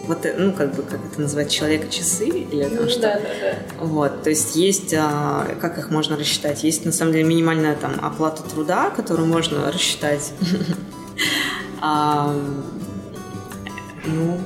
вот, 0.07 0.25
э, 0.25 0.37
ну, 0.39 0.53
как 0.53 0.73
бы, 0.73 0.85
как 0.85 1.01
это 1.05 1.21
называть, 1.21 1.51
человека-часы 1.51 2.29
или 2.29 2.63
там 2.63 2.85
ну, 2.85 2.89
что. 2.89 3.01
Да, 3.01 3.15
да, 3.15 3.29
да. 3.41 3.85
Вот, 3.85 4.23
то 4.23 4.31
есть 4.31 4.55
есть, 4.55 4.95
а, 4.97 5.57
как 5.61 5.79
их 5.79 5.91
можно 5.91 6.17
рассчитать? 6.17 6.63
Есть, 6.63 6.85
на 6.85 6.93
самом 6.93 7.13
деле, 7.13 7.25
минимальная 7.25 7.75
там 7.75 7.99
оплата 8.01 8.45
труда, 8.45 8.91
которую 8.91 9.27
можно 9.27 9.71
рассчитать. 9.71 10.33
Ну, 14.09 14.39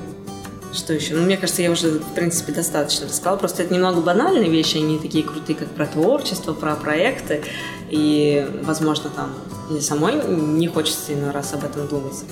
что 0.73 0.93
еще? 0.93 1.15
Ну, 1.15 1.23
мне 1.23 1.37
кажется, 1.37 1.63
я 1.63 1.71
уже, 1.71 1.91
в 1.91 2.15
принципе, 2.15 2.53
достаточно 2.53 3.07
рассказала. 3.07 3.37
Просто 3.37 3.63
это 3.63 3.75
немного 3.75 4.01
банальные 4.01 4.51
вещи, 4.51 4.77
они 4.77 4.99
такие 4.99 5.25
крутые, 5.25 5.57
как 5.57 5.69
про 5.69 5.87
творчество, 5.87 6.53
про 6.53 6.77
проекты. 6.77 7.43
И, 7.89 8.47
возможно, 8.63 9.11
там 9.11 9.35
мне 9.69 9.81
самой 9.81 10.15
не 10.25 10.69
хочется 10.69 11.13
иной 11.15 11.31
раз 11.31 11.53
об 11.55 11.65
этом 11.65 11.89
думать. 11.89 12.25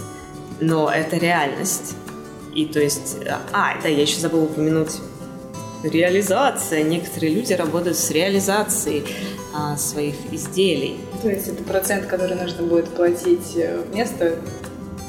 Но 0.61 0.91
это 0.91 1.17
реальность. 1.17 1.95
И 2.55 2.67
то 2.67 2.81
есть, 2.81 3.19
а, 3.53 3.81
да, 3.83 3.89
я 3.89 4.03
еще 4.03 4.19
забыла 4.21 4.45
упомянуть 4.45 4.93
реализация. 5.83 6.83
Некоторые 6.83 7.35
люди 7.35 7.53
работают 7.53 7.97
с 7.97 8.11
реализацией 8.11 9.05
а, 9.55 9.77
своих 9.77 10.15
изделий. 10.33 10.99
То 11.23 11.29
есть 11.29 11.49
это 11.49 11.63
процент, 11.63 12.07
который 12.07 12.37
нужно 12.37 12.65
будет 12.65 12.89
платить 12.89 13.57
э, 13.57 13.81
вместо 13.91 14.39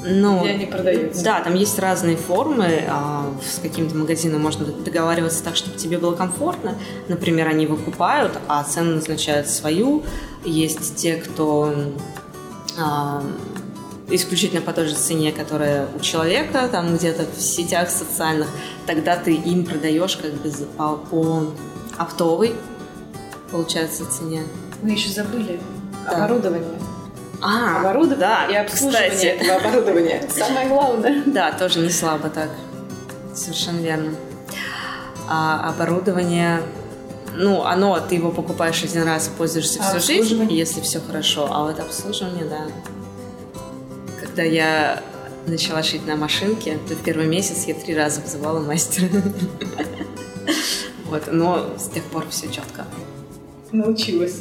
ну, 0.04 0.40
где 0.40 0.50
они 0.50 0.66
продаются. 0.66 1.24
Да, 1.24 1.40
там 1.40 1.54
есть 1.54 1.78
разные 1.78 2.16
формы. 2.16 2.84
А, 2.88 3.32
с 3.42 3.58
каким-то 3.58 3.96
магазином 3.96 4.40
можно 4.40 4.64
договариваться 4.66 5.42
так, 5.44 5.56
чтобы 5.56 5.76
тебе 5.76 5.98
было 5.98 6.14
комфортно. 6.14 6.74
Например, 7.08 7.48
они 7.48 7.66
выкупают, 7.66 8.38
а 8.48 8.62
цену 8.64 8.96
назначают 8.96 9.48
свою. 9.48 10.02
Есть 10.44 10.96
те, 10.96 11.16
кто 11.16 11.74
а, 12.78 13.22
исключительно 14.08 14.60
по 14.60 14.72
той 14.72 14.86
же 14.86 14.94
цене, 14.94 15.32
которая 15.32 15.86
у 15.94 16.00
человека, 16.00 16.68
там 16.70 16.96
где-то 16.96 17.26
в 17.36 17.40
сетях 17.40 17.90
социальных, 17.90 18.48
тогда 18.86 19.16
ты 19.16 19.34
им 19.34 19.64
продаешь 19.64 20.16
как 20.16 20.32
бы 20.32 20.50
по, 20.76 20.96
по 20.96 21.46
оптовой, 21.98 22.54
получается, 23.50 24.04
цене. 24.10 24.42
Мы 24.82 24.92
еще 24.92 25.10
забыли 25.10 25.60
да. 26.06 26.24
оборудование. 26.24 26.78
А, 27.42 27.80
оборудование 27.80 28.18
да, 28.18 28.46
и 28.46 28.54
обслуживание 28.54 29.10
кстати. 29.10 29.26
этого 29.40 29.56
оборудования. 29.56 30.22
Самое 30.30 30.68
главное. 30.68 31.22
Да, 31.26 31.52
тоже 31.52 31.80
не 31.80 31.90
слабо 31.90 32.28
так. 32.28 32.50
Совершенно 33.34 33.80
верно. 33.80 34.14
А 35.28 35.68
оборудование 35.68 36.62
ну, 37.36 37.62
оно, 37.62 38.00
ты 38.00 38.16
его 38.16 38.32
покупаешь 38.32 38.82
один 38.82 39.04
раз 39.04 39.28
и 39.28 39.30
пользуешься 39.30 39.80
а 39.80 39.98
всю 39.98 40.00
жизнь, 40.00 40.52
если 40.52 40.80
все 40.80 41.00
хорошо. 41.00 41.48
А 41.50 41.62
вот 41.62 41.78
обслуживание, 41.78 42.44
да 42.44 42.66
когда 44.30 44.42
я 44.44 45.02
начала 45.46 45.82
шить 45.82 46.06
на 46.06 46.16
машинке, 46.16 46.78
то 46.88 46.94
в 46.94 47.02
первый 47.02 47.26
месяц 47.26 47.64
я 47.64 47.74
три 47.74 47.96
раза 47.96 48.20
вызывала 48.20 48.60
мастера. 48.60 49.08
Вот, 51.06 51.24
но 51.32 51.76
с 51.76 51.88
тех 51.88 52.04
пор 52.04 52.24
все 52.30 52.46
четко. 52.46 52.86
Научилась. 53.72 54.36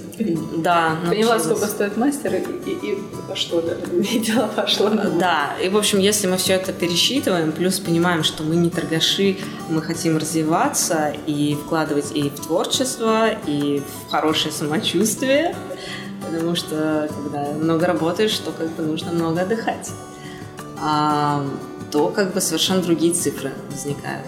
Да, 0.57 0.97
Поняла, 1.07 1.35
научилась. 1.35 1.43
сколько 1.43 1.67
стоит 1.67 1.97
мастер 1.97 2.35
и, 2.35 2.69
и, 2.69 2.91
и 2.91 2.97
во 3.27 3.35
что 3.35 3.61
даже 3.61 3.81
видела, 3.91 4.47
пошло. 4.47 4.89
Да, 4.89 5.51
и 5.63 5.69
в 5.69 5.77
общем, 5.77 5.99
если 5.99 6.27
мы 6.27 6.37
все 6.37 6.53
это 6.53 6.73
пересчитываем, 6.73 7.51
плюс 7.51 7.79
понимаем, 7.79 8.23
что 8.23 8.43
мы 8.43 8.55
не 8.55 8.69
торгаши, 8.69 9.37
мы 9.69 9.81
хотим 9.81 10.17
развиваться 10.17 11.13
и 11.27 11.55
вкладывать 11.55 12.11
и 12.13 12.29
в 12.29 12.39
творчество, 12.39 13.29
и 13.45 13.81
в 14.07 14.11
хорошее 14.11 14.51
самочувствие, 14.51 15.55
потому 16.25 16.55
что 16.55 17.09
когда 17.23 17.51
много 17.53 17.85
работаешь, 17.85 18.37
то 18.39 18.51
как 18.51 18.69
бы 18.71 18.83
нужно 18.83 19.11
много 19.11 19.41
отдыхать, 19.41 19.89
а, 20.81 21.45
то 21.91 22.07
как 22.09 22.33
бы 22.33 22.41
совершенно 22.41 22.81
другие 22.81 23.13
цифры 23.13 23.51
возникают. 23.69 24.27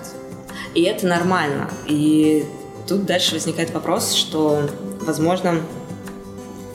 И 0.74 0.84
это 0.84 1.06
нормально. 1.06 1.70
И 1.88 2.46
тут 2.88 3.06
дальше 3.06 3.36
возникает 3.36 3.72
вопрос, 3.72 4.14
что, 4.14 4.70
возможно, 5.02 5.62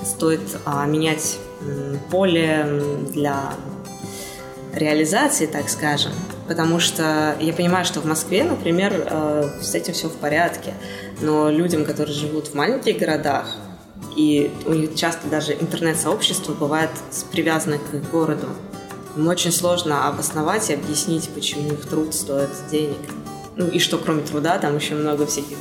стоит 0.04 0.40
а, 0.64 0.86
менять 0.86 1.38
поле 2.10 2.82
для 3.12 3.54
реализации, 4.74 5.46
так 5.46 5.68
скажем. 5.68 6.12
Потому 6.46 6.78
что 6.78 7.36
я 7.40 7.52
понимаю, 7.52 7.84
что 7.84 8.00
в 8.00 8.04
Москве, 8.04 8.44
например, 8.44 9.06
э, 9.10 9.50
с 9.60 9.74
этим 9.74 9.94
все 9.94 10.08
в 10.08 10.14
порядке. 10.16 10.74
Но 11.20 11.50
людям, 11.50 11.84
которые 11.84 12.14
живут 12.14 12.48
в 12.48 12.54
маленьких 12.54 12.98
городах, 12.98 13.46
и 14.16 14.50
у 14.66 14.72
них 14.72 14.94
часто 14.94 15.28
даже 15.28 15.54
интернет-сообщество 15.54 16.52
бывает 16.52 16.90
привязано 17.32 17.78
к 17.78 17.94
их 17.94 18.10
городу, 18.10 18.48
им 19.16 19.28
очень 19.28 19.52
сложно 19.52 20.08
обосновать 20.08 20.70
и 20.70 20.74
объяснить, 20.74 21.28
почему 21.30 21.72
их 21.72 21.86
труд 21.86 22.14
стоит 22.14 22.50
денег. 22.70 22.98
Ну 23.56 23.68
и 23.68 23.78
что 23.78 23.98
кроме 23.98 24.22
труда, 24.22 24.58
там 24.58 24.76
еще 24.76 24.94
много 24.94 25.26
всяких 25.26 25.56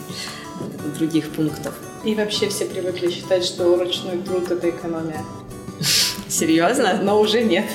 других 0.98 1.30
пунктов. 1.30 1.74
И 2.04 2.14
вообще 2.14 2.50
все 2.50 2.66
привыкли 2.66 3.10
считать, 3.10 3.44
что 3.44 3.76
ручной 3.78 4.18
труд 4.20 4.52
это 4.52 4.70
экономия. 4.70 5.24
Серьезно? 6.28 7.00
Но 7.02 7.20
уже 7.20 7.42
нет. 7.42 7.66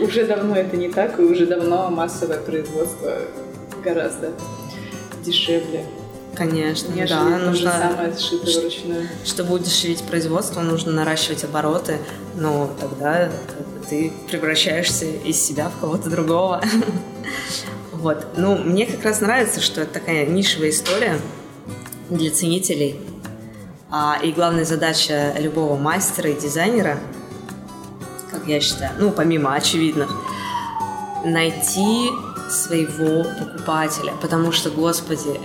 Уже 0.00 0.26
давно 0.26 0.56
это 0.56 0.76
не 0.76 0.88
так, 0.90 1.18
и 1.18 1.22
уже 1.22 1.46
давно 1.46 1.90
массовое 1.90 2.38
производство 2.38 3.18
гораздо 3.82 4.32
дешевле, 5.24 5.86
Конечно, 6.34 6.92
нежели 6.92 7.08
да. 7.08 7.38
Нужно, 7.38 7.70
самое 7.70 8.16
сшитое 8.16 8.60
вручную. 8.60 9.08
чтобы 9.24 9.54
удешевить 9.54 10.02
производство, 10.02 10.60
нужно 10.60 10.92
наращивать 10.92 11.44
обороты, 11.44 11.98
но 12.34 12.70
тогда 12.80 13.30
ты 13.88 14.12
превращаешься 14.28 15.06
из 15.06 15.40
себя 15.40 15.68
в 15.68 15.80
кого-то 15.80 16.10
другого. 16.10 16.62
Вот. 18.04 18.36
Ну, 18.36 18.58
мне 18.58 18.84
как 18.84 19.02
раз 19.02 19.22
нравится, 19.22 19.62
что 19.62 19.80
это 19.80 19.94
такая 19.94 20.26
нишевая 20.26 20.68
история 20.68 21.18
для 22.10 22.30
ценителей. 22.30 23.00
А, 23.90 24.18
и 24.22 24.30
главная 24.30 24.66
задача 24.66 25.32
любого 25.38 25.78
мастера 25.78 26.28
и 26.28 26.38
дизайнера, 26.38 26.98
как 28.30 28.46
я 28.46 28.60
считаю, 28.60 28.92
ну, 28.98 29.10
помимо 29.10 29.54
очевидных, 29.54 30.10
найти 31.24 32.10
своего 32.50 33.24
покупателя, 33.24 34.12
потому 34.20 34.52
что, 34.52 34.68
господи, 34.68 35.40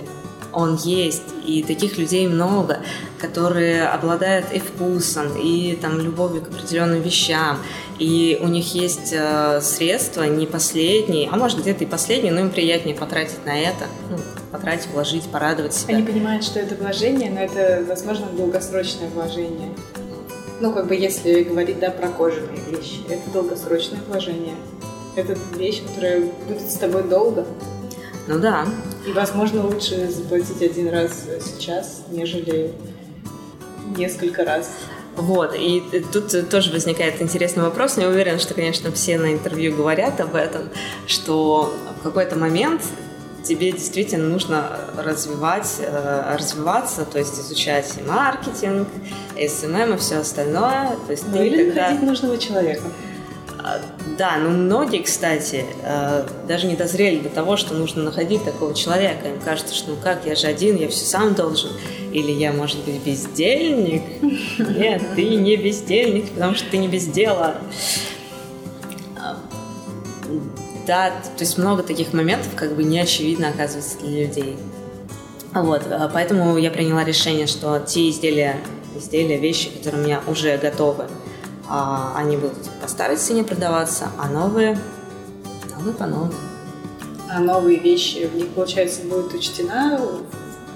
он 0.52 0.76
есть, 0.76 1.22
и 1.46 1.62
таких 1.62 1.98
людей 1.98 2.26
много, 2.26 2.80
которые 3.18 3.86
обладают 3.86 4.46
и 4.52 4.58
вкусом, 4.58 5.36
и 5.36 5.76
там 5.80 6.00
любовью 6.00 6.42
к 6.42 6.48
определенным 6.48 7.00
вещам, 7.02 7.58
и 7.98 8.38
у 8.40 8.48
них 8.48 8.74
есть 8.74 9.12
э, 9.12 9.60
средства 9.60 10.22
не 10.24 10.46
последние, 10.46 11.28
а 11.30 11.36
может 11.36 11.60
где-то 11.60 11.84
и 11.84 11.86
последние, 11.86 12.32
но 12.32 12.40
им 12.40 12.50
приятнее 12.50 12.96
потратить 12.96 13.44
на 13.44 13.58
это, 13.58 13.86
ну, 14.10 14.16
потратить, 14.50 14.88
вложить, 14.88 15.24
порадовать 15.24 15.74
себя. 15.74 15.96
Они 15.96 16.06
понимают, 16.06 16.44
что 16.44 16.58
это 16.60 16.74
вложение, 16.74 17.30
но 17.30 17.40
это, 17.40 17.84
возможно, 17.86 18.26
долгосрочное 18.26 19.08
вложение. 19.10 19.74
Ну, 20.60 20.72
как 20.72 20.88
бы, 20.88 20.94
если 20.94 21.42
говорить, 21.42 21.78
да, 21.78 21.90
про 21.90 22.08
кожаные 22.08 22.60
вещи, 22.68 23.00
это 23.08 23.30
долгосрочное 23.32 24.00
вложение. 24.08 24.54
Это 25.16 25.36
вещь, 25.56 25.82
которая 25.86 26.22
будет 26.46 26.70
с 26.70 26.76
тобой 26.76 27.02
долго. 27.02 27.46
Ну 28.30 28.38
да, 28.38 28.64
И, 29.04 29.10
возможно, 29.10 29.66
лучше 29.66 30.08
заплатить 30.08 30.62
один 30.62 30.88
раз 30.88 31.26
сейчас, 31.44 32.04
нежели 32.12 32.70
несколько 33.96 34.44
раз. 34.44 34.70
Вот, 35.16 35.52
и 35.56 35.82
тут 36.12 36.48
тоже 36.48 36.70
возникает 36.70 37.20
интересный 37.20 37.64
вопрос. 37.64 37.96
Не 37.96 38.06
уверена, 38.06 38.38
что, 38.38 38.54
конечно, 38.54 38.92
все 38.92 39.18
на 39.18 39.32
интервью 39.32 39.74
говорят 39.74 40.20
об 40.20 40.36
этом, 40.36 40.68
что 41.08 41.74
в 41.98 42.02
какой-то 42.04 42.38
момент 42.38 42.82
тебе 43.42 43.72
действительно 43.72 44.28
нужно 44.28 44.78
развивать, 44.96 45.78
э, 45.80 46.36
развиваться, 46.36 47.04
то 47.04 47.18
есть 47.18 47.34
изучать 47.40 47.94
и 47.98 48.08
маркетинг, 48.08 48.86
и 49.36 49.48
SMM 49.48 49.94
и 49.94 49.96
все 49.96 50.18
остальное. 50.18 50.96
То 51.06 51.10
есть 51.10 51.24
Ну, 51.26 51.36
ты 51.36 51.48
или 51.48 51.64
тогда... 51.64 51.82
находить 51.88 52.02
нужного 52.08 52.38
человека. 52.38 52.82
А, 53.62 53.80
Да, 54.18 54.36
но 54.38 54.50
многие, 54.50 55.02
кстати, 55.02 55.64
э, 55.82 56.26
даже 56.48 56.66
не 56.66 56.76
дозрели 56.76 57.20
до 57.20 57.28
того, 57.28 57.56
что 57.56 57.74
нужно 57.74 58.02
находить 58.02 58.44
такого 58.44 58.74
человека. 58.74 59.28
Им 59.28 59.40
кажется, 59.40 59.74
что 59.74 59.90
ну 59.90 59.96
как, 60.02 60.26
я 60.26 60.34
же 60.34 60.46
один, 60.46 60.76
я 60.76 60.88
все 60.88 61.04
сам 61.04 61.34
должен. 61.34 61.70
Или 62.12 62.32
я, 62.32 62.52
может 62.52 62.78
быть, 62.84 63.02
бездельник. 63.04 64.02
Нет, 64.58 65.02
ты 65.14 65.24
не 65.36 65.56
бездельник, 65.56 66.30
потому 66.30 66.54
что 66.54 66.70
ты 66.70 66.78
не 66.78 66.88
без 66.88 67.06
дела. 67.06 67.56
А, 69.18 69.36
Да, 70.86 71.10
то 71.10 71.44
есть 71.44 71.58
много 71.58 71.82
таких 71.82 72.12
моментов 72.12 72.48
как 72.56 72.74
бы 72.74 72.82
не 72.82 72.98
очевидно 72.98 73.48
оказывается 73.48 73.98
для 73.98 74.26
людей. 74.26 74.56
Вот, 75.52 75.82
а, 75.90 76.08
поэтому 76.12 76.56
я 76.58 76.70
приняла 76.70 77.04
решение, 77.04 77.46
что 77.46 77.78
те 77.80 78.08
изделия, 78.10 78.56
изделия, 78.96 79.38
вещи, 79.38 79.70
которые 79.70 80.02
у 80.02 80.04
меня 80.04 80.20
уже 80.26 80.56
готовы, 80.58 81.04
а, 81.04 81.10
они 81.70 82.36
будут 82.36 82.68
по 82.82 82.88
старой 82.88 83.16
цене 83.16 83.44
продаваться, 83.44 84.08
а 84.18 84.28
новые, 84.28 84.78
новые 85.76 85.94
по 85.94 86.06
новой. 86.06 86.34
А 87.30 87.38
новые 87.38 87.78
вещи, 87.78 88.26
в 88.26 88.34
них, 88.34 88.48
получается, 88.48 89.02
будет 89.02 89.32
учтена, 89.32 90.00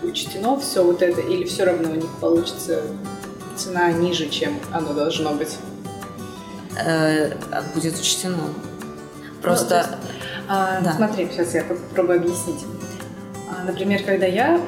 учтено 0.03 0.59
все 0.61 0.85
вот 0.85 1.03
это, 1.03 1.21
или 1.21 1.45
все 1.45 1.65
равно 1.65 1.91
у 1.91 1.95
них 1.97 2.11
получится 2.21 2.83
цена 3.57 3.91
ниже, 3.93 4.29
чем 4.29 4.59
оно 4.73 4.93
должно 4.93 5.33
быть? 5.35 5.57
Э, 6.77 7.33
будет 7.75 7.99
учтено. 7.99 8.39
Просто, 9.43 9.99
А, 10.49 10.81
Да. 10.83 10.93
Смотри, 10.93 11.29
сейчас 11.33 11.55
я 11.55 11.65
попробую 11.65 12.19
объяснить. 12.21 12.65
А, 13.51 13.65
Например, 13.65 14.03
когда 14.05 14.27
я 14.27 14.61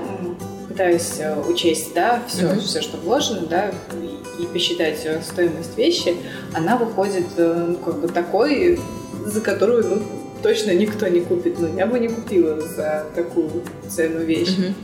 пытаюсь 0.69 1.15
э, 1.19 1.41
учесть, 1.49 1.95
да, 1.95 2.23
все, 2.29 2.47
Мгм. 2.47 2.61
все, 2.61 2.81
что 2.83 2.97
вложено, 2.97 3.47
да, 3.47 3.73
и, 3.93 4.43
и 4.43 4.47
посчитать 4.47 5.01
э, 5.05 5.21
стоимость 5.23 5.77
вещи, 5.77 6.17
она 6.55 6.77
выходит, 6.77 7.27
э, 7.37 7.65
ну, 7.69 7.77
как 7.77 7.99
бы 8.01 8.09
такой, 8.09 8.79
за 9.25 9.41
которую, 9.41 9.85
ну, 9.89 10.03
точно 10.43 10.73
никто 10.73 11.09
не 11.09 11.21
купит. 11.21 11.59
Ну, 11.59 11.77
я 11.77 11.87
бы 11.87 11.99
не 11.99 12.09
купила 12.09 12.61
за 12.61 13.07
такую 13.15 13.51
цену 13.89 14.21
вещь. 14.21 14.57
Мгм. 14.57 14.75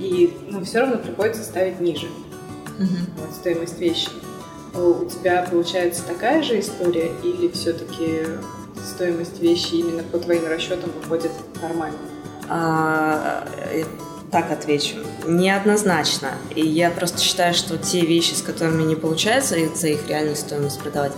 И, 0.00 0.36
ну, 0.48 0.64
все 0.64 0.80
равно 0.80 0.98
приходится 0.98 1.42
ставить 1.42 1.80
ниже 1.80 2.06
Мгм. 2.78 3.06
вот, 3.18 3.34
стоимость 3.34 3.78
вещи. 3.78 4.08
У 4.74 5.04
тебя 5.04 5.46
получается 5.50 6.02
такая 6.08 6.42
же 6.42 6.58
история 6.58 7.10
или 7.22 7.48
все-таки 7.48 8.22
стоимость 8.84 9.40
вещи 9.40 9.74
именно 9.74 10.02
по 10.02 10.18
твоим 10.18 10.46
расчетам 10.46 10.90
выходит 11.02 11.30
нормально? 11.60 11.98
А, 12.48 13.46
так 14.32 14.50
отвечу. 14.50 14.96
Неоднозначно. 15.26 16.30
И 16.54 16.66
я 16.66 16.90
просто 16.90 17.20
считаю, 17.20 17.52
что 17.54 17.76
те 17.76 18.00
вещи, 18.00 18.32
с 18.34 18.42
которыми 18.42 18.82
не 18.82 18.96
получается 18.96 19.56
их- 19.56 19.76
за 19.76 19.88
их 19.88 20.08
реальную 20.08 20.36
стоимость 20.36 20.80
продавать, 20.80 21.12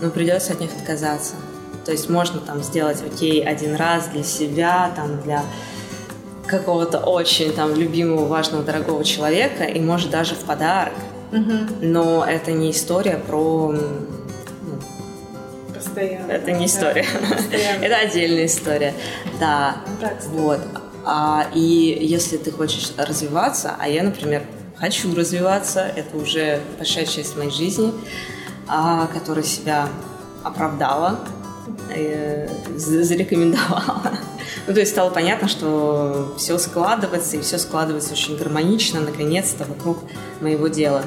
ну, 0.00 0.10
придется 0.10 0.54
от 0.54 0.60
них 0.60 0.70
отказаться. 0.76 1.34
То 1.84 1.92
есть 1.92 2.08
можно 2.08 2.40
там 2.40 2.62
сделать, 2.62 3.02
окей, 3.06 3.44
один 3.44 3.74
раз 3.76 4.08
для 4.08 4.24
себя, 4.24 4.90
там, 4.96 5.20
для 5.20 5.42
какого-то 6.46 6.98
очень 7.00 7.52
там 7.52 7.74
любимого, 7.74 8.24
важного, 8.26 8.62
дорогого 8.64 9.04
человека, 9.04 9.64
и 9.64 9.80
может 9.80 10.10
даже 10.10 10.34
в 10.34 10.40
подарок. 10.40 10.94
Но 11.82 12.24
это 12.24 12.52
не 12.52 12.70
история 12.70 13.16
про... 13.18 13.72
ну, 13.72 14.78
Постоянно. 15.74 16.30
это 16.30 16.52
не 16.52 16.66
история. 16.66 17.04
Да. 17.50 17.56
Это 17.86 17.96
отдельная 17.96 18.46
история. 18.46 18.94
Да. 19.40 19.76
Ну, 19.86 19.92
так. 20.00 20.24
Вот. 20.28 20.60
А, 21.04 21.46
и 21.54 21.98
если 22.00 22.36
ты 22.36 22.50
хочешь 22.50 22.92
развиваться, 22.96 23.74
а 23.78 23.88
я, 23.88 24.02
например, 24.02 24.42
хочу 24.76 25.14
развиваться, 25.14 25.80
это 25.80 26.16
уже 26.16 26.60
большая 26.78 27.04
часть 27.04 27.36
моей 27.36 27.50
жизни, 27.50 27.92
а, 28.66 29.06
которая 29.06 29.44
себя 29.44 29.88
оправдала, 30.42 31.20
э, 31.94 32.48
за- 32.76 33.04
зарекомендовала. 33.04 34.12
Ну, 34.66 34.72
то 34.72 34.80
есть 34.80 34.92
стало 34.92 35.10
понятно, 35.10 35.46
что 35.46 36.34
все 36.38 36.56
складывается, 36.56 37.36
и 37.36 37.40
все 37.42 37.58
складывается 37.58 38.12
очень 38.12 38.38
гармонично, 38.38 39.00
наконец-то, 39.00 39.64
вокруг 39.64 39.98
моего 40.40 40.68
дела. 40.68 41.02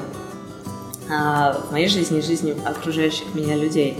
А, 1.10 1.60
в 1.68 1.72
моей 1.72 1.88
жизни 1.88 2.18
и 2.18 2.22
жизни 2.22 2.56
окружающих 2.64 3.34
меня 3.34 3.56
людей. 3.56 3.98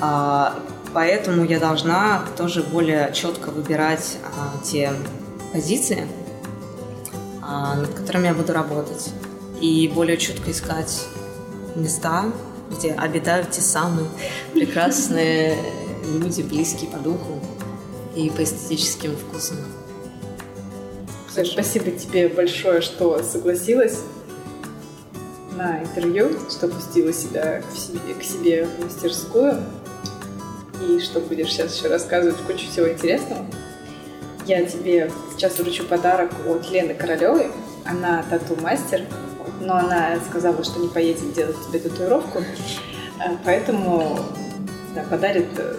А, 0.00 0.58
Поэтому 0.92 1.44
я 1.44 1.60
должна 1.60 2.24
тоже 2.36 2.62
более 2.62 3.12
четко 3.12 3.50
выбирать 3.50 4.18
а, 4.36 4.60
те 4.64 4.92
позиции, 5.52 6.06
а, 7.42 7.76
над 7.76 7.94
которыми 7.94 8.26
я 8.26 8.34
буду 8.34 8.52
работать. 8.52 9.10
и 9.60 9.88
более 9.88 10.16
четко 10.16 10.52
искать 10.52 11.06
места, 11.76 12.32
где 12.70 12.92
обитают 12.92 13.50
те 13.50 13.60
самые 13.60 14.08
прекрасные 14.54 15.58
люди, 16.06 16.42
близкие 16.42 16.90
по 16.90 16.98
духу 16.98 17.40
и 18.16 18.30
по 18.30 18.42
эстетическим 18.42 19.16
вкусам. 19.16 19.58
Спасибо 21.28 21.90
тебе 21.92 22.28
большое, 22.28 22.80
что 22.80 23.22
согласилась 23.22 23.98
на 25.56 25.82
интервью, 25.82 26.30
что 26.48 26.68
пустила 26.68 27.12
себя 27.12 27.62
к 27.62 27.76
себе, 27.76 28.14
к 28.14 28.22
себе 28.22 28.66
в 28.66 28.84
мастерскую 28.84 29.62
и 30.88 30.98
что 30.98 31.20
будешь 31.20 31.50
сейчас 31.50 31.76
еще 31.76 31.88
рассказывать 31.88 32.36
кучу 32.46 32.68
всего 32.68 32.90
интересного. 32.90 33.46
Я 34.50 34.64
тебе 34.64 35.12
сейчас 35.32 35.60
вручу 35.60 35.84
подарок 35.84 36.32
от 36.44 36.68
Лены 36.72 36.92
Королевой. 36.92 37.52
Она 37.84 38.24
тату-мастер, 38.28 39.02
но 39.60 39.76
она 39.76 40.18
сказала, 40.28 40.64
что 40.64 40.80
не 40.80 40.88
поедет 40.88 41.32
делать 41.34 41.54
тебе 41.68 41.78
татуировку, 41.78 42.40
э, 42.40 43.36
поэтому 43.44 44.18
да, 44.92 45.04
подарит 45.04 45.56
э, 45.56 45.76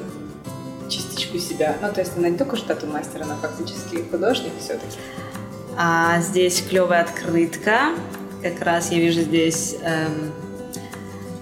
частичку 0.88 1.38
себя. 1.38 1.76
Ну, 1.82 1.92
то 1.92 2.00
есть 2.00 2.14
она 2.16 2.30
не 2.30 2.38
только 2.38 2.56
что 2.56 2.70
тату-мастер, 2.70 3.24
она 3.24 3.36
фактически 3.36 4.10
художник 4.10 4.54
все-таки. 4.58 4.98
А 5.78 6.22
здесь 6.22 6.62
клевая 6.62 7.02
открытка. 7.02 7.90
Как 8.42 8.62
раз 8.62 8.90
я 8.90 9.00
вижу 9.00 9.20
здесь 9.20 9.76
эм, 9.84 10.32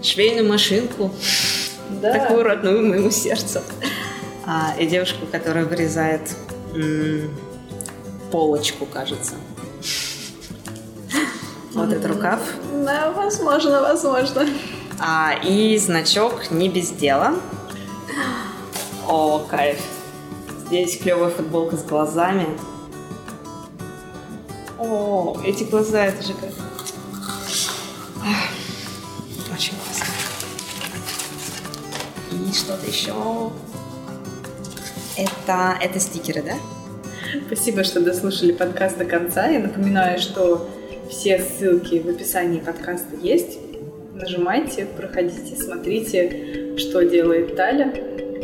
швейную 0.01 0.49
машинку. 0.49 1.11
Да. 2.01 2.11
Такую 2.11 2.41
родную 2.41 2.87
моему 2.87 3.11
сердцу. 3.11 3.61
А, 4.47 4.73
и 4.79 4.87
девушку, 4.87 5.27
которая 5.31 5.65
вырезает 5.65 6.21
полочку, 8.31 8.85
кажется. 8.85 9.35
Вот 11.73 11.91
этот 11.91 12.05
рукав. 12.07 12.39
Да, 12.83 13.11
возможно, 13.11 13.81
возможно. 13.81 14.45
А, 14.99 15.33
и 15.43 15.77
значок 15.77 16.51
не 16.51 16.67
без 16.69 16.89
дела. 16.89 17.35
О, 19.07 19.39
кайф. 19.39 19.79
Здесь 20.65 20.99
клевая 20.99 21.29
футболка 21.29 21.77
с 21.77 21.83
глазами. 21.83 22.47
О, 24.77 25.37
эти 25.43 25.63
глаза, 25.63 26.05
это 26.05 26.21
же 26.25 26.33
как... 26.33 26.49
Очень 29.53 29.73
классно. 29.77 30.05
И 32.31 32.53
что-то 32.53 32.85
еще. 32.85 33.13
Это, 35.19 35.77
это 35.81 35.99
стикеры, 35.99 36.41
да? 36.41 36.53
Спасибо, 37.47 37.83
что 37.83 37.99
дослушали 37.99 38.53
подкаст 38.53 38.97
до 38.97 39.03
конца. 39.03 39.47
Я 39.47 39.59
напоминаю, 39.59 40.17
что 40.17 40.69
все 41.09 41.39
ссылки 41.39 41.99
в 41.99 42.07
описании 42.07 42.61
подкаста 42.61 43.17
есть. 43.21 43.57
Нажимайте, 44.13 44.85
проходите, 44.85 45.57
смотрите, 45.57 46.77
что 46.77 47.03
делает 47.03 47.57
Таля, 47.57 47.93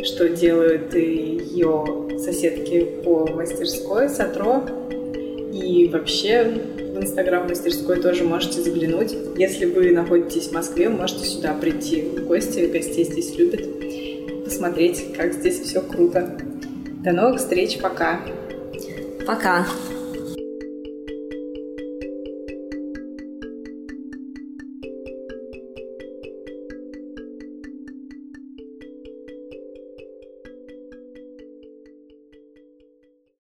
что 0.04 0.28
делают 0.28 0.94
ее 0.94 2.18
соседки 2.18 2.84
по 3.02 3.26
мастерской 3.26 4.10
Сатро 4.10 4.62
и 5.54 5.88
вообще 5.90 6.44
в 6.44 6.98
Инстаграм 6.98 7.48
мастерской 7.48 8.02
тоже 8.02 8.24
можете 8.24 8.60
заглянуть. 8.60 9.14
Если 9.38 9.64
вы 9.64 9.92
находитесь 9.92 10.48
в 10.48 10.52
Москве, 10.52 10.90
можете 10.90 11.24
сюда 11.24 11.54
прийти 11.54 12.02
в 12.02 12.26
гости. 12.26 12.66
Гостей 12.70 13.04
здесь 13.04 13.34
любят. 13.36 13.62
Посмотреть, 14.44 15.14
как 15.16 15.32
здесь 15.32 15.60
все 15.60 15.80
круто. 15.80 16.38
До 17.06 17.12
новых 17.12 17.38
встреч. 17.38 17.78
Пока. 17.78 18.18
Пока. 19.28 19.64